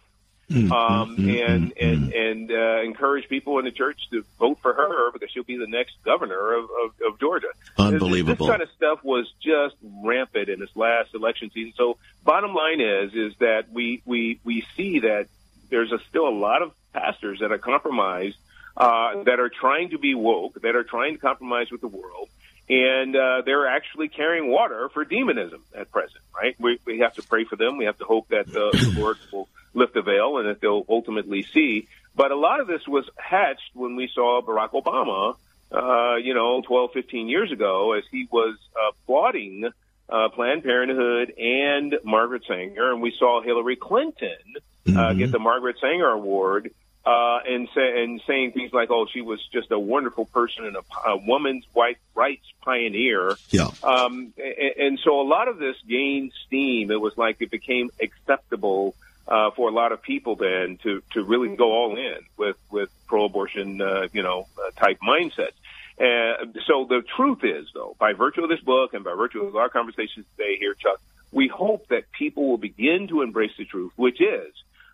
Mm-hmm. 0.53 0.71
um, 0.71 1.17
mm-hmm. 1.17 1.29
and 1.29 1.73
and 1.79 2.11
mm-hmm. 2.11 2.11
and 2.13 2.51
uh, 2.51 2.81
encourage 2.83 3.27
people 3.27 3.57
in 3.57 3.65
the 3.65 3.71
church 3.71 3.99
to 4.11 4.23
vote 4.37 4.59
for 4.61 4.73
her 4.73 5.11
because 5.11 5.31
she'll 5.31 5.43
be 5.43 5.57
the 5.57 5.67
next 5.67 5.95
governor 6.05 6.53
of, 6.53 6.65
of, 6.65 7.13
of 7.13 7.19
Georgia. 7.19 7.47
Unbelievable. 7.77 8.33
This, 8.33 8.39
this, 8.39 8.49
kind 8.49 8.61
of 8.61 8.69
stuff 8.75 9.03
was 9.03 9.31
just 9.41 9.75
rampant 9.81 10.49
in 10.49 10.59
this 10.59 10.69
last 10.75 11.15
election 11.15 11.49
season. 11.51 11.73
So, 11.75 11.97
bottom 12.23 12.53
line 12.53 12.81
is 12.81 13.13
is 13.13 13.33
that 13.39 13.71
we 13.71 14.03
we 14.05 14.39
we 14.43 14.63
see 14.77 14.99
that 14.99 15.27
there's 15.69 15.91
a, 15.91 15.97
still 16.09 16.27
a 16.27 16.37
lot 16.37 16.61
of 16.61 16.71
pastors 16.93 17.39
that 17.39 17.51
are 17.51 17.57
compromised, 17.57 18.37
uh, 18.77 19.23
that 19.23 19.39
are 19.39 19.49
trying 19.49 19.89
to 19.89 19.97
be 19.97 20.13
woke, 20.13 20.61
that 20.61 20.75
are 20.75 20.83
trying 20.83 21.15
to 21.15 21.19
compromise 21.19 21.71
with 21.71 21.81
the 21.81 21.87
world. 21.87 22.29
And 22.69 23.15
uh, 23.15 23.41
they're 23.45 23.67
actually 23.67 24.07
carrying 24.07 24.49
water 24.49 24.89
for 24.93 25.03
demonism 25.03 25.63
at 25.75 25.91
present, 25.91 26.23
right? 26.33 26.55
We, 26.59 26.79
we 26.85 26.99
have 26.99 27.15
to 27.15 27.23
pray 27.23 27.43
for 27.43 27.55
them. 27.55 27.77
We 27.77 27.85
have 27.85 27.97
to 27.97 28.05
hope 28.05 28.29
that 28.29 28.47
uh, 28.49 28.71
the 28.71 28.95
Lord 28.97 29.17
will 29.33 29.49
lift 29.73 29.93
the 29.93 30.01
veil 30.01 30.37
and 30.37 30.47
that 30.47 30.61
they'll 30.61 30.85
ultimately 30.87 31.43
see. 31.43 31.87
But 32.15 32.31
a 32.31 32.35
lot 32.35 32.59
of 32.59 32.67
this 32.67 32.87
was 32.87 33.09
hatched 33.17 33.71
when 33.73 33.95
we 33.95 34.07
saw 34.13 34.41
Barack 34.41 34.71
Obama 34.71 35.35
uh, 35.73 36.15
you 36.17 36.33
know, 36.33 36.61
12, 36.61 36.91
15 36.93 37.27
years 37.27 37.51
ago 37.51 37.93
as 37.93 38.03
he 38.11 38.27
was 38.31 38.55
applauding 38.89 39.69
uh, 40.07 40.29
Planned 40.29 40.63
Parenthood 40.63 41.33
and 41.37 41.97
Margaret 42.03 42.43
Sanger, 42.47 42.91
and 42.91 43.01
we 43.01 43.11
saw 43.11 43.41
Hillary 43.41 43.75
Clinton 43.75 44.37
uh, 44.55 44.91
mm-hmm. 44.91 45.19
get 45.19 45.31
the 45.31 45.39
Margaret 45.39 45.77
Sanger 45.81 46.09
Award. 46.09 46.71
Uh, 47.05 47.39
and 47.45 47.67
say, 47.75 48.01
and 48.01 48.21
saying 48.25 48.53
things 48.53 48.71
like, 48.71 48.89
"Oh, 48.89 49.05
she 49.11 49.19
was 49.19 49.45
just 49.51 49.71
a 49.71 49.77
wonderful 49.77 50.23
person 50.23 50.65
and 50.67 50.77
a, 50.77 51.09
a 51.09 51.17
woman's 51.17 51.65
white 51.73 51.97
rights 52.15 52.45
pioneer." 52.61 53.35
Yeah. 53.49 53.67
Um, 53.83 54.31
and, 54.37 54.73
and 54.77 54.99
so 55.03 55.19
a 55.19 55.27
lot 55.27 55.49
of 55.49 55.57
this 55.57 55.75
gained 55.85 56.31
steam. 56.45 56.91
It 56.91 57.01
was 57.01 57.17
like 57.17 57.41
it 57.41 57.51
became 57.51 57.89
acceptable 58.01 58.95
uh, 59.27 59.51
for 59.51 59.69
a 59.69 59.71
lot 59.71 59.91
of 59.91 60.01
people 60.01 60.35
then 60.35 60.77
to 60.83 61.01
to 61.13 61.23
really 61.23 61.55
go 61.55 61.71
all 61.71 61.97
in 61.97 62.17
with 62.37 62.57
with 62.71 62.89
pro-abortion, 63.07 63.81
uh, 63.81 64.07
you 64.13 64.23
know, 64.23 64.47
uh, 64.57 64.71
type 64.79 64.99
mindsets. 65.01 65.53
Uh, 65.99 66.45
so 66.65 66.85
the 66.89 67.03
truth 67.15 67.43
is, 67.43 67.67
though, 67.73 67.95
by 67.99 68.13
virtue 68.13 68.43
of 68.43 68.49
this 68.49 68.61
book 68.61 68.93
and 68.93 69.03
by 69.03 69.13
virtue 69.13 69.43
of 69.43 69.55
our 69.55 69.69
conversations 69.69 70.25
today 70.35 70.57
here, 70.59 70.73
Chuck, 70.73 70.99
we 71.31 71.47
hope 71.47 71.87
that 71.89 72.11
people 72.11 72.49
will 72.49 72.57
begin 72.57 73.07
to 73.09 73.21
embrace 73.21 73.51
the 73.57 73.65
truth, 73.65 73.91
which 73.95 74.19
is 74.19 74.53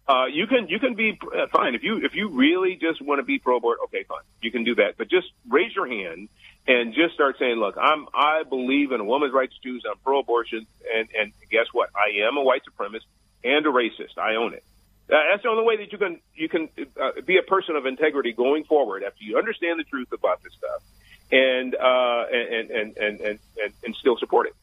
uh, 0.09 0.25
you 0.25 0.47
can 0.47 0.67
you 0.67 0.79
can 0.79 0.95
be 0.95 1.19
uh, 1.21 1.45
fine 1.51 1.75
if 1.75 1.83
you 1.83 2.03
if 2.03 2.15
you 2.15 2.29
really 2.29 2.75
just 2.75 2.99
want 2.99 3.19
to 3.19 3.23
be 3.23 3.37
pro 3.37 3.57
abort. 3.57 3.77
Okay, 3.85 4.03
fine, 4.03 4.23
you 4.41 4.51
can 4.51 4.63
do 4.63 4.75
that. 4.75 4.95
But 4.97 5.07
just 5.07 5.27
raise 5.47 5.73
your 5.75 5.87
hand 5.87 6.29
and 6.67 6.93
just 6.95 7.13
start 7.13 7.35
saying, 7.37 7.57
"Look, 7.57 7.77
I'm 7.79 8.07
I 8.13 8.41
believe 8.43 8.91
in 8.91 9.01
a 9.01 9.03
woman's 9.03 9.33
right 9.33 9.49
to 9.49 9.55
choose. 9.61 9.83
I'm 9.87 9.99
pro 10.03 10.19
abortion, 10.19 10.65
and 10.95 11.07
and 11.17 11.31
guess 11.51 11.67
what? 11.73 11.89
I 11.95 12.27
am 12.27 12.37
a 12.37 12.43
white 12.43 12.63
supremacist 12.65 13.05
and 13.43 13.65
a 13.65 13.69
racist. 13.69 14.17
I 14.17 14.35
own 14.35 14.53
it. 14.53 14.63
Uh, 15.09 15.15
that's 15.31 15.43
the 15.43 15.49
only 15.49 15.63
way 15.63 15.77
that 15.77 15.91
you 15.91 15.97
can 15.97 16.19
you 16.35 16.47
can 16.47 16.69
uh, 17.01 17.21
be 17.25 17.37
a 17.37 17.41
person 17.41 17.75
of 17.75 17.85
integrity 17.85 18.31
going 18.31 18.63
forward 18.63 19.03
after 19.03 19.23
you 19.23 19.37
understand 19.37 19.79
the 19.79 19.83
truth 19.83 20.11
about 20.11 20.43
this 20.43 20.53
stuff, 20.53 20.83
and 21.31 21.73
uh, 21.75 22.25
and, 22.31 22.69
and, 22.69 22.97
and 22.97 23.19
and 23.21 23.39
and 23.63 23.73
and 23.83 23.95
still 23.95 24.17
support 24.17 24.47
it. 24.47 24.53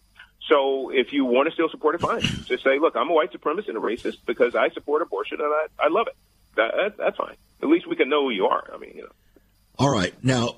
So 0.49 0.91
if 0.91 1.12
you 1.12 1.24
want 1.24 1.49
to 1.49 1.53
still 1.53 1.68
support 1.68 1.97
it, 1.97 2.01
fine. 2.01 2.20
Just 2.45 2.62
say, 2.62 2.79
look, 2.79 2.97
I'm 2.97 3.11
a 3.11 3.12
white 3.12 3.33
supremacist 3.33 3.68
and 3.68 3.77
a 3.77 3.81
racist 3.81 4.18
because 4.24 4.55
I 4.55 4.68
support 4.70 5.03
abortion 5.03 5.39
and 5.41 5.49
I, 5.49 5.87
I 5.87 5.89
love 5.89 6.07
it. 6.07 6.16
That, 6.57 6.72
that, 6.77 6.97
that's 6.97 7.16
fine. 7.16 7.37
At 7.62 7.68
least 7.68 7.87
we 7.87 7.97
can 7.97 8.09
know 8.09 8.22
who 8.22 8.31
you 8.31 8.47
are. 8.47 8.70
I 8.72 8.79
mean, 8.79 8.93
you 8.95 9.03
know. 9.03 9.12
All 9.79 9.91
right. 9.91 10.14
Now, 10.22 10.57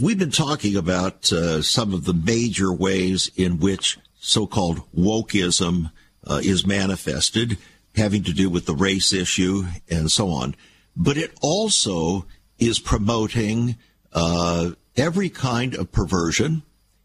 we've 0.00 0.18
been 0.18 0.30
talking 0.30 0.76
about 0.76 1.32
uh, 1.32 1.62
some 1.62 1.92
of 1.92 2.04
the 2.04 2.14
major 2.14 2.72
ways 2.72 3.30
in 3.36 3.58
which 3.58 3.98
so-called 4.20 4.82
wokeism 4.96 5.90
uh, 6.26 6.40
is 6.42 6.66
manifested 6.66 7.58
having 7.96 8.22
to 8.22 8.32
do 8.32 8.48
with 8.48 8.66
the 8.66 8.74
race 8.74 9.12
issue 9.12 9.64
and 9.88 10.10
so 10.10 10.28
on. 10.28 10.54
But 10.96 11.16
it 11.16 11.32
also 11.40 12.26
is 12.58 12.78
promoting 12.78 13.76
uh, 14.12 14.70
every 14.96 15.28
kind 15.28 15.74
of 15.74 15.90
perversion, 15.92 16.62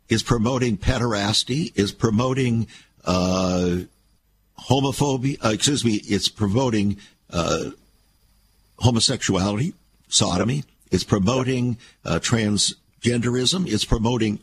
is 0.09 0.21
promoting 0.21 0.77
pederasty, 0.77 1.77
is 1.77 1.91
promoting 1.91 2.67
uh, 3.03 3.77
homophobia, 4.59 5.43
uh, 5.43 5.49
excuse 5.49 5.83
me, 5.85 6.01
it's 6.05 6.29
promoting 6.29 6.97
uh, 7.29 7.71
homosexuality, 8.79 9.73
sodomy, 10.07 10.63
it's 10.91 11.03
promoting 11.03 11.77
uh, 12.03 12.19
transgenderism, 12.19 13.67
it's 13.71 13.85
promoting 13.85 14.39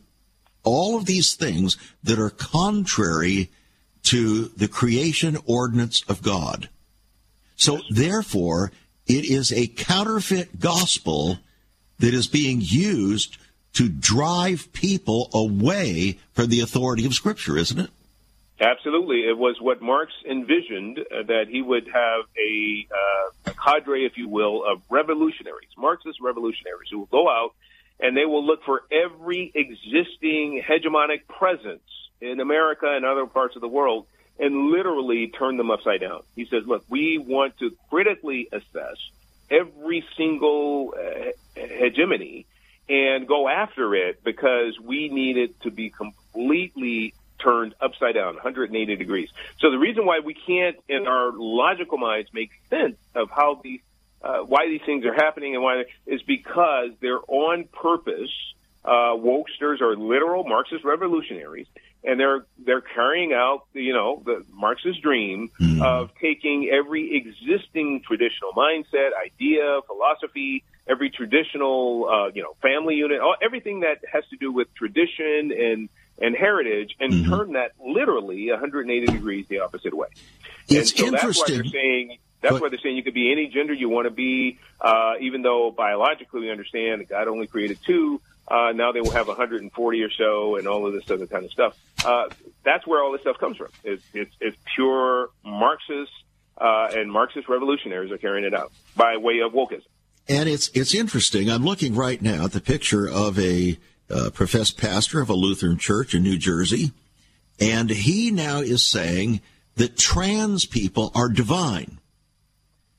all 0.65 0.97
of 0.97 1.07
these 1.07 1.35
things 1.35 1.77
that 2.03 2.19
are 2.19 2.31
contrary 2.31 3.51
to 4.05 4.49
the 4.57 4.69
creation 4.69 5.37
ordinance 5.47 6.03
of 6.09 6.23
God. 6.23 6.69
So 7.57 7.81
therefore, 7.91 8.73
it 9.07 9.25
is 9.25 9.53
a 9.53 9.67
counterfeit 9.67 10.59
gospel 10.59 11.39
that 11.99 12.15
is 12.15 12.27
being 12.27 12.59
used 12.61 13.37
to 13.75 13.89
drive 13.89 14.73
people 14.73 15.31
away 15.33 16.19
from 16.33 16.49
the 16.49 16.61
authority 16.61 17.07
of 17.07 17.15
Scripture, 17.15 17.57
isn't 17.57 17.79
it? 17.79 17.91
Absolutely. 18.61 19.23
It 19.23 19.37
was 19.37 19.57
what 19.61 19.83
Marx 19.83 20.13
envisioned 20.29 20.99
uh, 20.99 21.23
that 21.27 21.47
he 21.49 21.63
would 21.63 21.87
have 21.87 22.25
a, 22.39 22.87
uh, 22.91 23.51
a 23.51 23.55
cadre, 23.55 24.05
if 24.05 24.17
you 24.17 24.29
will, 24.29 24.63
of 24.65 24.83
revolutionaries, 24.89 25.71
Marxist 25.77 26.21
revolutionaries 26.21 26.89
who 26.91 27.01
will 27.01 27.07
go 27.07 27.29
out 27.29 27.55
and 27.99 28.17
they 28.17 28.25
will 28.25 28.45
look 28.45 28.65
for 28.65 28.83
every 28.91 29.53
existing 29.55 30.63
hegemonic 30.69 31.27
presence 31.29 31.83
in 32.23 32.41
America 32.41 32.87
and 32.87 33.05
other 33.05 33.27
parts 33.27 33.57
of 33.57 33.61
the 33.61 33.69
world 33.69 34.07
and 34.39 34.71
literally 34.71 35.29
turn 35.29 35.57
them 35.57 35.71
upside 35.71 36.01
down. 36.01 36.23
He 36.35 36.47
says, 36.47 36.63
look, 36.67 36.85
we 36.89 37.19
want 37.19 37.59
to 37.59 37.77
critically 37.91 38.49
assess 38.51 38.97
every 39.51 40.05
single 40.17 40.95
uh, 40.97 41.33
hegemony 41.55 42.47
and 42.89 43.27
go 43.27 43.49
after 43.49 43.95
it 43.95 44.25
because 44.25 44.79
we 44.81 45.09
need 45.09 45.37
it 45.37 45.61
to 45.63 45.71
be 45.71 45.91
completely 45.91 47.15
turned 47.43 47.75
upside 47.81 48.15
down, 48.15 48.35
180 48.35 48.97
degrees. 48.97 49.29
So 49.59 49.71
the 49.71 49.79
reason 49.79 50.07
why 50.07 50.21
we 50.21 50.35
can't, 50.35 50.77
in 50.89 51.07
our 51.07 51.33
logical 51.33 51.99
minds, 51.99 52.31
make 52.33 52.51
sense 52.71 52.97
of 53.15 53.31
how 53.31 53.61
these, 53.63 53.81
uh, 54.23 54.39
why 54.39 54.69
these 54.69 54.83
things 54.87 55.05
are 55.05 55.15
happening 55.15 55.55
and 55.55 55.63
why 55.63 55.85
is 56.07 56.23
because 56.23 56.91
they're 57.01 57.21
on 57.27 57.65
purpose. 57.65 58.31
Uh, 58.85 59.15
wokesters 59.15 59.81
are 59.81 59.97
literal 59.97 60.45
Marxist 60.45 60.85
revolutionaries 60.85 61.67
and 62.05 62.19
they're 62.19 62.45
they're 62.65 62.81
carrying 62.81 63.33
out 63.33 63.67
you 63.73 63.93
know 63.93 64.23
the 64.25 64.45
Marxist 64.53 65.03
dream 65.03 65.51
mm. 65.61 65.83
of 65.83 66.11
taking 66.21 66.69
every 66.73 67.17
existing 67.17 68.03
traditional 68.07 68.53
mindset, 68.53 69.11
idea, 69.25 69.81
philosophy, 69.87 70.65
every 70.89 71.11
traditional 71.11 72.09
uh, 72.09 72.31
you 72.35 72.43
know 72.43 72.55
family 72.61 72.97
unit, 72.97 73.21
all, 73.21 73.37
everything 73.43 73.81
that 73.81 73.99
has 74.13 74.25
to 74.31 74.37
do 74.37 74.53
with 74.53 74.73
tradition 74.75 75.53
and 75.53 75.89
and 76.21 76.37
heritage, 76.37 76.95
and 77.01 77.13
mm-hmm. 77.13 77.31
turn 77.31 77.53
that 77.53 77.73
literally 77.85 78.51
180 78.51 79.07
degrees 79.07 79.47
the 79.49 79.61
opposite 79.61 79.95
way. 79.95 80.09
It's 80.69 80.91
and 80.93 80.99
so 80.99 81.07
interesting. 81.07 81.23
That's 81.23 81.39
why 81.39 81.55
they're 81.55 81.65
saying. 81.65 82.19
That's 82.41 82.55
but, 82.55 82.63
why 82.63 82.69
they're 82.71 82.79
saying 82.81 82.97
you 82.97 83.05
could 83.05 83.15
be 83.15 83.31
any 83.31 83.47
gender 83.47 83.73
you 83.73 83.89
want 83.89 84.07
to 84.07 84.11
be, 84.11 84.59
uh, 84.81 85.15
even 85.21 85.43
though 85.43 85.71
biologically 85.71 86.41
we 86.41 86.51
understand 86.51 87.01
that 87.01 87.09
God 87.09 87.29
only 87.29 87.47
created 87.47 87.79
two. 87.87 88.21
Uh, 88.49 88.73
now 88.73 88.91
they 88.91 89.01
will 89.01 89.13
have 89.13 89.29
140 89.29 90.03
or 90.03 90.11
so, 90.11 90.57
and 90.57 90.67
all 90.67 90.87
of 90.87 90.93
this 90.93 91.09
other 91.11 91.27
kind 91.27 91.45
of 91.45 91.53
stuff. 91.53 91.77
Uh, 92.05 92.25
that's 92.65 92.87
where 92.87 93.03
all 93.03 93.13
this 93.13 93.23
stuff 93.23 93.39
comes 93.39 93.57
from. 93.57 93.69
It's, 93.85 94.03
it's, 94.15 94.35
it's 94.41 94.57
pure 94.75 95.31
Marxist 95.45 96.13
uh, 96.59 96.89
and 96.93 97.11
Marxist 97.11 97.49
revolutionaries 97.49 98.13
are 98.13 98.19
carrying 98.19 98.45
it 98.45 98.55
out 98.55 98.73
by 98.97 99.17
way 99.17 99.41
of 99.41 99.53
wokeism. 99.53 99.83
And 100.29 100.49
it's 100.49 100.71
it's 100.73 100.95
interesting. 100.95 101.51
I'm 101.51 101.65
looking 101.65 101.97
right 101.97 102.23
now 102.23 102.45
at 102.45 102.53
the 102.53 102.61
picture 102.61 103.09
of 103.09 103.39
a 103.41 103.77
uh, 104.09 104.31
professed 104.33 104.79
pastor 104.79 105.21
of 105.21 105.29
a 105.29 105.35
Lutheran 105.35 105.79
church 105.79 106.15
in 106.15 106.23
New 106.23 106.39
Jersey, 106.39 106.93
and 107.59 107.91
he 107.91 108.31
now 108.31 108.61
is 108.61 108.85
saying 108.85 109.41
that 109.77 109.99
trans 109.99 110.65
people 110.65 111.11
are 111.15 111.29
divine. 111.29 111.99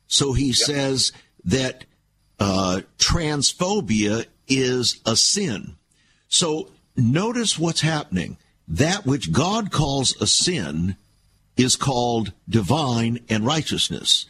So 0.08 0.34
he 0.34 0.47
yep. 0.47 0.56
says 0.56 1.12
that 1.45 1.86
uh, 2.39 2.82
transphobia 2.97 4.26
is 4.47 4.99
a 5.06 5.16
sin. 5.16 5.76
So 6.28 6.70
notice 6.97 7.58
what's 7.58 7.82
happening. 7.82 8.38
That 8.68 9.05
which 9.05 9.32
God 9.32 9.72
calls 9.72 10.20
a 10.22 10.28
sin 10.28 10.95
is 11.57 11.76
called 11.76 12.34
divine 12.47 13.20
and 13.30 13.45
righteousness. 13.45 14.26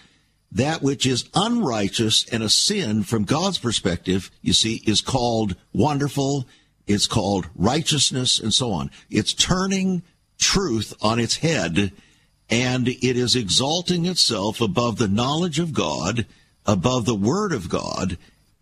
That 0.52 0.82
which 0.82 1.06
is 1.06 1.30
unrighteous 1.34 2.26
and 2.32 2.44
a 2.44 2.50
sin 2.50 3.04
from 3.04 3.24
God's 3.24 3.58
perspective, 3.58 4.30
you 4.42 4.54
see, 4.54 4.84
is 4.86 5.02
called 5.02 5.56
wonderful. 5.74 6.48
It's 6.86 7.08
called 7.08 7.48
righteousness 7.56 8.40
and 8.40 8.54
so 8.54 8.72
on. 8.72 8.92
It's 9.10 9.34
turning 9.34 10.04
truth 10.38 10.94
on 11.02 11.20
its 11.20 11.38
head 11.38 11.92
and 12.50 12.88
it 12.88 13.18
is 13.18 13.36
exalting 13.36 14.06
itself 14.06 14.62
above 14.62 14.98
the 14.98 15.08
knowledge 15.08 15.60
of 15.60 15.74
God, 15.74 16.26
above 16.66 17.06
the 17.06 17.16
word 17.16 17.52
of 17.52 17.70
God, 17.70 18.18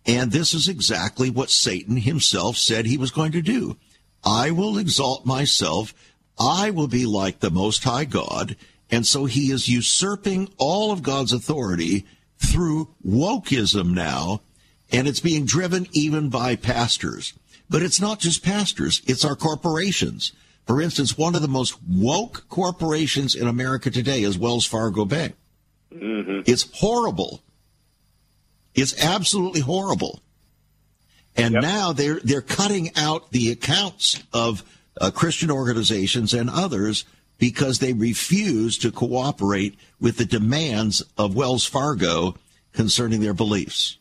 and 0.05 0.31
this 0.31 0.53
is 0.53 0.67
exactly 0.67 1.29
what 1.29 1.49
Satan 1.49 1.97
himself 1.97 2.57
said 2.57 2.85
he 2.85 2.97
was 2.97 3.11
going 3.11 3.33
to 3.33 3.41
do. 3.41 3.77
I 4.23 4.51
will 4.51 4.77
exalt 4.77 5.25
myself. 5.25 5.93
I 6.39 6.69
will 6.71 6.87
be 6.87 7.05
like 7.05 7.39
the 7.39 7.51
Most 7.51 7.83
High 7.83 8.05
God. 8.05 8.55
And 8.89 9.07
so 9.07 9.25
he 9.25 9.51
is 9.51 9.69
usurping 9.69 10.49
all 10.57 10.91
of 10.91 11.03
God's 11.03 11.33
authority 11.33 12.05
through 12.37 12.89
wokeism 13.05 13.93
now. 13.93 14.41
And 14.91 15.07
it's 15.07 15.19
being 15.21 15.45
driven 15.45 15.87
even 15.93 16.29
by 16.29 16.55
pastors. 16.55 17.33
But 17.69 17.81
it's 17.81 18.01
not 18.01 18.19
just 18.19 18.43
pastors, 18.43 19.01
it's 19.07 19.23
our 19.23 19.35
corporations. 19.35 20.33
For 20.67 20.81
instance, 20.81 21.17
one 21.17 21.35
of 21.35 21.41
the 21.41 21.47
most 21.47 21.77
woke 21.87 22.45
corporations 22.49 23.33
in 23.33 23.47
America 23.47 23.89
today 23.89 24.23
is 24.23 24.37
Wells 24.37 24.65
Fargo 24.65 25.05
Bank. 25.05 25.35
Mm-hmm. 25.93 26.41
It's 26.45 26.69
horrible 26.73 27.41
It's 28.73 28.97
absolutely 29.03 29.61
horrible. 29.61 30.21
And 31.35 31.53
yep. 31.53 31.63
now 31.63 31.93
they're 31.93 32.19
they're 32.19 32.41
cutting 32.41 32.91
out 32.95 33.31
the 33.31 33.51
accounts 33.51 34.21
of 34.33 34.63
uh, 34.99 35.11
Christian 35.11 35.49
organizations 35.49 36.33
and 36.33 36.49
others 36.49 37.05
because 37.37 37.79
they 37.79 37.93
refuse 37.93 38.77
to 38.79 38.91
cooperate 38.91 39.75
with 39.99 40.17
the 40.17 40.25
demands 40.25 41.01
of 41.17 41.35
Wells 41.35 41.65
Fargo 41.65 42.35
concerning 42.73 43.21
their 43.21 43.33
beliefs. 43.33 43.97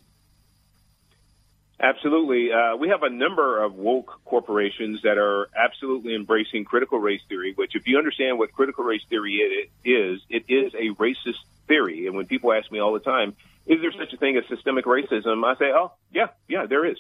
Absolutely. 1.83 2.53
Uh, 2.53 2.77
we 2.77 2.89
have 2.89 3.03
a 3.03 3.09
number 3.09 3.63
of 3.63 3.75
woke 3.75 4.21
corporations 4.27 5.01
that 5.03 5.17
are 5.17 5.49
absolutely 5.57 6.15
embracing 6.15 6.65
critical 6.67 6.99
race 6.99 7.23
theory, 7.27 7.55
which, 7.55 7.75
if 7.75 7.89
you 7.89 7.97
understand 7.97 8.39
what 8.39 8.53
critical 8.53 8.85
race 8.85 9.03
theory 9.09 9.37
it 9.37 9.71
is, 9.89 10.21
it 10.29 10.45
is 10.49 10.75
a 10.75 10.91
racist 10.97 11.39
theory. 11.67 12.07
And 12.07 12.17
when 12.17 12.27
people 12.27 12.53
ask 12.53 12.71
me 12.71 12.81
all 12.81 12.93
the 12.93 13.01
time, 13.01 13.35
is 13.67 13.81
there 13.81 13.93
such 13.93 14.13
a 14.13 14.19
thing 14.19 14.37
as 14.37 14.45
systemic 14.49 14.85
racism? 14.85 15.43
I 15.43 15.57
say, 15.57 15.73
oh, 15.75 15.93
yeah, 16.13 16.29
yeah, 16.49 16.67
there 16.67 16.85
is. 16.85 16.99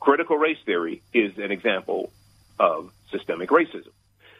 Critical 0.00 0.36
race 0.36 0.58
theory 0.64 1.02
is 1.12 1.36
an 1.38 1.50
example 1.50 2.12
of 2.58 2.92
systemic 3.10 3.50
racism. 3.50 3.90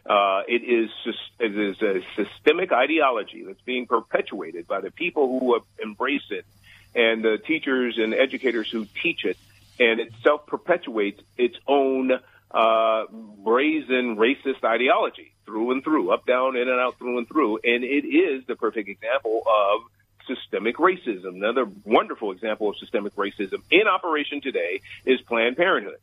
Uh, 0.08 0.42
it 0.48 0.62
is 0.62 0.90
it 1.38 1.54
is 1.54 1.82
a 1.82 2.02
systemic 2.16 2.72
ideology 2.72 3.44
that's 3.46 3.60
being 3.62 3.86
perpetuated 3.86 4.66
by 4.66 4.80
the 4.80 4.90
people 4.90 5.38
who 5.38 5.60
embrace 5.82 6.30
it, 6.30 6.46
and 6.94 7.22
the 7.22 7.38
teachers 7.38 7.98
and 7.98 8.14
educators 8.14 8.70
who 8.70 8.86
teach 9.02 9.24
it, 9.24 9.36
and 9.78 10.00
it 10.00 10.12
self 10.22 10.46
perpetuates 10.46 11.20
its 11.36 11.56
own 11.66 12.12
uh, 12.50 13.04
brazen 13.44 14.16
racist 14.16 14.64
ideology 14.64 15.32
through 15.44 15.72
and 15.72 15.84
through, 15.84 16.10
up, 16.10 16.24
down, 16.24 16.56
in 16.56 16.68
and 16.68 16.80
out, 16.80 16.98
through 16.98 17.18
and 17.18 17.28
through, 17.28 17.58
and 17.64 17.84
it 17.84 18.06
is 18.06 18.46
the 18.46 18.56
perfect 18.56 18.88
example 18.88 19.42
of 19.46 19.82
systemic 20.28 20.76
racism. 20.76 21.34
Another 21.36 21.66
wonderful 21.84 22.30
example 22.30 22.68
of 22.70 22.76
systemic 22.78 23.16
racism 23.16 23.62
in 23.70 23.88
operation 23.88 24.40
today 24.40 24.80
is 25.04 25.20
Planned 25.22 25.56
Parenthood. 25.56 25.98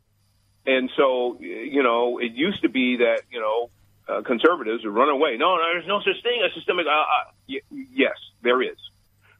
And 0.65 0.89
so, 0.97 1.37
you 1.39 1.83
know, 1.83 2.17
it 2.17 2.31
used 2.33 2.63
to 2.63 2.69
be 2.69 2.97
that, 2.97 3.21
you 3.31 3.39
know, 3.39 3.69
uh, 4.07 4.21
conservatives 4.23 4.83
would 4.83 4.93
run 4.93 5.09
away. 5.09 5.37
No, 5.37 5.55
no, 5.55 5.61
there's 5.73 5.87
no 5.87 5.99
such 5.99 6.21
thing 6.23 6.41
as 6.45 6.53
systemic. 6.53 6.85
Uh, 6.87 6.91
uh, 6.91 7.31
y- 7.47 7.85
yes, 7.93 8.15
there 8.41 8.61
is. 8.61 8.77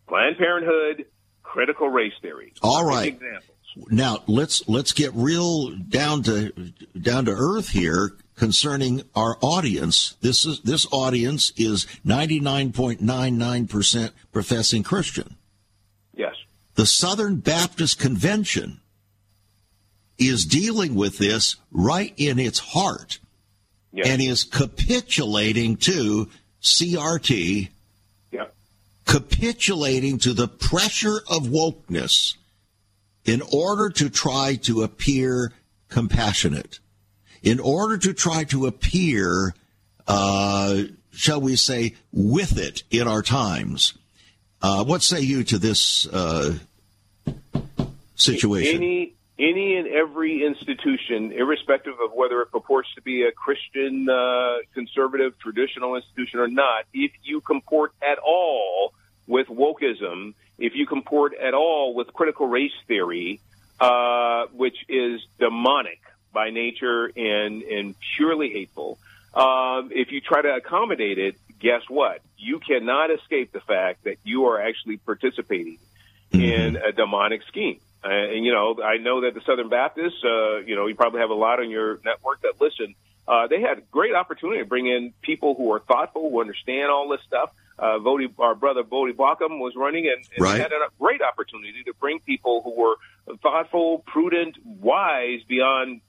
Planned 0.08 0.38
Parenthood, 0.38 1.06
critical 1.44 1.90
race 1.90 2.14
theory. 2.22 2.54
All 2.62 2.86
right. 2.86 3.14
Examples. 3.14 3.50
Now 3.90 4.24
let's 4.28 4.68
let's 4.70 4.94
get 4.94 5.12
real 5.14 5.72
down 5.76 6.24
to 6.24 6.52
down 7.00 7.26
to 7.26 7.32
earth 7.32 7.70
here 7.70 8.16
concerning 8.36 9.04
our 9.16 9.38
audience. 9.42 10.16
This 10.22 10.46
is 10.46 10.62
this 10.62 10.86
audience 10.92 11.52
is 11.56 11.88
99.99% 12.06 14.12
professing 14.32 14.84
Christian. 14.84 15.36
Yes. 16.14 16.36
The 16.76 16.86
Southern 16.86 17.38
Baptist 17.38 18.00
Convention 18.00 18.82
is 20.18 20.46
dealing 20.46 20.96
with 20.96 21.18
this 21.18 21.56
right 21.72 22.14
in 22.18 22.40
its 22.40 22.60
heart 22.60 23.20
yes. 23.92 24.08
and 24.08 24.22
is 24.22 24.44
capitulating 24.44 25.78
to 25.78 26.30
CRT, 26.62 27.70
capitulating 29.06 30.18
to 30.20 30.34
the 30.34 30.48
pressure 30.48 31.18
of 31.30 31.44
wokeness 31.44 32.36
in 33.24 33.42
order 33.54 33.90
to 33.90 34.10
try 34.10 34.56
to 34.56 34.84
appear 34.84 35.54
compassionate, 35.90 36.80
in 37.46 37.60
order 37.60 37.98
to 37.98 38.12
try 38.12 38.44
to 38.46 38.66
appear, 38.66 39.54
uh, 40.08 40.82
shall 41.14 41.40
we 41.40 41.56
say, 41.56 41.96
with 42.12 42.58
it 42.58 42.84
in 42.90 43.08
our 43.08 43.22
times. 43.22 43.94
Uh, 44.62 44.84
what 44.84 45.04
say 45.04 45.22
you 45.22 45.44
to 45.44 45.60
this 45.60 46.08
uh, 46.08 46.56
situation? 48.16 48.76
Any 48.76 49.14
any 49.38 49.76
and 49.76 49.88
every 49.88 50.46
institution, 50.46 51.34
irrespective 51.34 51.94
of 52.04 52.14
whether 52.14 52.42
it 52.42 52.52
purports 52.52 52.88
to 52.96 53.02
be 53.02 53.24
a 53.24 53.34
Christian, 53.34 54.08
uh, 54.10 54.60
conservative, 54.74 55.38
traditional 55.40 55.96
institution 55.96 56.40
or 56.40 56.48
not, 56.48 56.86
if 56.94 57.12
you 57.22 57.42
comport 57.42 57.92
at 58.02 58.18
all 58.18 58.94
with 59.28 59.48
wokeism, 59.48 60.36
if 60.58 60.74
you 60.74 60.88
comport 60.88 61.34
at 61.34 61.54
all 61.54 61.94
with 61.94 62.14
critical 62.14 62.48
race 62.48 62.72
theory, 62.88 63.42
uh, 63.82 64.46
which 64.54 64.78
is 64.88 65.20
demonic 65.38 66.00
by 66.36 66.52
nature 66.52 67.12
and, 67.16 67.64
and 67.64 67.96
purely 68.16 68.52
hateful, 68.52 69.00
um, 69.34 69.90
if 69.92 70.12
you 70.12 70.22
try 70.22 70.44
to 70.44 70.54
accommodate 70.54 71.18
it, 71.18 71.36
guess 71.60 71.82
what? 71.90 72.22
You 72.38 72.60
cannot 72.60 73.10
escape 73.10 73.52
the 73.52 73.60
fact 73.60 74.04
that 74.04 74.18
you 74.24 74.46
are 74.46 74.62
actually 74.62 74.98
participating 74.98 75.80
mm-hmm. 76.32 76.42
in 76.42 76.76
a 76.76 76.92
demonic 76.92 77.42
scheme. 77.48 77.80
Uh, 78.04 78.10
and 78.10 78.46
you 78.46 78.54
know, 78.54 78.78
I 78.84 78.98
know 78.98 79.22
that 79.22 79.34
the 79.34 79.42
Southern 79.42 79.70
Baptists, 79.70 80.24
uh, 80.24 80.58
you 80.58 80.76
know, 80.76 80.86
you 80.86 80.94
probably 80.94 81.22
have 81.22 81.32
a 81.32 81.36
lot 81.36 81.60
on 81.60 81.72
your 81.72 82.00
network 82.06 82.42
that 82.44 82.62
listen. 82.62 82.94
Uh, 83.28 83.48
they 83.48 83.60
had 83.60 83.80
a 83.80 83.82
great 83.92 84.14
opportunity 84.14 84.62
to 84.62 84.68
bring 84.68 84.86
in 84.86 85.12
people 85.24 85.56
who 85.56 85.74
are 85.74 85.80
thoughtful, 85.80 86.30
who 86.30 86.40
understand 86.40 86.92
all 86.92 87.10
this 87.10 87.22
stuff. 87.26 87.50
Uh, 87.80 87.98
Voddie, 87.98 88.32
our 88.38 88.54
brother 88.54 88.84
Voddie 88.84 89.16
Baucham 89.16 89.60
was 89.60 89.74
running, 89.76 90.06
and, 90.06 90.24
and 90.36 90.40
right. 90.40 90.62
had 90.62 90.72
a 90.72 90.88
great 91.00 91.22
opportunity 91.22 91.84
to 91.86 91.94
bring 92.00 92.20
people 92.20 92.62
who 92.62 92.80
were 92.80 92.96
thoughtful, 93.42 94.04
prudent, 94.06 94.56
wise 94.64 95.42
beyond 95.48 96.02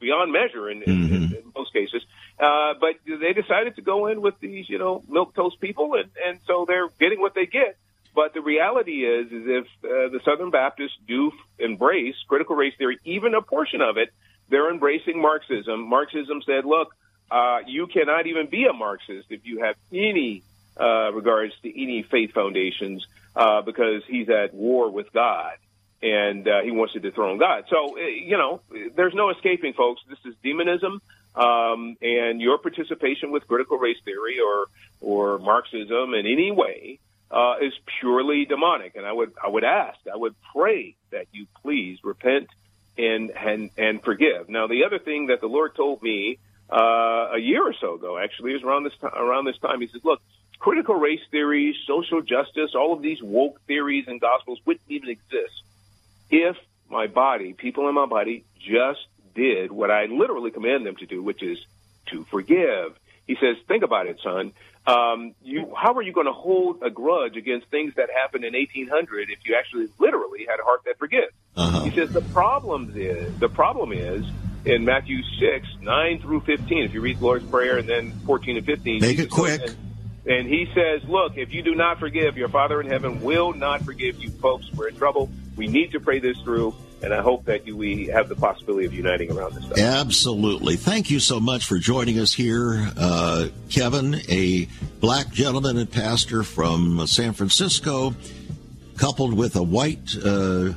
beyond 0.00 0.32
measure 0.32 0.70
in, 0.70 0.80
mm-hmm. 0.80 1.14
in, 1.14 1.22
in 1.34 1.52
most 1.54 1.72
cases. 1.72 2.02
Uh, 2.38 2.74
but 2.80 2.94
they 3.06 3.32
decided 3.32 3.76
to 3.76 3.82
go 3.82 4.06
in 4.06 4.20
with 4.20 4.38
these, 4.40 4.68
you 4.68 4.78
know, 4.78 5.02
milk 5.08 5.34
toast 5.34 5.60
people, 5.60 5.94
and 5.94 6.10
and 6.24 6.38
so 6.46 6.64
they're 6.66 6.88
getting 7.00 7.20
what 7.20 7.34
they 7.34 7.46
get. 7.46 7.76
But 8.14 8.34
the 8.34 8.40
reality 8.40 9.04
is, 9.04 9.30
is 9.30 9.42
if 9.46 9.66
uh, 9.84 10.08
the 10.08 10.20
Southern 10.24 10.50
Baptists 10.50 10.96
do 11.06 11.30
embrace 11.58 12.16
critical 12.26 12.56
race 12.56 12.74
theory, 12.76 12.98
even 13.04 13.34
a 13.34 13.42
portion 13.42 13.80
of 13.80 13.96
it, 13.96 14.12
they're 14.48 14.70
embracing 14.70 15.20
Marxism. 15.20 15.88
Marxism 15.88 16.42
said, 16.42 16.64
look, 16.64 16.94
uh, 17.30 17.58
you 17.66 17.86
cannot 17.86 18.26
even 18.26 18.46
be 18.48 18.66
a 18.66 18.72
Marxist 18.72 19.26
if 19.30 19.46
you 19.46 19.62
have 19.62 19.76
any 19.92 20.42
uh, 20.80 21.12
regards 21.12 21.52
to 21.62 21.82
any 21.82 22.02
faith 22.02 22.32
foundations, 22.32 23.06
uh, 23.36 23.62
because 23.62 24.02
he's 24.06 24.28
at 24.28 24.54
war 24.54 24.90
with 24.90 25.12
God 25.12 25.52
and 26.02 26.46
uh, 26.46 26.62
he 26.62 26.70
wants 26.70 26.92
to 26.92 27.00
dethrone 27.00 27.38
God. 27.38 27.64
So, 27.68 27.96
uh, 27.96 28.00
you 28.00 28.36
know, 28.36 28.60
there's 28.94 29.14
no 29.14 29.30
escaping, 29.30 29.72
folks. 29.72 30.00
This 30.08 30.18
is 30.24 30.34
demonism, 30.42 31.00
um, 31.34 31.96
and 32.00 32.40
your 32.40 32.58
participation 32.58 33.30
with 33.30 33.46
critical 33.48 33.78
race 33.78 33.98
theory 34.04 34.38
or 34.40 34.66
or 35.00 35.38
Marxism 35.38 36.14
in 36.14 36.26
any 36.26 36.50
way 36.50 36.98
uh, 37.30 37.56
is 37.60 37.72
purely 38.00 38.44
demonic. 38.44 38.94
And 38.96 39.04
I 39.04 39.12
would 39.12 39.32
I 39.42 39.48
would 39.48 39.64
ask, 39.64 39.98
I 40.12 40.16
would 40.16 40.34
pray 40.54 40.94
that 41.10 41.26
you 41.32 41.46
please 41.62 41.98
repent 42.04 42.48
and 42.96 43.30
and 43.30 43.70
and 43.76 44.02
forgive. 44.02 44.48
Now, 44.48 44.68
the 44.68 44.84
other 44.84 44.98
thing 44.98 45.26
that 45.26 45.40
the 45.40 45.48
Lord 45.48 45.74
told 45.74 46.00
me 46.02 46.38
uh, 46.70 47.30
a 47.34 47.38
year 47.38 47.66
or 47.66 47.74
so 47.74 47.94
ago, 47.94 48.18
actually, 48.18 48.52
was 48.52 48.62
around 48.62 48.84
this 48.84 48.96
time, 49.00 49.12
around 49.16 49.46
this 49.46 49.58
time. 49.58 49.80
He 49.80 49.88
says, 49.88 50.04
"Look, 50.04 50.22
critical 50.60 50.94
race 50.94 51.22
theories, 51.32 51.74
social 51.88 52.22
justice, 52.22 52.76
all 52.76 52.92
of 52.92 53.02
these 53.02 53.20
woke 53.20 53.60
theories 53.66 54.04
and 54.06 54.20
gospels 54.20 54.60
wouldn't 54.64 54.88
even 54.88 55.08
exist 55.08 55.64
if 56.30 56.56
my 56.90 57.06
body, 57.06 57.52
people 57.52 57.88
in 57.88 57.94
my 57.94 58.06
body, 58.06 58.44
just 58.58 59.00
did 59.34 59.70
what 59.70 59.90
I 59.90 60.06
literally 60.06 60.50
command 60.50 60.86
them 60.86 60.96
to 60.96 61.06
do, 61.06 61.22
which 61.22 61.42
is 61.42 61.58
to 62.06 62.24
forgive." 62.24 62.98
He 63.26 63.36
says, 63.40 63.56
"Think 63.66 63.82
about 63.82 64.06
it, 64.06 64.18
son 64.22 64.52
um, 64.88 65.34
you, 65.42 65.74
how 65.76 65.92
are 65.94 66.02
you 66.02 66.12
going 66.12 66.26
to 66.26 66.32
hold 66.32 66.82
a 66.82 66.88
grudge 66.88 67.36
against 67.36 67.68
things 67.68 67.92
that 67.96 68.08
happened 68.10 68.44
in 68.44 68.54
1800 68.54 69.28
if 69.28 69.46
you 69.46 69.54
actually 69.54 69.88
literally 69.98 70.46
had 70.48 70.60
a 70.60 70.64
heart 70.64 70.80
that 70.86 70.98
forgives? 70.98 71.32
Uh-huh. 71.56 71.82
He 71.82 71.90
says 71.90 72.10
the 72.10 72.22
problem 72.22 72.92
is 72.96 73.38
the 73.38 73.50
problem 73.50 73.92
is 73.92 74.24
in 74.64 74.86
Matthew 74.86 75.18
6 75.38 75.66
9 75.82 76.20
through 76.20 76.40
15. 76.40 76.84
If 76.84 76.94
you 76.94 77.02
read 77.02 77.18
the 77.18 77.24
Lord's 77.24 77.44
Prayer 77.44 77.76
and 77.76 77.86
then 77.86 78.12
14 78.24 78.56
and 78.56 78.66
15, 78.66 79.00
make 79.02 79.18
it 79.18 79.30
quick. 79.30 79.60
And, 79.60 79.76
and 80.26 80.48
he 80.48 80.66
says, 80.74 81.06
"Look, 81.06 81.36
if 81.36 81.52
you 81.52 81.62
do 81.62 81.74
not 81.74 81.98
forgive, 81.98 82.38
your 82.38 82.48
Father 82.48 82.80
in 82.80 82.86
heaven 82.86 83.20
will 83.20 83.52
not 83.52 83.82
forgive 83.82 84.18
you, 84.18 84.30
folks. 84.30 84.72
We're 84.72 84.88
in 84.88 84.96
trouble. 84.96 85.30
We 85.58 85.66
need 85.66 85.92
to 85.92 86.00
pray 86.00 86.20
this 86.20 86.38
through." 86.38 86.74
and 87.02 87.14
I 87.14 87.22
hope 87.22 87.44
that 87.44 87.66
you, 87.66 87.76
we 87.76 88.06
have 88.06 88.28
the 88.28 88.34
possibility 88.34 88.86
of 88.86 88.92
uniting 88.92 89.30
around 89.30 89.54
this 89.54 89.64
stuff. 89.64 89.78
Absolutely. 89.78 90.76
Thank 90.76 91.10
you 91.10 91.20
so 91.20 91.38
much 91.38 91.66
for 91.66 91.78
joining 91.78 92.18
us 92.18 92.32
here, 92.32 92.90
uh, 92.96 93.48
Kevin, 93.70 94.16
a 94.28 94.68
black 95.00 95.30
gentleman 95.30 95.76
and 95.78 95.90
pastor 95.90 96.42
from 96.42 97.06
San 97.06 97.34
Francisco, 97.34 98.14
coupled 98.96 99.34
with 99.34 99.54
a 99.54 99.62
white, 99.62 100.16
uh, 100.24 100.72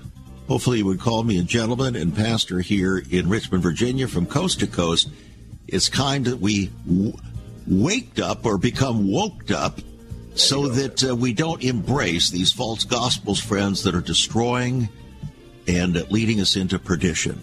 hopefully 0.47 0.79
you 0.79 0.85
would 0.85 0.99
call 0.99 1.23
me 1.23 1.39
a 1.39 1.43
gentleman 1.43 1.95
and 1.95 2.15
pastor 2.15 2.59
here 2.59 3.03
in 3.09 3.27
Richmond, 3.27 3.63
Virginia, 3.63 4.07
from 4.07 4.25
coast 4.25 4.59
to 4.59 4.67
coast. 4.67 5.09
It's 5.67 5.89
kind 5.89 6.25
that 6.25 6.39
we 6.39 6.67
w- 6.85 7.13
waked 7.67 8.19
up 8.19 8.45
or 8.45 8.57
become 8.57 9.07
woked 9.07 9.51
up 9.51 9.79
so 10.35 10.67
that 10.67 11.03
uh, 11.03 11.15
we 11.15 11.33
don't 11.33 11.63
embrace 11.63 12.29
these 12.29 12.51
false 12.51 12.85
gospels, 12.85 13.39
friends, 13.39 13.83
that 13.83 13.95
are 13.95 14.01
destroying 14.01 14.89
and 15.67 16.09
leading 16.11 16.39
us 16.39 16.55
into 16.55 16.79
perdition. 16.79 17.41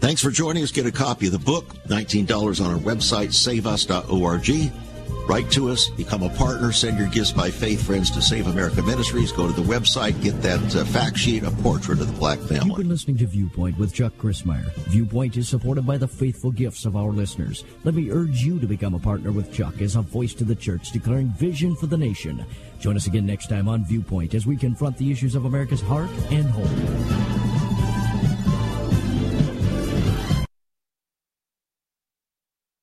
Thanks 0.00 0.22
for 0.22 0.30
joining 0.30 0.62
us. 0.62 0.70
Get 0.70 0.86
a 0.86 0.92
copy 0.92 1.26
of 1.26 1.32
the 1.32 1.38
book, 1.38 1.74
$19 1.88 2.64
on 2.64 2.72
our 2.72 2.78
website, 2.78 3.32
saveus.org. 3.34 4.87
Write 5.28 5.50
to 5.50 5.68
us, 5.68 5.88
become 5.88 6.22
a 6.22 6.30
partner, 6.30 6.72
send 6.72 6.98
your 6.98 7.06
gifts 7.08 7.32
by 7.32 7.50
faith 7.50 7.84
friends 7.84 8.10
to 8.12 8.22
Save 8.22 8.46
America 8.46 8.82
Ministries. 8.82 9.30
Go 9.30 9.46
to 9.46 9.52
the 9.52 9.60
website, 9.60 10.18
get 10.22 10.40
that 10.40 10.74
uh, 10.74 10.86
fact 10.86 11.18
sheet, 11.18 11.42
a 11.42 11.50
portrait 11.50 12.00
of 12.00 12.10
the 12.10 12.18
black 12.18 12.38
family. 12.38 12.66
You've 12.66 12.78
been 12.78 12.88
listening 12.88 13.18
to 13.18 13.26
Viewpoint 13.26 13.76
with 13.76 13.92
Chuck 13.92 14.14
Crismier. 14.16 14.72
Viewpoint 14.86 15.36
is 15.36 15.46
supported 15.46 15.86
by 15.86 15.98
the 15.98 16.08
faithful 16.08 16.50
gifts 16.50 16.86
of 16.86 16.96
our 16.96 17.10
listeners. 17.10 17.64
Let 17.84 17.94
me 17.94 18.10
urge 18.10 18.40
you 18.40 18.58
to 18.58 18.66
become 18.66 18.94
a 18.94 18.98
partner 18.98 19.30
with 19.30 19.52
Chuck 19.52 19.82
as 19.82 19.96
a 19.96 20.00
voice 20.00 20.32
to 20.32 20.44
the 20.44 20.56
church 20.56 20.92
declaring 20.92 21.28
vision 21.28 21.76
for 21.76 21.88
the 21.88 21.98
nation. 21.98 22.46
Join 22.80 22.96
us 22.96 23.06
again 23.06 23.26
next 23.26 23.50
time 23.50 23.68
on 23.68 23.84
Viewpoint 23.84 24.32
as 24.32 24.46
we 24.46 24.56
confront 24.56 24.96
the 24.96 25.12
issues 25.12 25.34
of 25.34 25.44
America's 25.44 25.82
heart 25.82 26.08
and 26.30 26.46
home. 26.46 27.27